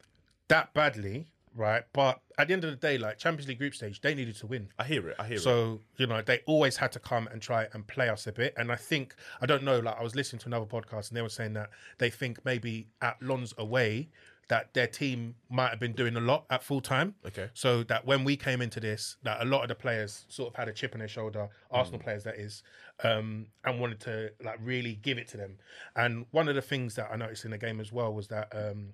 [0.49, 1.83] that badly, right?
[1.93, 4.47] But at the end of the day, like Champions League group stage, they needed to
[4.47, 4.69] win.
[4.79, 5.17] I hear it.
[5.19, 5.41] I hear it.
[5.41, 8.55] So you know they always had to come and try and play us a bit.
[8.57, 9.81] And I think I don't know.
[9.81, 12.89] Like I was listening to another podcast and they were saying that they think maybe
[13.01, 14.09] at Lens away
[14.49, 17.15] that their team might have been doing a lot at full time.
[17.27, 17.51] Okay.
[17.55, 20.57] So that when we came into this, that a lot of the players sort of
[20.57, 22.63] had a chip on their shoulder, Arsenal players that is,
[23.03, 25.59] um, and wanted to like really give it to them.
[25.97, 28.49] And one of the things that I noticed in the game as well was that.
[28.53, 28.91] Um,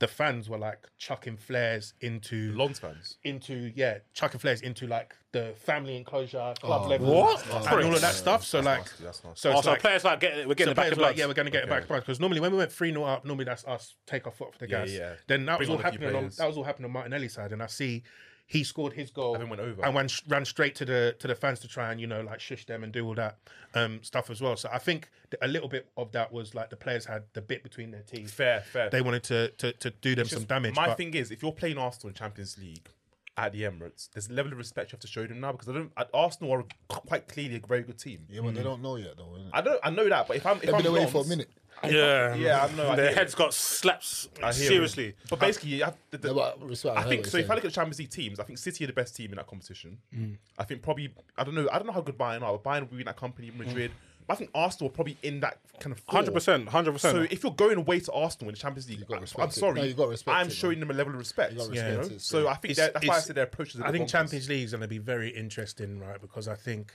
[0.00, 3.18] the fans were like chucking flares into Lens fans.
[3.22, 7.46] into yeah, chucking flares into like the family enclosure, club oh, level, What?
[7.46, 8.42] and all of that stuff.
[8.42, 9.40] So like, nasty, that's nasty.
[9.40, 11.26] so Oh, so like, players like getting we're getting so it back players like, yeah,
[11.26, 13.44] we're going to get it back because normally when we went three 0 up, normally
[13.44, 14.90] that's us take our foot off the gas.
[14.90, 14.98] yeah.
[14.98, 15.12] yeah.
[15.26, 16.92] Then that Bring was all on a few happening on that was all happening on
[16.92, 18.02] Martinelli's side, and I see
[18.50, 19.80] he scored his goal And went over.
[19.84, 22.40] and went, ran straight to the to the fans to try and you know like
[22.40, 23.38] shush them and do all that
[23.74, 24.56] um, stuff as well.
[24.56, 25.08] So I think
[25.40, 28.32] a little bit of that was like the players had the bit between their teeth.
[28.32, 28.90] Fair, fair.
[28.90, 30.74] They wanted to to, to do them some damage.
[30.74, 32.88] My thing is, if you're playing Arsenal in Champions League
[33.36, 35.68] at the Emirates, there's a level of respect you have to show them now because
[35.68, 35.92] I don't.
[35.96, 38.26] at- Arsenal are quite clearly a very good team.
[38.28, 39.24] Yeah, but they don't know yet, though.
[39.38, 39.50] innit?
[39.52, 39.80] I don't.
[39.82, 41.48] I know that, but if I'm, if They've I'm been away Lens- for a minute.
[41.84, 42.90] yeah, Yeah, I know.
[42.90, 43.36] I Their hear heads it.
[43.36, 44.68] got slaps I hear it.
[44.68, 45.14] seriously.
[45.30, 47.38] But basically, you have the, the, No, but respect, I I heard think what so.
[47.38, 49.16] you're If I look at the Champions League teams, I think City are the best
[49.16, 49.96] team in that competition.
[50.14, 50.36] Mm.
[50.58, 51.68] I think probably I don't know.
[51.72, 52.58] I don't know how good Bayern are.
[52.58, 53.92] But Bayern will be in that company, Madrid.
[54.30, 56.00] But I think Arsenal are probably in that kind of.
[56.06, 57.16] Hundred percent, hundred percent.
[57.16, 59.50] So if you're going away to Arsenal in the Champions League, gotta I- respect I'm
[59.50, 61.52] sorry, No, you gotta respect I'm it, showing them a level of respect.
[61.52, 62.00] You gotta you know?
[62.02, 63.80] it, So so- I think It's- that, that's why I said their approach is.
[63.80, 64.12] a I bit think bonkers.
[64.12, 66.20] Champions League is going to be very interesting, right?
[66.20, 66.92] Because I think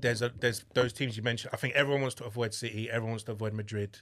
[0.00, 1.50] there's a there's those teams you mentioned.
[1.52, 3.98] I think everyone wants to avoid City, everyone wants to avoid Madrid.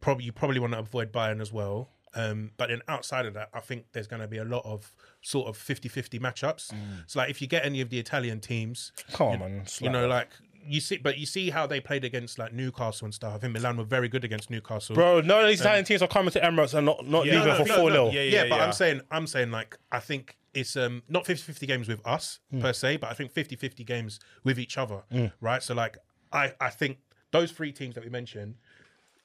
[0.00, 1.90] Probably you probably want to avoid Bayern as well.
[2.14, 4.90] Um, but then outside of that, I think there's going to be a lot of
[5.20, 6.72] sort of 50-50 matchups.
[7.06, 9.66] So like if you get any of the Italian teams, Come on, you, man.
[9.82, 10.30] you know, like
[10.68, 13.34] you see, but you see how they played against like Newcastle and stuff.
[13.34, 14.94] I think Milan were very good against Newcastle.
[14.94, 17.44] Bro, none of these um, Italian teams are coming to Emirates and not, not leaving
[17.44, 18.10] no, for 4 no, 0.
[18.10, 18.64] yeah, yeah, but yeah.
[18.64, 22.60] I'm saying I'm saying like I think it's um not 50-50 games with us hmm.
[22.60, 25.26] per se, but I think 50-50 games with each other, hmm.
[25.40, 25.62] right?
[25.62, 25.98] So like
[26.32, 26.98] I I think
[27.32, 28.56] those three teams that we mentioned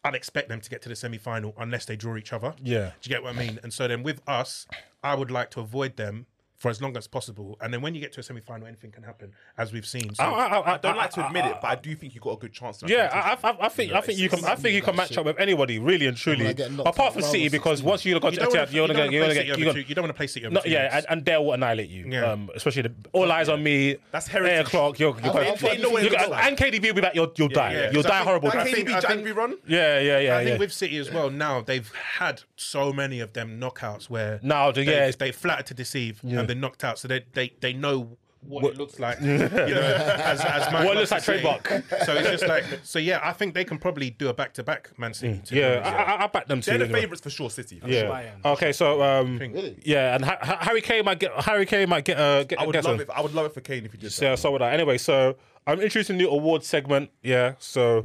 [0.03, 2.55] I'd expect them to get to the semi final unless they draw each other.
[2.61, 2.91] Yeah.
[3.01, 3.59] Do you get what I mean?
[3.61, 4.65] And so then with us,
[5.03, 6.25] I would like to avoid them
[6.61, 7.57] for as long as possible.
[7.59, 10.13] And then when you get to a semi final, anything can happen, as we've seen.
[10.13, 12.23] So I, I, I, I don't like to admit it, but I do think you've
[12.23, 12.83] got a good chance.
[12.85, 13.09] Yeah.
[13.11, 15.39] I, I, I think I think you can I think you can match up with
[15.39, 16.45] anybody really and truly.
[16.45, 18.99] Like getting knocked Apart from City, because once you got you to Etihad, you're gonna
[18.99, 20.97] get you're gonna get you're you gonna don't want to play City over no, yeah,
[20.97, 22.05] and, and they'll annihilate you.
[22.07, 22.31] Yeah.
[22.31, 23.97] Um, especially the all eyes on me.
[24.11, 24.67] That's Eight heritage.
[24.67, 24.99] o'clock.
[24.99, 27.15] You're, you're I- I- They know what you looks and KDB will be back.
[27.15, 27.89] you'll you'll die.
[27.91, 28.49] You'll So die horrible.
[28.49, 29.55] I That think- KDB I January run.
[29.67, 30.37] Yeah, yeah, yeah.
[30.37, 30.45] I yeah.
[30.49, 34.71] think with City as well now they've had so many of them knockouts where Now,
[34.71, 35.09] they, yeah.
[35.17, 38.17] they flattered to deceive and been knocked out, so they they, they know
[38.47, 39.21] what, it looks like.
[39.21, 41.43] you know, as, as Man, What looks like Manchester Trey City.
[41.43, 42.03] Buck.
[42.05, 44.63] So it's just like so yeah, I think they can probably do a back to
[44.63, 45.41] back Man City.
[45.45, 45.91] to be yeah, honest.
[45.91, 46.71] I, I, I back them too.
[46.71, 47.49] They're the you favourites for sure.
[47.49, 47.79] City.
[47.85, 48.03] Yeah.
[48.05, 48.45] Bayern.
[48.45, 49.77] Okay, so um, Really?
[49.83, 52.65] yeah, and ha- ha- Harry Kane might get Harry Kane might get uh, get I
[52.65, 53.01] would get love some.
[53.01, 53.09] it.
[53.15, 54.11] I would love it for Kane if he did.
[54.11, 54.37] So, yeah, that.
[54.37, 54.71] so would I.
[54.71, 55.35] Anyway, so
[55.67, 57.11] I'm introducing a new award segment.
[57.21, 57.53] Yeah.
[57.59, 58.03] So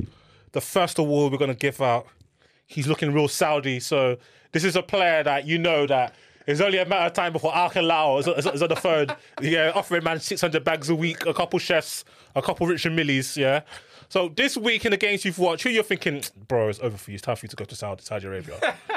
[0.53, 2.07] the first award we're gonna give out,
[2.67, 3.81] he's looking real Saudi.
[3.81, 4.19] So
[4.53, 6.15] this is a player that you know that
[6.47, 9.09] it's only a matter of time before Arkelao is, is, is on the phone.
[9.41, 12.05] Yeah, offering man 600 bags a week, a couple chefs,
[12.35, 13.37] a couple Richard Millies.
[13.37, 13.63] Yeah.
[14.09, 17.11] So this week in the games you've watched, who you're thinking, bro, it's over for
[17.11, 17.17] you.
[17.17, 18.77] It's time for you to go to Saudi, Saudi Arabia.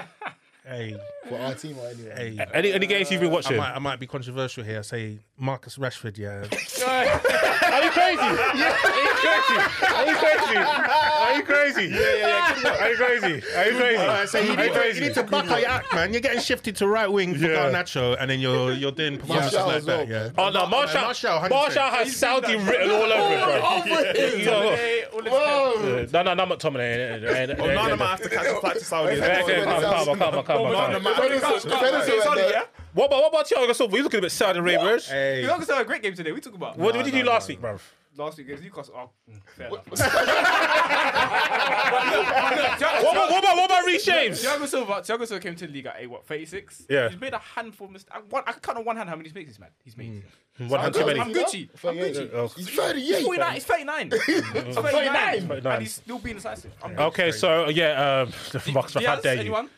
[0.68, 0.96] Hey,
[1.28, 2.16] For our team or anyone.
[2.16, 2.46] hey.
[2.54, 3.58] any any games you've been I watching?
[3.58, 4.78] might, I might be controversial here.
[4.78, 6.44] I say Marcus Rashford, yeah.
[7.80, 8.20] Are you crazy?
[8.20, 9.58] Are you crazy?
[9.88, 10.58] Are you crazy?
[10.58, 11.86] Are you crazy?
[11.88, 12.84] Yeah, yeah, yeah.
[12.84, 13.34] Are you crazy?
[13.56, 13.98] Are you crazy?
[14.04, 15.00] I say you Are need, you to, crazy?
[15.02, 16.12] you need to buck up your act, man.
[16.12, 17.72] You're getting shifted to right wing for Yeah.
[17.72, 20.08] Garnacho, and then you're you're doing performances Martial like as well, that.
[20.08, 20.30] Yeah.
[20.38, 23.96] Oh no, Marshall, Martial, Marshall, has Saudi written all over it, bro.
[24.38, 26.06] Yo, Hey, all this- Whoa!
[26.12, 26.80] No, no, no, I'm not Tommy.
[26.80, 29.18] Oh, Nana might have to catch a flight to Saudi.
[29.18, 31.16] Yeah, yeah, Come on, come on, come on, come on, come on.
[31.30, 32.52] Venezuela, Sorry, man.
[32.52, 32.64] yeah?
[32.94, 33.96] What about what about Thiago Silva?
[33.96, 35.00] He's looking a bit Saudi Arabian.
[35.00, 35.42] Hey.
[35.42, 36.32] You're going to a great game today.
[36.32, 37.78] We talk about What did you do last week, bro?
[38.18, 38.94] last week against Newcastle.
[38.98, 39.86] Oh, mm, fair enough.
[42.80, 44.44] What about what about what about Reece James?
[44.44, 46.86] Thiago Silva, Thiago Silva came to the league at a, what 36.
[46.90, 47.10] Yeah.
[47.10, 48.16] he's made a handful of mistakes.
[48.16, 49.70] I, one- I can count on one hand how many mistakes he's made.
[49.84, 50.24] He's made.
[50.70, 51.20] One hand too many.
[51.20, 51.70] I'm Gucci.
[51.86, 52.30] I'm Gucci.
[52.34, 52.48] Oh.
[52.50, 53.26] He's He's 38.
[53.26, 53.54] 49.
[53.54, 54.12] He's 39.
[54.26, 54.42] He's
[54.76, 55.66] 39.
[55.66, 56.72] And he's still being decisive.
[56.84, 57.00] I'm Gucci.
[57.08, 58.34] Okay, so yeah, um,
[58.74, 59.40] Marcus, how Diaz, dare you?
[59.42, 59.70] anyone?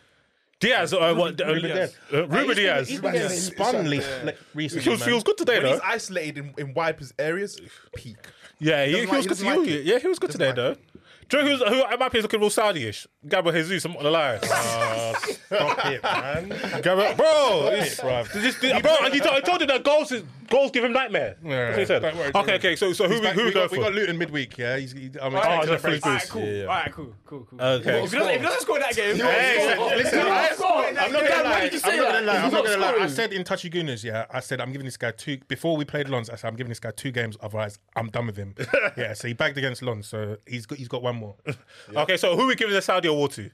[0.61, 1.41] Diaz, uh, what?
[1.41, 1.95] Uh, Ruben Dias.
[2.13, 2.87] uh, Ruben Dias.
[2.87, 4.83] He's been getting spun le- le- recently.
[4.85, 5.09] Feels man.
[5.09, 5.71] feels good today When though.
[5.73, 7.59] he's isolated in, in wide areas,
[7.95, 8.15] peak.
[8.59, 9.29] Yeah, he, doesn't he like- was he good.
[9.29, 9.85] doesn't he- like it.
[9.85, 10.90] yeah, he was good Doesn't today like though.
[11.31, 13.07] Do you know who's, who might be looking real Saudi-ish?
[13.27, 14.39] Gabriel Jesus, I'm not gonna lie.
[14.43, 15.13] Ah,
[15.45, 16.49] stop it, man.
[16.81, 18.31] Gabriel, bro, it, it's- bruv.
[18.33, 20.91] this- this- bro, and he told, I told you that goals is goals give him
[20.91, 21.37] nightmare.
[21.43, 22.01] Yeah, That's what he said.
[22.01, 22.75] don't worry, okay, okay.
[22.75, 23.77] So, so who He's we, back- who we, we, go got, for?
[23.77, 24.77] we got Luton midweek, yeah.
[24.77, 26.01] He's, he, I'm Alright, expecting a just break.
[26.01, 26.41] freeze Alright, cool.
[26.43, 26.61] Yeah, yeah.
[26.63, 27.61] Alright, cool, cool, cool.
[27.61, 28.03] Okay.
[28.03, 31.59] If he doesn't, if he doesn't score that game, Hey, listen, I'm not gonna lie.
[31.61, 32.35] did you say I'm not gonna lie.
[32.35, 33.03] I'm not not gonna lie.
[33.03, 34.25] I said in Touchy Gooners, yeah.
[34.29, 35.37] I said I'm giving this guy two.
[35.47, 37.37] Before we played Lens, I said I'm giving this guy two games.
[37.41, 38.55] Otherwise, I'm done with him.
[38.97, 39.13] yeah.
[39.13, 41.35] So he bagged against Lens, so he's got he's got one more.
[41.95, 43.49] Okay, so who we giving the Saudi award to?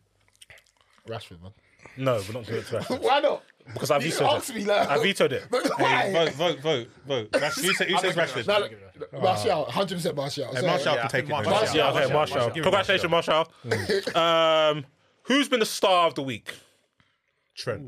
[1.07, 1.51] Rashford, man.
[1.97, 3.01] No, we're not giving it to Rashford.
[3.01, 3.43] Why not?
[3.73, 4.55] Because I vetoed it.
[4.55, 5.43] me like, I vetoed it.
[5.51, 7.31] But Hey, vote, vote, vote, vote.
[7.33, 8.47] That's, who, said, who says Rashford?
[8.47, 8.59] No,
[9.11, 10.53] no, Martial, 100% Martial.
[10.55, 11.29] Hey, Martial Yeah, can think take it.
[11.29, 11.73] Martial- though.
[11.73, 12.37] Yeah, okay, Martial, Marshall.
[12.37, 12.63] Martial.
[12.63, 14.15] Congratulations, Martial.
[14.21, 14.85] um,
[15.23, 16.53] who's been the star of the week?
[17.55, 17.83] Trent.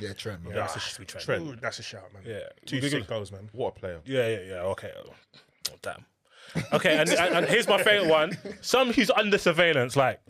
[0.00, 0.54] Yeah, Trent, man.
[0.54, 1.42] Yeah, that's a Trent.
[1.42, 2.22] Ooh, that's a shout, man.
[2.26, 2.40] Yeah.
[2.66, 3.48] Two Google- sick goals, man.
[3.52, 4.00] What a player.
[4.04, 4.54] Yeah, yeah, yeah.
[4.62, 4.92] Okay.
[4.96, 5.12] Oh,
[5.82, 6.04] damn.
[6.72, 8.36] Okay, and, and, and here's my favorite one.
[8.60, 10.20] Some who's under surveillance, like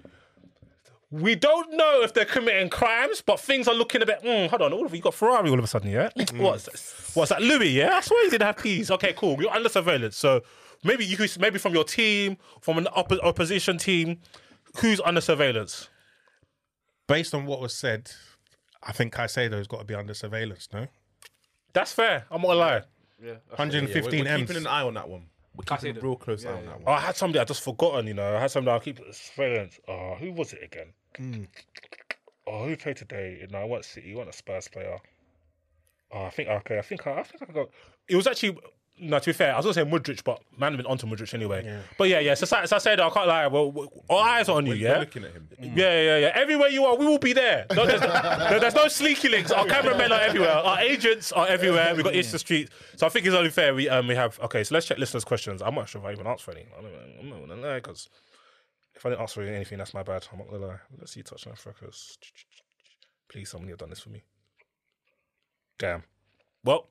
[1.10, 4.22] we don't know if they're committing crimes, but things are looking a bit.
[4.22, 6.08] Mm, hold on, all of you got Ferrari all of a sudden, yeah?
[6.34, 7.68] What's what's that, Louis?
[7.68, 8.90] Yeah, I swear you didn't have keys.
[8.90, 9.40] Okay, cool.
[9.40, 10.40] You're under surveillance, so
[10.82, 14.18] maybe you could maybe from your team, from an oppo- opposition team,
[14.78, 15.88] who's under surveillance?
[17.06, 18.10] Based on what was said,
[18.82, 20.68] I think Caicedo's got to be under surveillance.
[20.72, 20.86] No,
[21.74, 22.24] That's fair.
[22.30, 22.82] I'm not gonna lie.
[23.22, 24.40] Yeah, 115 we're, we're M's.
[24.48, 25.26] keeping an eye on that one.
[25.56, 26.98] We're keeping a real close eye on that Oh, one.
[26.98, 28.06] I had somebody I just forgotten.
[28.06, 29.78] You know, I had somebody I keep surveillance.
[29.88, 31.48] Oh, who was it again?
[32.46, 33.46] Oh, who played today?
[33.50, 34.08] No, I want City.
[34.08, 34.98] You want a Spurs player?
[36.12, 36.78] Oh, I think okay.
[36.78, 37.70] I think I, I think I could go.
[38.08, 38.58] It was actually
[38.98, 39.18] no.
[39.18, 41.80] To be fair, I was gonna say Mudryk, but man, have been onto Mudryk anyway.
[41.98, 42.34] But yeah, yeah.
[42.34, 43.46] So, so I said I can't lie.
[43.48, 44.72] Well, well, all eyes are on you.
[44.72, 44.98] We're Yeah.
[44.98, 45.48] looking at him.
[45.60, 46.32] Yeah, yeah, yeah.
[46.34, 47.66] Everywhere you are, we will be there.
[47.74, 49.50] No, there's, no, there's no sleeky links.
[49.50, 50.50] Our cameramen are everywhere.
[50.50, 51.94] Our agents are everywhere.
[51.94, 52.70] We've got Easter Street.
[52.96, 53.74] So I think it's only fair.
[53.74, 54.64] We um we have okay.
[54.64, 55.62] So let's check listeners' questions.
[55.62, 56.66] I'm not sure if I even answer any.
[56.78, 58.08] I don't, I'm not gonna lie because
[58.94, 60.26] if I didn't answer anything, that's my bad.
[60.32, 60.78] I'm not gonna lie.
[60.98, 62.16] Let's see touchdown freckles.
[63.28, 64.22] Please, somebody have done this for me.
[65.78, 66.04] Damn.
[66.62, 66.88] Well,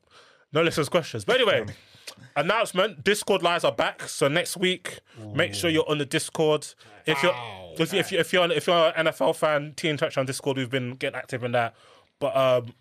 [0.54, 1.26] no listeners' questions.
[1.26, 1.66] But anyway,
[2.36, 4.04] announcement: Discord lives are back.
[4.08, 5.00] So next week,
[5.34, 6.68] make sure you're on the Discord.
[7.06, 7.36] If you're
[7.78, 10.70] if, you- if, you- if you're if you're an NFL fan, Team Touchdown Discord, we've
[10.70, 11.76] been getting active in that.
[12.20, 12.74] But um,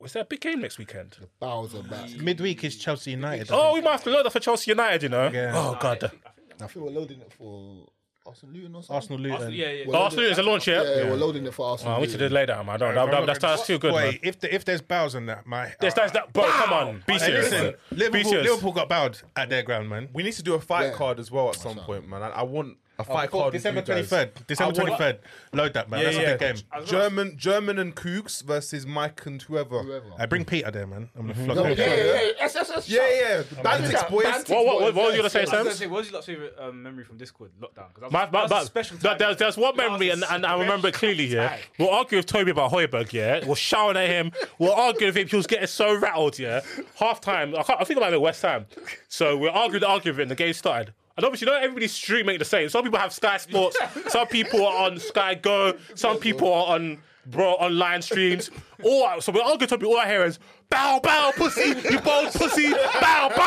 [0.00, 1.16] was there a big game next weekend?
[1.40, 2.10] The are back.
[2.18, 3.48] Midweek is Chelsea United.
[3.50, 5.02] Oh, we might have to load that for Chelsea United.
[5.02, 5.30] You know.
[5.32, 5.52] Yeah.
[5.54, 6.10] Oh god.
[6.58, 7.86] I think we're loading it for
[8.26, 8.94] Arsenal Luton or something.
[8.96, 9.52] Arsenal Luton.
[9.52, 9.84] yeah, yeah.
[9.86, 10.82] We're Arsenal loading- is a launch, yeah.
[10.82, 11.92] Yeah, we're loading it for Arsenal.
[11.94, 12.34] Oh, we need to do Luton.
[12.34, 12.74] lay down, man.
[12.74, 12.94] I don't.
[12.94, 14.20] That, that, that's, that's too good, Wait, man.
[14.22, 16.44] if the, if there's bows on that, my There's, that's that, bro.
[16.50, 17.50] Come on, be Hey, serious.
[17.50, 18.48] listen, Be Liverpool, serious.
[18.50, 20.08] Liverpool got bowed at their ground, man.
[20.12, 20.92] We need to do a fight Yeah.
[20.92, 22.22] card as well at some point, man.
[22.22, 23.52] I, I want a fight card.
[23.52, 24.32] December twenty third.
[24.46, 25.18] December I twenty want- third.
[25.52, 26.00] Load that, man.
[26.00, 26.22] Yeah, That's yeah.
[26.30, 26.84] a big game.
[26.86, 29.82] German, German and Koogs versus Mike and whoever.
[29.82, 30.06] Whoever.
[30.18, 31.08] I bring Peter there, man.
[31.18, 31.78] I'm gonna flog No, him.
[31.78, 32.30] yeah, yeah, yeah.
[32.38, 32.88] Yes, yes, yes.
[32.88, 33.08] Yeah,
[33.54, 33.62] yeah.
[33.62, 34.24] Bandits, boys.
[34.24, 34.50] Bandits.
[34.50, 35.90] What, what, what, what was you gonna say, I was gonna Sam?
[35.90, 37.92] what was your favorite um, memory from Discord lockdown?
[37.92, 39.18] 'Cause that was- My, that my, was my, special there- time.
[39.18, 41.26] there's, there's one memory, and, and I remember it clearly.
[41.26, 41.58] Yeah, time.
[41.78, 43.12] we'll argue with Toby about Højbjerg.
[43.12, 44.32] Yeah, we're shouting at him.
[44.58, 45.28] We're arguing with him.
[45.28, 46.38] He was getting so rattled.
[46.38, 46.60] Yeah,
[46.98, 47.54] half time.
[47.56, 48.66] I, can't, I think about it West Ham.
[49.08, 50.92] So we're arguing, arguing, and the game started.
[51.16, 52.68] And obviously, not everybody's stream ain't the same.
[52.68, 53.76] Some people have Sky Sports.
[54.08, 55.74] some people are on Sky Go.
[55.94, 58.50] Some people are on bro online streams.
[58.82, 59.68] All so we're arguing.
[59.68, 59.86] Toby.
[59.86, 60.38] All I hear is
[60.70, 63.45] bow, bow, pussy, you bold pussy, bow, bow,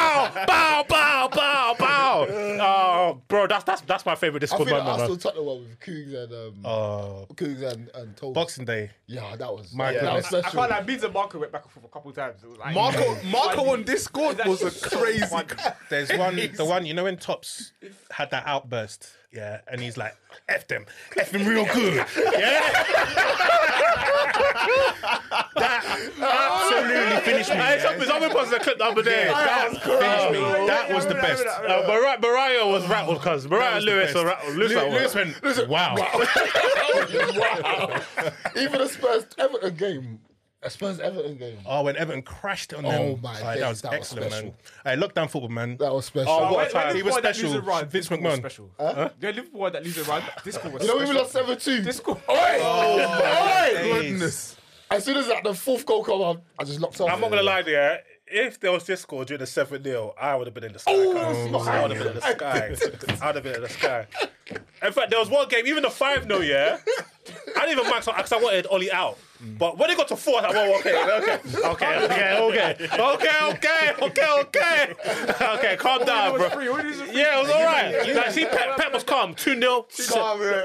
[3.99, 4.99] that's that's that's my favorite I Discord think the moment.
[4.99, 5.09] man.
[5.11, 8.34] Arsenal Tottenham one with Koogs and um, Oh, Koogs and and Toby.
[8.34, 8.91] Boxing Day.
[9.07, 10.26] Yeah, that was My that was goodness.
[10.26, 10.59] I special.
[10.59, 12.43] can't like Beans and Marco went back and forth a couple of times.
[12.43, 15.26] It was like, Marco, Marco on Discord was a shit's so crazy.
[15.89, 17.71] There's one, the one you know when Tops
[18.11, 20.15] had that outburst, yeah, and he's like,
[20.47, 20.85] "F them,
[21.18, 22.06] F them real good," yeah.
[25.56, 25.84] that
[26.19, 27.56] absolutely finished me.
[27.56, 27.81] Hey, yeah.
[27.84, 29.26] something, someone posted a clip the other day.
[29.26, 30.39] That finished me.
[30.68, 31.45] That was the best.
[31.45, 33.47] Uh, Mariah, Mariah was rattled, cuz.
[33.47, 34.15] Mariah was the Lewis best.
[34.15, 34.56] was rattled.
[34.56, 35.95] Lewis, Lewis was- went, "Wow."
[37.35, 38.01] wow.
[38.57, 40.19] Even the Spurs Everton game,
[40.61, 41.57] a Spurs Everton game.
[41.65, 42.91] Oh, when Everton crashed on them.
[42.94, 44.45] Oh my Aye, days, that was that was excellent, special.
[44.48, 44.53] man.
[44.99, 45.77] Hey, lockdown football, man.
[45.77, 46.31] That was special.
[46.31, 46.88] Oh, what a time.
[46.88, 47.49] when He was Liverpool had that special.
[47.52, 48.38] losing run, Vince Discord McMahon.
[48.38, 48.69] Special.
[48.80, 50.23] Yeah, Liverpool had that losing run.
[50.44, 51.22] Discord was you know when we special.
[51.22, 51.81] lost seven two.
[51.84, 52.18] Discord.
[52.30, 52.36] Oi!
[52.36, 54.02] Oi!
[54.02, 54.56] Goodness.
[54.91, 57.10] As soon as that the fourth goal come on, I just locked off.
[57.11, 57.98] I'm not gonna lie to you.
[58.31, 60.77] If there was this Discord during the 7 0, I would have been in the
[60.80, 60.91] sky.
[60.94, 61.68] Oh, cuz.
[61.68, 62.56] I would have been in the sky.
[63.22, 64.07] I would have been in the sky.
[64.84, 66.77] In fact, there was one game, even the 5 0, yeah.
[67.57, 69.18] I didn't even max out because I wanted Ollie out.
[69.41, 72.76] But when it got to four, I was like, well, okay, okay, okay, okay, okay,
[72.99, 74.94] okay, okay, okay, okay,
[75.56, 76.60] okay, calm down, bro.
[76.60, 78.16] Yeah, it was all right.
[78.16, 79.34] Like, see, Pep, Pep was calm.
[79.36, 79.86] 2 0.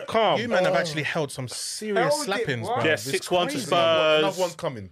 [0.09, 0.41] Calm.
[0.41, 2.85] You men have actually held some serious slappings, bro.
[2.85, 3.61] Yeah, 6 1 to.
[3.61, 4.19] Spurs.
[4.19, 4.91] Another one's coming.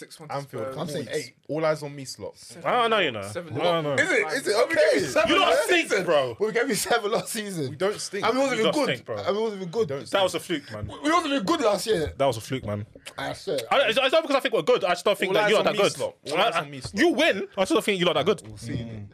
[0.00, 0.30] Six one.
[0.30, 0.78] Anfield.
[0.78, 1.34] I'm saying eight.
[1.46, 2.32] All eyes on me, slot.
[2.64, 3.20] I don't know, you know.
[3.20, 3.92] Seven- I don't know.
[3.94, 4.26] Is it?
[4.32, 4.56] Is it?
[4.56, 5.28] Okay.
[5.28, 6.36] You lot stink, bro.
[6.40, 7.68] We gave you seven last season.
[7.68, 8.24] We don't stink.
[8.24, 8.94] I mean, it wasn't You even lot good.
[8.94, 9.16] stink, bro.
[9.18, 9.88] I mean, it wasn't even good.
[9.88, 10.86] Don't That was a fluke, man.
[11.02, 12.14] We wasn't even good last year.
[12.16, 12.86] That was a fluke, man.
[13.18, 13.58] I swear.
[13.70, 14.84] I, it's, it's not because I think we're good.
[14.84, 15.92] I just don't think All that eyes you're on that me, good.
[15.92, 16.14] Slot.
[16.32, 16.94] All I- eyes on me, Slot.
[16.98, 17.48] you win.
[17.58, 18.38] I still don't think you're not that good.
[18.38, 19.06] Mm.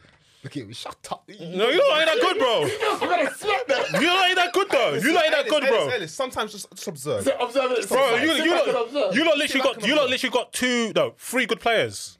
[0.46, 0.74] Look at me.
[0.74, 1.28] Shut up.
[1.28, 2.62] No, you're not ain't that good, bro.
[2.92, 3.90] I'm gonna slap that.
[4.00, 4.94] You're not ain't that good, though.
[4.94, 5.88] You're not ain't that good, bro.
[5.88, 7.28] Ellis, sometimes just, just observe.
[7.40, 7.88] Observe it.
[7.88, 10.52] Bro, Sit you back, you sit lot, you lot literally got you lot literally got
[10.52, 12.18] two no three good players.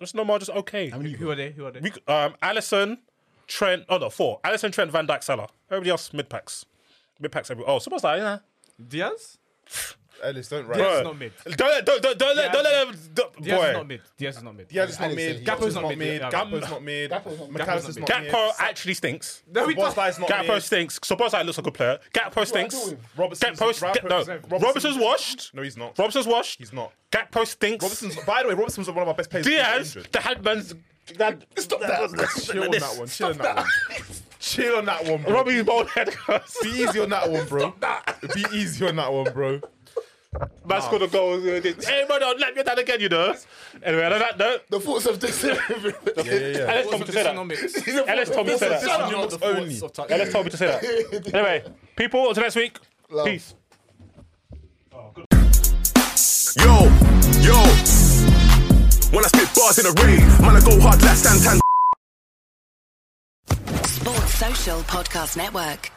[0.00, 0.90] Just no more, just okay.
[0.90, 1.52] Who are they?
[1.52, 1.80] Who are they?
[1.80, 2.98] We, um, Alisson,
[3.46, 3.84] Trent.
[3.88, 4.38] Oh no, four.
[4.44, 5.48] Alisson, Trent, Van Dijk, Salah.
[5.70, 6.66] Everybody else mid packs.
[7.20, 7.50] Mid packs.
[7.50, 8.40] Every oh, someone's like yeah.
[8.86, 9.38] Diaz?
[10.22, 10.78] Ellis, don't write.
[10.78, 11.32] Diaz is not mid.
[11.44, 12.98] Don't don't don't don't let don't let them.
[13.14, 14.00] don't- Diaz is Boy, not mid.
[14.16, 14.68] Diaz is not mid.
[14.68, 15.30] Diaz is not Alex mid.
[15.32, 16.20] said he- Gakpo's not Gakpo's mid.
[16.20, 16.32] not mid.
[16.32, 17.10] Gakpo's not mid.
[17.10, 17.58] Gakpo's not mid.
[17.58, 18.32] Mac Allister's not mid.
[18.32, 19.42] Gakpo actually stinks.
[19.52, 19.94] No, he does.
[19.94, 20.62] Boslai's not Gakpo mid.
[20.62, 21.00] stinks.
[21.02, 21.98] So Boslai looks like a good player.
[22.14, 22.74] Gakpo stinks.
[22.84, 22.98] doing?
[23.16, 25.54] Robertson's- Gakpo, Robertson's- no, Robertson's- Robertson's washed.
[25.54, 25.98] No, he's not.
[25.98, 26.58] Robertson's washed.
[26.58, 26.92] He's not.
[27.10, 27.82] Gakpo stinks.
[27.84, 28.16] Robertson's.
[28.24, 29.46] By the way, Robertson's one of our best players.
[29.46, 30.74] Diaz, the headman's.
[31.18, 31.98] That, Stop that.
[32.44, 33.08] Chill on that one.
[33.08, 33.66] Chill on that one.
[34.38, 35.32] Chill on that one, bro.
[35.34, 36.10] Robbie's bald head.
[36.62, 37.74] Be easy on that one, bro.
[38.34, 39.60] Be easy on that one, bro.
[40.64, 41.38] Man scored a goal.
[41.40, 41.60] Hey,
[42.08, 43.34] man, don't let me down again, you know.
[43.82, 45.44] Anyway, on that note, The thoughts of this.
[45.44, 45.58] Yeah,
[46.24, 46.72] yeah, yeah.
[46.72, 48.08] Ellis told me to say that.
[48.08, 48.80] Ellis told me to say that.
[48.80, 49.00] Shut
[49.34, 49.42] up.
[49.42, 49.80] only.
[50.08, 51.34] Ellis told me to say that.
[51.34, 51.64] Anyway,
[51.96, 52.78] people, until next week.
[53.10, 53.26] Love.
[53.26, 53.54] Peace.
[56.56, 56.74] Yo,
[57.42, 57.58] yo.
[59.12, 61.60] When I spit bars in a rave, man, I go hard like Santan.
[63.86, 65.90] Sports Social Podcast Network.